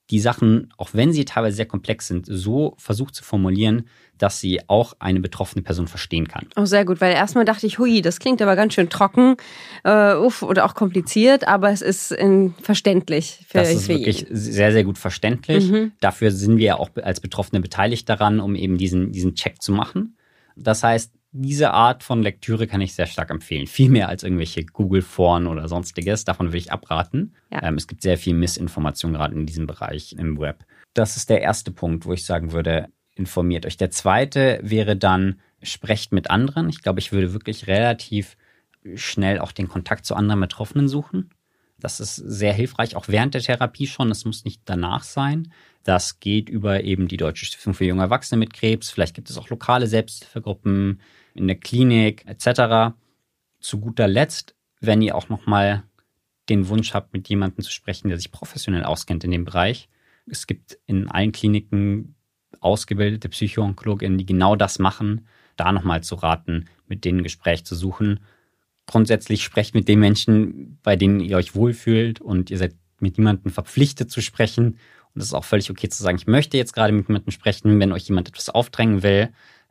die 0.10 0.20
Sachen, 0.20 0.74
auch 0.78 0.90
wenn 0.94 1.14
sie 1.14 1.26
teilweise 1.26 1.58
sehr 1.58 1.66
komplex 1.66 2.08
sind, 2.08 2.26
so 2.28 2.74
versucht 2.78 3.14
zu 3.14 3.24
formulieren, 3.24 3.86
dass 4.18 4.40
sie 4.40 4.60
auch 4.68 4.94
eine 5.00 5.20
betroffene 5.20 5.62
Person 5.62 5.88
verstehen 5.88 6.28
kann. 6.28 6.48
Oh, 6.56 6.66
sehr 6.66 6.84
gut, 6.84 7.00
weil 7.00 7.14
erstmal 7.14 7.46
dachte 7.46 7.68
ich, 7.68 7.80
hui, 7.80 8.02
das 8.02 8.20
klingt 8.20 8.42
aber 8.42 8.56
ganz 8.56 8.74
schön 8.74 8.90
trocken 8.90 9.38
äh, 9.84 10.16
uff, 10.16 10.42
oder 10.42 10.66
auch 10.66 10.76
kompliziert, 10.76 11.48
aber 11.48 11.72
es 11.72 11.82
ist 11.82 12.12
in, 12.12 12.54
verständlich. 12.62 13.46
Für, 13.48 13.60
das 13.60 13.72
ist 13.72 13.86
für 13.86 13.94
wirklich 13.94 14.22
jeden. 14.22 14.36
sehr, 14.36 14.72
sehr 14.72 14.84
gut 14.84 14.98
verständlich. 14.98 15.70
Mhm. 15.70 15.92
Dafür 16.02 16.32
sind 16.32 16.58
wir 16.58 16.66
ja 16.66 16.76
auch 16.76 16.90
als 17.02 17.20
Betroffene 17.20 17.62
beteiligt 17.62 18.10
daran, 18.10 18.40
um 18.40 18.56
eben 18.56 18.78
diesen, 18.78 19.12
diesen 19.12 19.36
Check 19.36 19.62
zu 19.62 19.72
machen. 19.72 20.18
Das 20.56 20.84
heißt, 20.84 21.14
diese 21.32 21.72
Art 21.72 22.04
von 22.04 22.24
Lektüre 22.24 22.66
kann 22.66 22.82
ich 22.82 22.96
sehr 22.96 23.06
stark 23.06 23.30
empfehlen. 23.30 23.68
Viel 23.68 23.90
mehr 23.90 24.10
als 24.10 24.24
irgendwelche 24.24 24.66
Google-Foren 24.66 25.48
oder 25.48 25.68
sonstiges. 25.68 26.26
Davon 26.26 26.48
würde 26.48 26.58
ich 26.58 26.72
abraten. 26.72 27.36
Ja. 27.52 27.64
Ähm, 27.64 27.76
es 27.76 27.88
gibt 27.88 28.02
sehr 28.02 28.18
viel 28.18 28.34
Missinformation 28.34 29.14
gerade 29.14 29.36
in 29.36 29.46
diesem 29.46 29.68
Bereich 29.68 30.14
im 30.14 30.40
Web. 30.40 30.66
Das 30.94 31.18
ist 31.18 31.30
der 31.30 31.42
erste 31.42 31.72
Punkt, 31.72 32.06
wo 32.06 32.14
ich 32.14 32.26
sagen 32.26 32.52
würde, 32.52 32.88
informiert 33.14 33.66
euch. 33.66 33.78
Der 33.78 33.92
zweite 33.92 34.60
wäre 34.64 34.96
dann, 34.96 35.40
sprecht 35.62 36.14
mit 36.14 36.32
anderen. 36.32 36.70
Ich 36.70 36.82
glaube, 36.82 37.00
ich 37.00 37.12
würde 37.12 37.34
wirklich 37.34 37.68
relativ 37.68 38.38
schnell 38.96 39.40
auch 39.40 39.52
den 39.52 39.68
Kontakt 39.68 40.06
zu 40.06 40.16
anderen 40.16 40.40
Betroffenen 40.40 40.88
suchen. 40.88 41.32
Das 41.80 42.00
ist 42.00 42.16
sehr 42.16 42.54
hilfreich, 42.54 42.96
auch 42.96 43.08
während 43.08 43.34
der 43.34 43.42
Therapie 43.42 43.88
schon. 43.88 44.10
Das 44.10 44.26
muss 44.26 44.46
nicht 44.46 44.62
danach 44.66 45.04
sein. 45.04 45.52
Das 45.84 46.20
geht 46.20 46.50
über 46.50 46.84
eben 46.84 47.08
die 47.08 47.18
Deutsche 47.18 47.46
Stiftung 47.46 47.74
für 47.74 47.86
junge 47.86 48.04
Erwachsene 48.04 48.40
mit 48.40 48.54
Krebs. 48.54 48.90
Vielleicht 48.90 49.16
gibt 49.16 49.30
es 49.30 49.38
auch 49.38 49.50
lokale 49.50 49.88
Selbsthilfegruppen 49.88 51.00
in 51.34 51.48
der 51.48 51.58
Klinik 51.58 52.26
etc. 52.26 52.96
Zu 53.60 53.80
guter 53.80 54.08
Letzt, 54.08 54.56
wenn 54.80 55.02
ihr 55.02 55.16
auch 55.16 55.30
nochmal 55.30 55.84
den 56.50 56.68
Wunsch 56.68 56.94
habt, 56.94 57.14
mit 57.14 57.30
jemandem 57.30 57.64
zu 57.64 57.72
sprechen, 57.72 58.10
der 58.10 58.18
sich 58.18 58.32
professionell 58.32 58.84
auskennt 58.84 59.24
in 59.24 59.32
dem 59.32 59.46
Bereich. 59.46 59.90
Es 60.26 60.48
gibt 60.48 60.80
in 60.86 61.08
allen 61.08 61.32
Kliniken 61.32 62.16
ausgebildete 62.60 63.30
Psychoonkologinnen, 63.30 64.18
die 64.18 64.26
genau 64.26 64.56
das 64.56 64.80
machen, 64.80 65.28
da 65.56 65.72
nochmal 65.72 66.02
zu 66.02 66.16
raten, 66.16 66.66
mit 66.88 67.06
denen 67.06 67.20
ein 67.20 67.24
Gespräch 67.24 67.66
zu 67.66 67.76
suchen. 67.76 68.22
Grundsätzlich 68.86 69.44
sprecht 69.44 69.76
mit 69.76 69.88
den 69.88 70.00
Menschen, 70.00 70.80
bei 70.82 70.96
denen 70.96 71.20
ihr 71.20 71.38
euch 71.38 71.56
wohlfühlt 71.56 72.22
und 72.22 72.50
ihr 72.50 72.58
seid 72.58 72.76
mit 73.00 73.18
niemandem 73.18 73.52
verpflichtet 73.52 74.10
zu 74.12 74.22
sprechen. 74.22 74.80
Und 75.14 75.22
es 75.22 75.26
ist 75.26 75.34
auch 75.34 75.46
völlig 75.46 75.70
okay 75.70 75.90
zu 75.90 76.02
sagen, 76.02 76.18
ich 76.18 76.28
möchte 76.28 76.58
jetzt 76.58 76.74
gerade 76.74 76.94
mit 76.94 77.08
jemandem 77.08 77.32
sprechen, 77.32 77.80
wenn 77.80 77.92
euch 77.92 78.08
jemand 78.08 78.30
etwas 78.30 78.50
aufdrängen 78.50 79.04
will, 79.04 79.30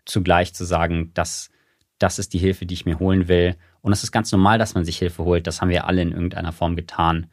zugleich 0.09 0.54
zu 0.54 0.64
sagen, 0.64 1.12
dass 1.14 1.50
das 1.98 2.18
ist 2.18 2.32
die 2.32 2.38
Hilfe, 2.38 2.66
die 2.66 2.74
ich 2.74 2.86
mir 2.86 2.98
holen 2.98 3.28
will. 3.28 3.56
Und 3.80 3.92
es 3.92 4.02
ist 4.02 4.12
ganz 4.12 4.30
normal, 4.32 4.59
dass 4.59 4.74
man 4.74 4.84
sich 4.84 4.98
Hilfe 4.98 5.24
holt. 5.24 5.46
Das 5.46 5.61
haben 5.61 5.68
wir 5.68 5.86
alle 5.86 6.02
in 6.02 6.12
irgendeiner 6.12 6.52
Form 6.52 6.76
getan. 6.76 7.26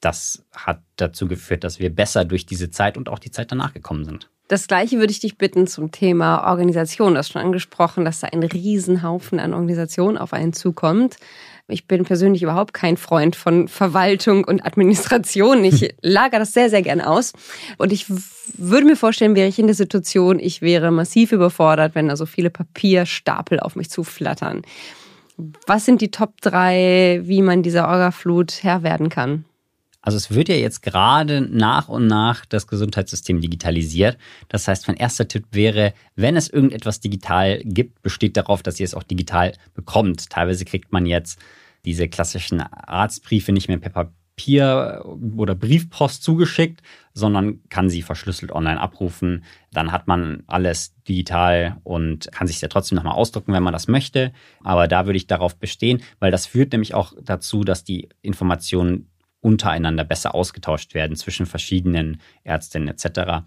Das 0.00 0.44
hat 0.52 0.82
dazu 0.96 1.28
geführt, 1.28 1.62
dass 1.62 1.78
wir 1.78 1.94
besser 1.94 2.24
durch 2.24 2.44
diese 2.44 2.70
Zeit 2.70 2.96
und 2.96 3.08
auch 3.08 3.20
die 3.20 3.30
Zeit 3.30 3.52
danach 3.52 3.72
gekommen 3.72 4.04
sind. 4.04 4.31
Das 4.52 4.66
Gleiche 4.66 4.98
würde 4.98 5.10
ich 5.10 5.20
dich 5.20 5.38
bitten 5.38 5.66
zum 5.66 5.92
Thema 5.92 6.46
Organisation. 6.46 7.14
Du 7.14 7.18
hast 7.18 7.32
schon 7.32 7.40
angesprochen, 7.40 8.04
dass 8.04 8.20
da 8.20 8.26
ein 8.26 8.42
Riesenhaufen 8.42 9.40
an 9.40 9.54
Organisationen 9.54 10.18
auf 10.18 10.34
einen 10.34 10.52
zukommt. 10.52 11.16
Ich 11.68 11.86
bin 11.86 12.04
persönlich 12.04 12.42
überhaupt 12.42 12.74
kein 12.74 12.98
Freund 12.98 13.34
von 13.34 13.66
Verwaltung 13.66 14.44
und 14.44 14.62
Administration. 14.66 15.64
Ich 15.64 15.94
lager 16.02 16.38
das 16.38 16.52
sehr, 16.52 16.68
sehr 16.68 16.82
gern 16.82 17.00
aus. 17.00 17.32
Und 17.78 17.92
ich 17.92 18.04
würde 18.58 18.84
mir 18.84 18.96
vorstellen, 18.96 19.34
wäre 19.36 19.48
ich 19.48 19.58
in 19.58 19.68
der 19.68 19.74
Situation, 19.74 20.38
ich 20.38 20.60
wäre 20.60 20.90
massiv 20.90 21.32
überfordert, 21.32 21.94
wenn 21.94 22.08
da 22.08 22.16
so 22.16 22.26
viele 22.26 22.50
Papierstapel 22.50 23.58
auf 23.58 23.74
mich 23.74 23.88
zuflattern. 23.88 24.60
Was 25.66 25.86
sind 25.86 26.02
die 26.02 26.10
Top 26.10 26.42
3, 26.42 27.22
wie 27.24 27.40
man 27.40 27.62
dieser 27.62 27.88
Orgaflut 27.88 28.62
Herr 28.62 28.82
werden 28.82 29.08
kann? 29.08 29.46
Also 30.02 30.16
es 30.16 30.32
wird 30.32 30.48
ja 30.48 30.56
jetzt 30.56 30.82
gerade 30.82 31.40
nach 31.40 31.88
und 31.88 32.08
nach 32.08 32.44
das 32.44 32.66
Gesundheitssystem 32.66 33.40
digitalisiert. 33.40 34.18
Das 34.48 34.66
heißt, 34.68 34.88
mein 34.88 34.96
erster 34.96 35.28
Tipp 35.28 35.46
wäre, 35.52 35.94
wenn 36.16 36.36
es 36.36 36.48
irgendetwas 36.48 37.00
digital 37.00 37.60
gibt, 37.64 38.02
besteht 38.02 38.36
darauf, 38.36 38.62
dass 38.62 38.80
ihr 38.80 38.84
es 38.84 38.94
auch 38.94 39.04
digital 39.04 39.52
bekommt. 39.74 40.28
Teilweise 40.28 40.64
kriegt 40.64 40.92
man 40.92 41.06
jetzt 41.06 41.38
diese 41.84 42.08
klassischen 42.08 42.60
Arztbriefe 42.60 43.52
nicht 43.52 43.68
mehr 43.68 43.78
per 43.78 43.90
Papier 43.90 45.04
oder 45.36 45.54
Briefpost 45.54 46.22
zugeschickt, 46.22 46.82
sondern 47.12 47.60
kann 47.68 47.90
sie 47.90 48.02
verschlüsselt 48.02 48.50
online 48.50 48.80
abrufen. 48.80 49.44
Dann 49.72 49.92
hat 49.92 50.08
man 50.08 50.42
alles 50.46 50.94
digital 51.06 51.76
und 51.84 52.30
kann 52.32 52.46
sich 52.46 52.60
ja 52.60 52.68
trotzdem 52.68 52.96
nochmal 52.96 53.14
ausdrucken, 53.14 53.52
wenn 53.52 53.62
man 53.62 53.72
das 53.72 53.88
möchte. 53.88 54.32
Aber 54.64 54.88
da 54.88 55.06
würde 55.06 55.18
ich 55.18 55.26
darauf 55.26 55.56
bestehen, 55.56 56.02
weil 56.18 56.30
das 56.30 56.46
führt 56.46 56.72
nämlich 56.72 56.94
auch 56.94 57.12
dazu, 57.22 57.62
dass 57.62 57.84
die 57.84 58.08
Informationen 58.22 59.11
untereinander 59.42 60.04
besser 60.04 60.34
ausgetauscht 60.34 60.94
werden 60.94 61.16
zwischen 61.16 61.44
verschiedenen 61.44 62.20
Ärztinnen 62.44 62.88
etc. 62.88 63.44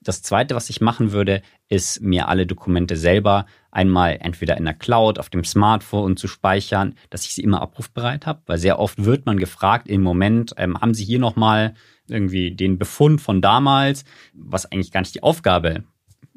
Das 0.00 0.22
Zweite, 0.22 0.54
was 0.54 0.70
ich 0.70 0.80
machen 0.80 1.12
würde, 1.12 1.42
ist 1.68 2.00
mir 2.02 2.28
alle 2.28 2.46
Dokumente 2.46 2.96
selber 2.96 3.46
einmal 3.70 4.18
entweder 4.20 4.56
in 4.56 4.64
der 4.64 4.74
Cloud, 4.74 5.18
auf 5.18 5.28
dem 5.28 5.44
Smartphone 5.44 6.16
zu 6.16 6.28
speichern, 6.28 6.94
dass 7.10 7.24
ich 7.24 7.34
sie 7.34 7.42
immer 7.42 7.62
abrufbereit 7.62 8.26
habe, 8.26 8.42
weil 8.46 8.58
sehr 8.58 8.78
oft 8.78 9.04
wird 9.04 9.26
man 9.26 9.38
gefragt 9.38 9.88
im 9.88 10.02
Moment, 10.02 10.54
ähm, 10.56 10.80
haben 10.80 10.94
Sie 10.94 11.04
hier 11.04 11.18
nochmal 11.18 11.74
irgendwie 12.08 12.52
den 12.52 12.78
Befund 12.78 13.20
von 13.20 13.42
damals, 13.42 14.04
was 14.34 14.70
eigentlich 14.70 14.92
gar 14.92 15.00
nicht 15.00 15.14
die 15.14 15.22
Aufgabe 15.22 15.84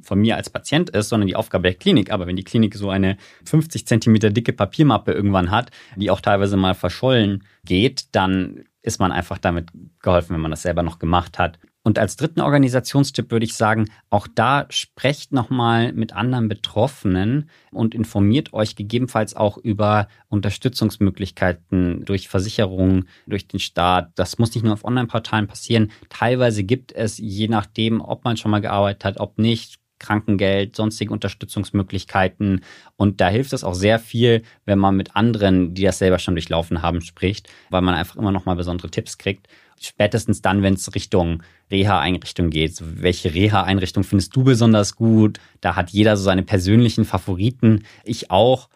von 0.01 0.19
mir 0.19 0.35
als 0.35 0.49
Patient 0.49 0.89
ist, 0.89 1.09
sondern 1.09 1.27
die 1.27 1.35
Aufgabe 1.35 1.63
der 1.63 1.75
Klinik. 1.75 2.11
Aber 2.11 2.27
wenn 2.27 2.35
die 2.35 2.43
Klinik 2.43 2.75
so 2.75 2.89
eine 2.89 3.17
50 3.45 3.85
Zentimeter 3.85 4.31
dicke 4.31 4.53
Papiermappe 4.53 5.11
irgendwann 5.11 5.51
hat, 5.51 5.71
die 5.95 6.09
auch 6.09 6.21
teilweise 6.21 6.57
mal 6.57 6.73
verschollen 6.73 7.43
geht, 7.63 8.15
dann 8.15 8.65
ist 8.81 8.99
man 8.99 9.11
einfach 9.11 9.37
damit 9.37 9.69
geholfen, 9.99 10.33
wenn 10.33 10.41
man 10.41 10.51
das 10.51 10.63
selber 10.63 10.83
noch 10.83 10.99
gemacht 10.99 11.39
hat. 11.39 11.59
Und 11.83 11.97
als 11.97 12.15
dritten 12.15 12.41
Organisationstipp 12.41 13.31
würde 13.31 13.45
ich 13.45 13.55
sagen, 13.55 13.89
auch 14.11 14.27
da 14.27 14.67
sprecht 14.69 15.31
nochmal 15.31 15.93
mit 15.93 16.13
anderen 16.13 16.47
Betroffenen 16.47 17.49
und 17.71 17.95
informiert 17.95 18.53
euch 18.53 18.75
gegebenenfalls 18.75 19.35
auch 19.35 19.57
über 19.57 20.07
Unterstützungsmöglichkeiten 20.29 22.05
durch 22.05 22.29
Versicherungen, 22.29 23.07
durch 23.25 23.47
den 23.47 23.59
Staat. 23.59 24.11
Das 24.15 24.37
muss 24.37 24.53
nicht 24.53 24.63
nur 24.63 24.73
auf 24.73 24.85
Online-Portalen 24.85 25.47
passieren. 25.47 25.91
Teilweise 26.09 26.63
gibt 26.63 26.91
es, 26.91 27.17
je 27.17 27.47
nachdem, 27.47 27.99
ob 27.99 28.25
man 28.25 28.37
schon 28.37 28.51
mal 28.51 28.61
gearbeitet 28.61 29.03
hat, 29.03 29.19
ob 29.19 29.39
nicht, 29.39 29.80
Krankengeld, 30.01 30.75
sonstige 30.75 31.13
Unterstützungsmöglichkeiten. 31.13 32.61
Und 32.97 33.21
da 33.21 33.29
hilft 33.29 33.53
es 33.53 33.63
auch 33.63 33.75
sehr 33.75 33.99
viel, 33.99 34.43
wenn 34.65 34.79
man 34.79 34.97
mit 34.97 35.15
anderen, 35.15 35.73
die 35.73 35.83
das 35.83 35.99
selber 35.99 36.19
schon 36.19 36.35
durchlaufen 36.35 36.81
haben, 36.81 37.01
spricht, 37.01 37.47
weil 37.69 37.81
man 37.81 37.95
einfach 37.95 38.17
immer 38.17 38.31
noch 38.31 38.45
mal 38.45 38.55
besondere 38.55 38.89
Tipps 38.89 39.17
kriegt 39.17 39.47
spätestens 39.81 40.41
dann, 40.41 40.61
wenn 40.61 40.75
es 40.75 40.93
Richtung 40.93 41.43
Reha-Einrichtung 41.71 42.49
geht. 42.49 42.77
welche 42.79 43.33
Reha-Einrichtung 43.33 44.03
findest 44.03 44.35
du 44.35 44.43
besonders 44.43 44.95
gut? 44.95 45.39
Da 45.59 45.75
hat 45.75 45.89
jeder 45.89 46.17
so 46.17 46.23
seine 46.23 46.43
persönlichen 46.43 47.03
Favoriten. 47.05 47.85
Ich 48.03 48.31
auch. 48.31 48.69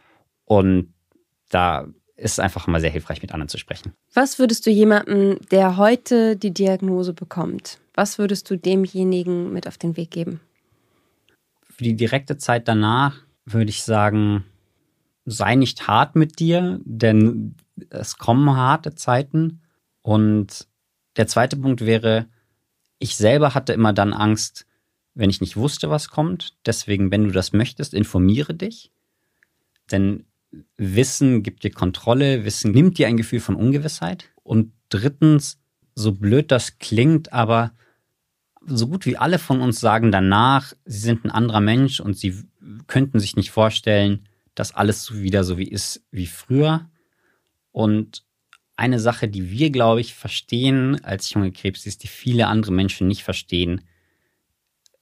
Und 0.45 0.93
da 1.49 1.87
ist 2.15 2.33
es 2.33 2.39
einfach 2.39 2.67
immer 2.67 2.79
sehr 2.79 2.89
hilfreich, 2.89 3.21
mit 3.21 3.33
anderen 3.33 3.49
zu 3.49 3.57
sprechen. 3.57 3.93
Was 4.13 4.39
würdest 4.39 4.65
du 4.65 4.71
jemandem, 4.71 5.37
der 5.51 5.77
heute 5.77 6.35
die 6.37 6.53
Diagnose 6.53 7.13
bekommt, 7.13 7.79
was 7.93 8.17
würdest 8.17 8.49
du 8.49 8.57
demjenigen 8.57 9.53
mit 9.53 9.67
auf 9.67 9.77
den 9.77 9.97
Weg 9.97 10.11
geben? 10.11 10.39
Für 11.75 11.83
die 11.83 11.97
direkte 11.97 12.37
Zeit 12.37 12.69
danach 12.69 13.17
würde 13.43 13.69
ich 13.69 13.83
sagen, 13.83 14.45
sei 15.25 15.55
nicht 15.55 15.89
hart 15.89 16.15
mit 16.15 16.39
dir, 16.39 16.79
denn 16.85 17.55
es 17.89 18.17
kommen 18.17 18.55
harte 18.55 18.95
Zeiten 18.95 19.61
und 20.01 20.69
der 21.17 21.27
zweite 21.27 21.57
Punkt 21.57 21.85
wäre, 21.85 22.27
ich 22.97 23.17
selber 23.17 23.53
hatte 23.53 23.73
immer 23.73 23.91
dann 23.91 24.13
Angst, 24.13 24.65
wenn 25.15 25.29
ich 25.29 25.41
nicht 25.41 25.57
wusste, 25.57 25.89
was 25.89 26.07
kommt. 26.07 26.55
Deswegen, 26.65 27.11
wenn 27.11 27.25
du 27.25 27.31
das 27.31 27.51
möchtest, 27.51 27.93
informiere 27.93 28.53
dich. 28.53 28.93
Denn 29.91 30.25
Wissen 30.77 31.43
gibt 31.43 31.65
dir 31.65 31.71
Kontrolle, 31.71 32.45
Wissen 32.45 32.71
nimmt 32.71 32.97
dir 32.97 33.07
ein 33.07 33.17
Gefühl 33.17 33.41
von 33.41 33.55
Ungewissheit. 33.55 34.29
Und 34.43 34.71
drittens, 34.87 35.59
so 35.93 36.13
blöd 36.13 36.51
das 36.51 36.79
klingt, 36.79 37.33
aber 37.33 37.73
so 38.65 38.87
gut 38.87 39.05
wie 39.05 39.17
alle 39.17 39.39
von 39.39 39.61
uns 39.61 39.79
sagen 39.79 40.11
danach, 40.11 40.73
sie 40.85 40.99
sind 40.99 41.25
ein 41.25 41.31
anderer 41.31 41.61
Mensch 41.61 41.99
und 41.99 42.17
sie 42.17 42.43
könnten 42.87 43.19
sich 43.19 43.35
nicht 43.35 43.51
vorstellen, 43.51 44.27
dass 44.55 44.73
alles 44.73 45.21
wieder 45.21 45.43
so 45.43 45.57
wie 45.57 45.67
ist 45.67 46.03
wie 46.11 46.27
früher. 46.27 46.89
Und 47.71 48.23
eine 48.75 48.99
Sache, 48.99 49.27
die 49.27 49.51
wir, 49.51 49.69
glaube 49.69 50.01
ich, 50.01 50.15
verstehen 50.15 51.03
als 51.03 51.31
junge 51.31 51.51
Krebs, 51.51 51.83
die 51.83 52.07
viele 52.07 52.47
andere 52.47 52.71
Menschen 52.71 53.07
nicht 53.07 53.23
verstehen, 53.23 53.81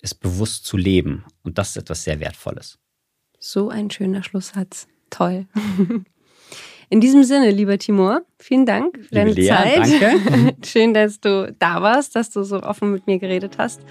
ist 0.02 0.16
bewusst 0.16 0.66
zu 0.66 0.78
leben. 0.78 1.24
Und 1.44 1.58
das 1.58 1.70
ist 1.70 1.78
etwas 1.78 2.04
sehr 2.04 2.20
Wertvolles. 2.20 2.78
So 3.40 3.70
ein 3.70 3.90
schöner 3.90 4.24
Schlusssatz. 4.24 4.88
Toll. 5.10 5.48
In 6.94 7.02
diesem 7.02 7.24
Sinne, 7.24 7.50
lieber 7.50 7.80
Timur, 7.80 8.22
vielen 8.38 8.68
Dank 8.68 9.00
für 9.00 9.16
deine 9.16 9.32
Lea, 9.32 9.48
Zeit. 9.48 9.78
Danke. 9.78 10.56
Schön, 10.64 10.94
dass 10.94 11.20
du 11.20 11.52
da 11.58 11.82
warst, 11.82 12.16
dass 12.16 12.30
du 12.30 12.44
so 12.44 12.62
offen 12.62 12.92
mit 12.92 13.08
mir 13.08 13.18
geredet 13.18 13.56
hast. 13.58 13.82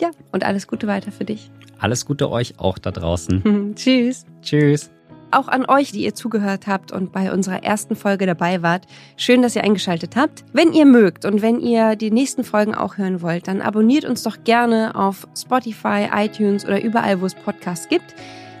Ja, 0.00 0.10
und 0.32 0.42
alles 0.42 0.66
Gute 0.66 0.86
weiter 0.86 1.12
für 1.12 1.26
dich. 1.26 1.50
Alles 1.78 2.06
Gute 2.06 2.30
euch 2.30 2.58
auch 2.58 2.78
da 2.78 2.92
draußen. 2.92 3.74
Tschüss. 3.76 4.24
Tschüss 4.40 4.90
auch 5.34 5.48
an 5.48 5.66
euch, 5.66 5.90
die 5.90 6.04
ihr 6.04 6.14
zugehört 6.14 6.68
habt 6.68 6.92
und 6.92 7.10
bei 7.10 7.32
unserer 7.32 7.64
ersten 7.64 7.96
Folge 7.96 8.24
dabei 8.24 8.62
wart. 8.62 8.86
Schön, 9.16 9.42
dass 9.42 9.56
ihr 9.56 9.64
eingeschaltet 9.64 10.14
habt. 10.14 10.44
Wenn 10.52 10.72
ihr 10.72 10.86
mögt 10.86 11.24
und 11.24 11.42
wenn 11.42 11.58
ihr 11.58 11.96
die 11.96 12.12
nächsten 12.12 12.44
Folgen 12.44 12.72
auch 12.72 12.98
hören 12.98 13.20
wollt, 13.20 13.48
dann 13.48 13.60
abonniert 13.60 14.04
uns 14.04 14.22
doch 14.22 14.44
gerne 14.44 14.94
auf 14.94 15.26
Spotify, 15.36 16.08
iTunes 16.14 16.64
oder 16.64 16.80
überall, 16.80 17.20
wo 17.20 17.26
es 17.26 17.34
Podcasts 17.34 17.88
gibt. 17.88 18.14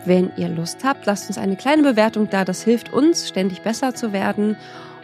Wenn 0.04 0.30
ihr 0.36 0.48
Lust 0.48 0.84
habt, 0.84 1.06
lasst 1.06 1.28
uns 1.28 1.38
eine 1.38 1.56
kleine 1.56 1.82
Bewertung 1.82 2.28
da. 2.28 2.44
Das 2.44 2.62
hilft 2.62 2.92
uns, 2.92 3.28
ständig 3.28 3.62
besser 3.62 3.94
zu 3.94 4.12
werden. 4.12 4.56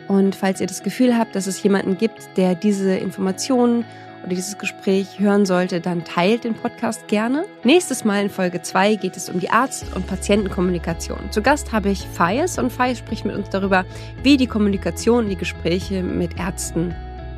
Und 0.08 0.34
falls 0.34 0.60
ihr 0.60 0.66
das 0.66 0.82
Gefühl 0.82 1.16
habt, 1.16 1.34
dass 1.34 1.46
es 1.46 1.62
jemanden 1.62 1.96
gibt, 1.96 2.36
der 2.36 2.54
diese 2.54 2.96
Informationen 2.96 3.84
oder 4.22 4.30
dieses 4.30 4.58
Gespräch 4.58 5.18
hören 5.18 5.46
sollte, 5.46 5.80
dann 5.80 6.04
teilt 6.04 6.44
den 6.44 6.54
Podcast 6.54 7.08
gerne. 7.08 7.46
Nächstes 7.64 8.04
Mal 8.04 8.24
in 8.24 8.30
Folge 8.30 8.60
2 8.60 8.96
geht 8.96 9.16
es 9.16 9.30
um 9.30 9.40
die 9.40 9.50
Arzt- 9.50 9.94
und 9.94 10.06
Patientenkommunikation. 10.06 11.30
Zu 11.30 11.40
Gast 11.40 11.72
habe 11.72 11.88
ich 11.88 12.06
Fayes 12.06 12.58
und 12.58 12.70
Fayes 12.70 12.98
spricht 12.98 13.24
mit 13.24 13.34
uns 13.34 13.48
darüber, 13.48 13.86
wie 14.22 14.36
die 14.36 14.46
Kommunikation, 14.46 15.28
die 15.28 15.36
Gespräche 15.36 16.02
mit 16.02 16.38
Ärzten 16.38 16.94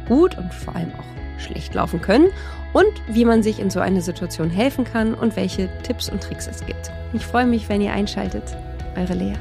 gut 0.08 0.36
und 0.36 0.52
vor 0.52 0.74
allem 0.74 0.92
auch 0.98 1.40
schlecht 1.40 1.74
laufen 1.74 2.00
können 2.00 2.28
und 2.72 2.92
wie 3.08 3.24
man 3.24 3.42
sich 3.42 3.60
in 3.60 3.70
so 3.70 3.80
einer 3.80 4.00
Situation 4.00 4.50
helfen 4.50 4.84
kann 4.84 5.14
und 5.14 5.36
welche 5.36 5.68
Tipps 5.82 6.08
und 6.08 6.22
Tricks 6.22 6.46
es 6.46 6.64
gibt. 6.64 6.90
Ich 7.12 7.26
freue 7.26 7.46
mich, 7.46 7.68
wenn 7.68 7.80
ihr 7.80 7.92
einschaltet. 7.92 8.44
Eure 8.96 9.14
Lea. 9.14 9.34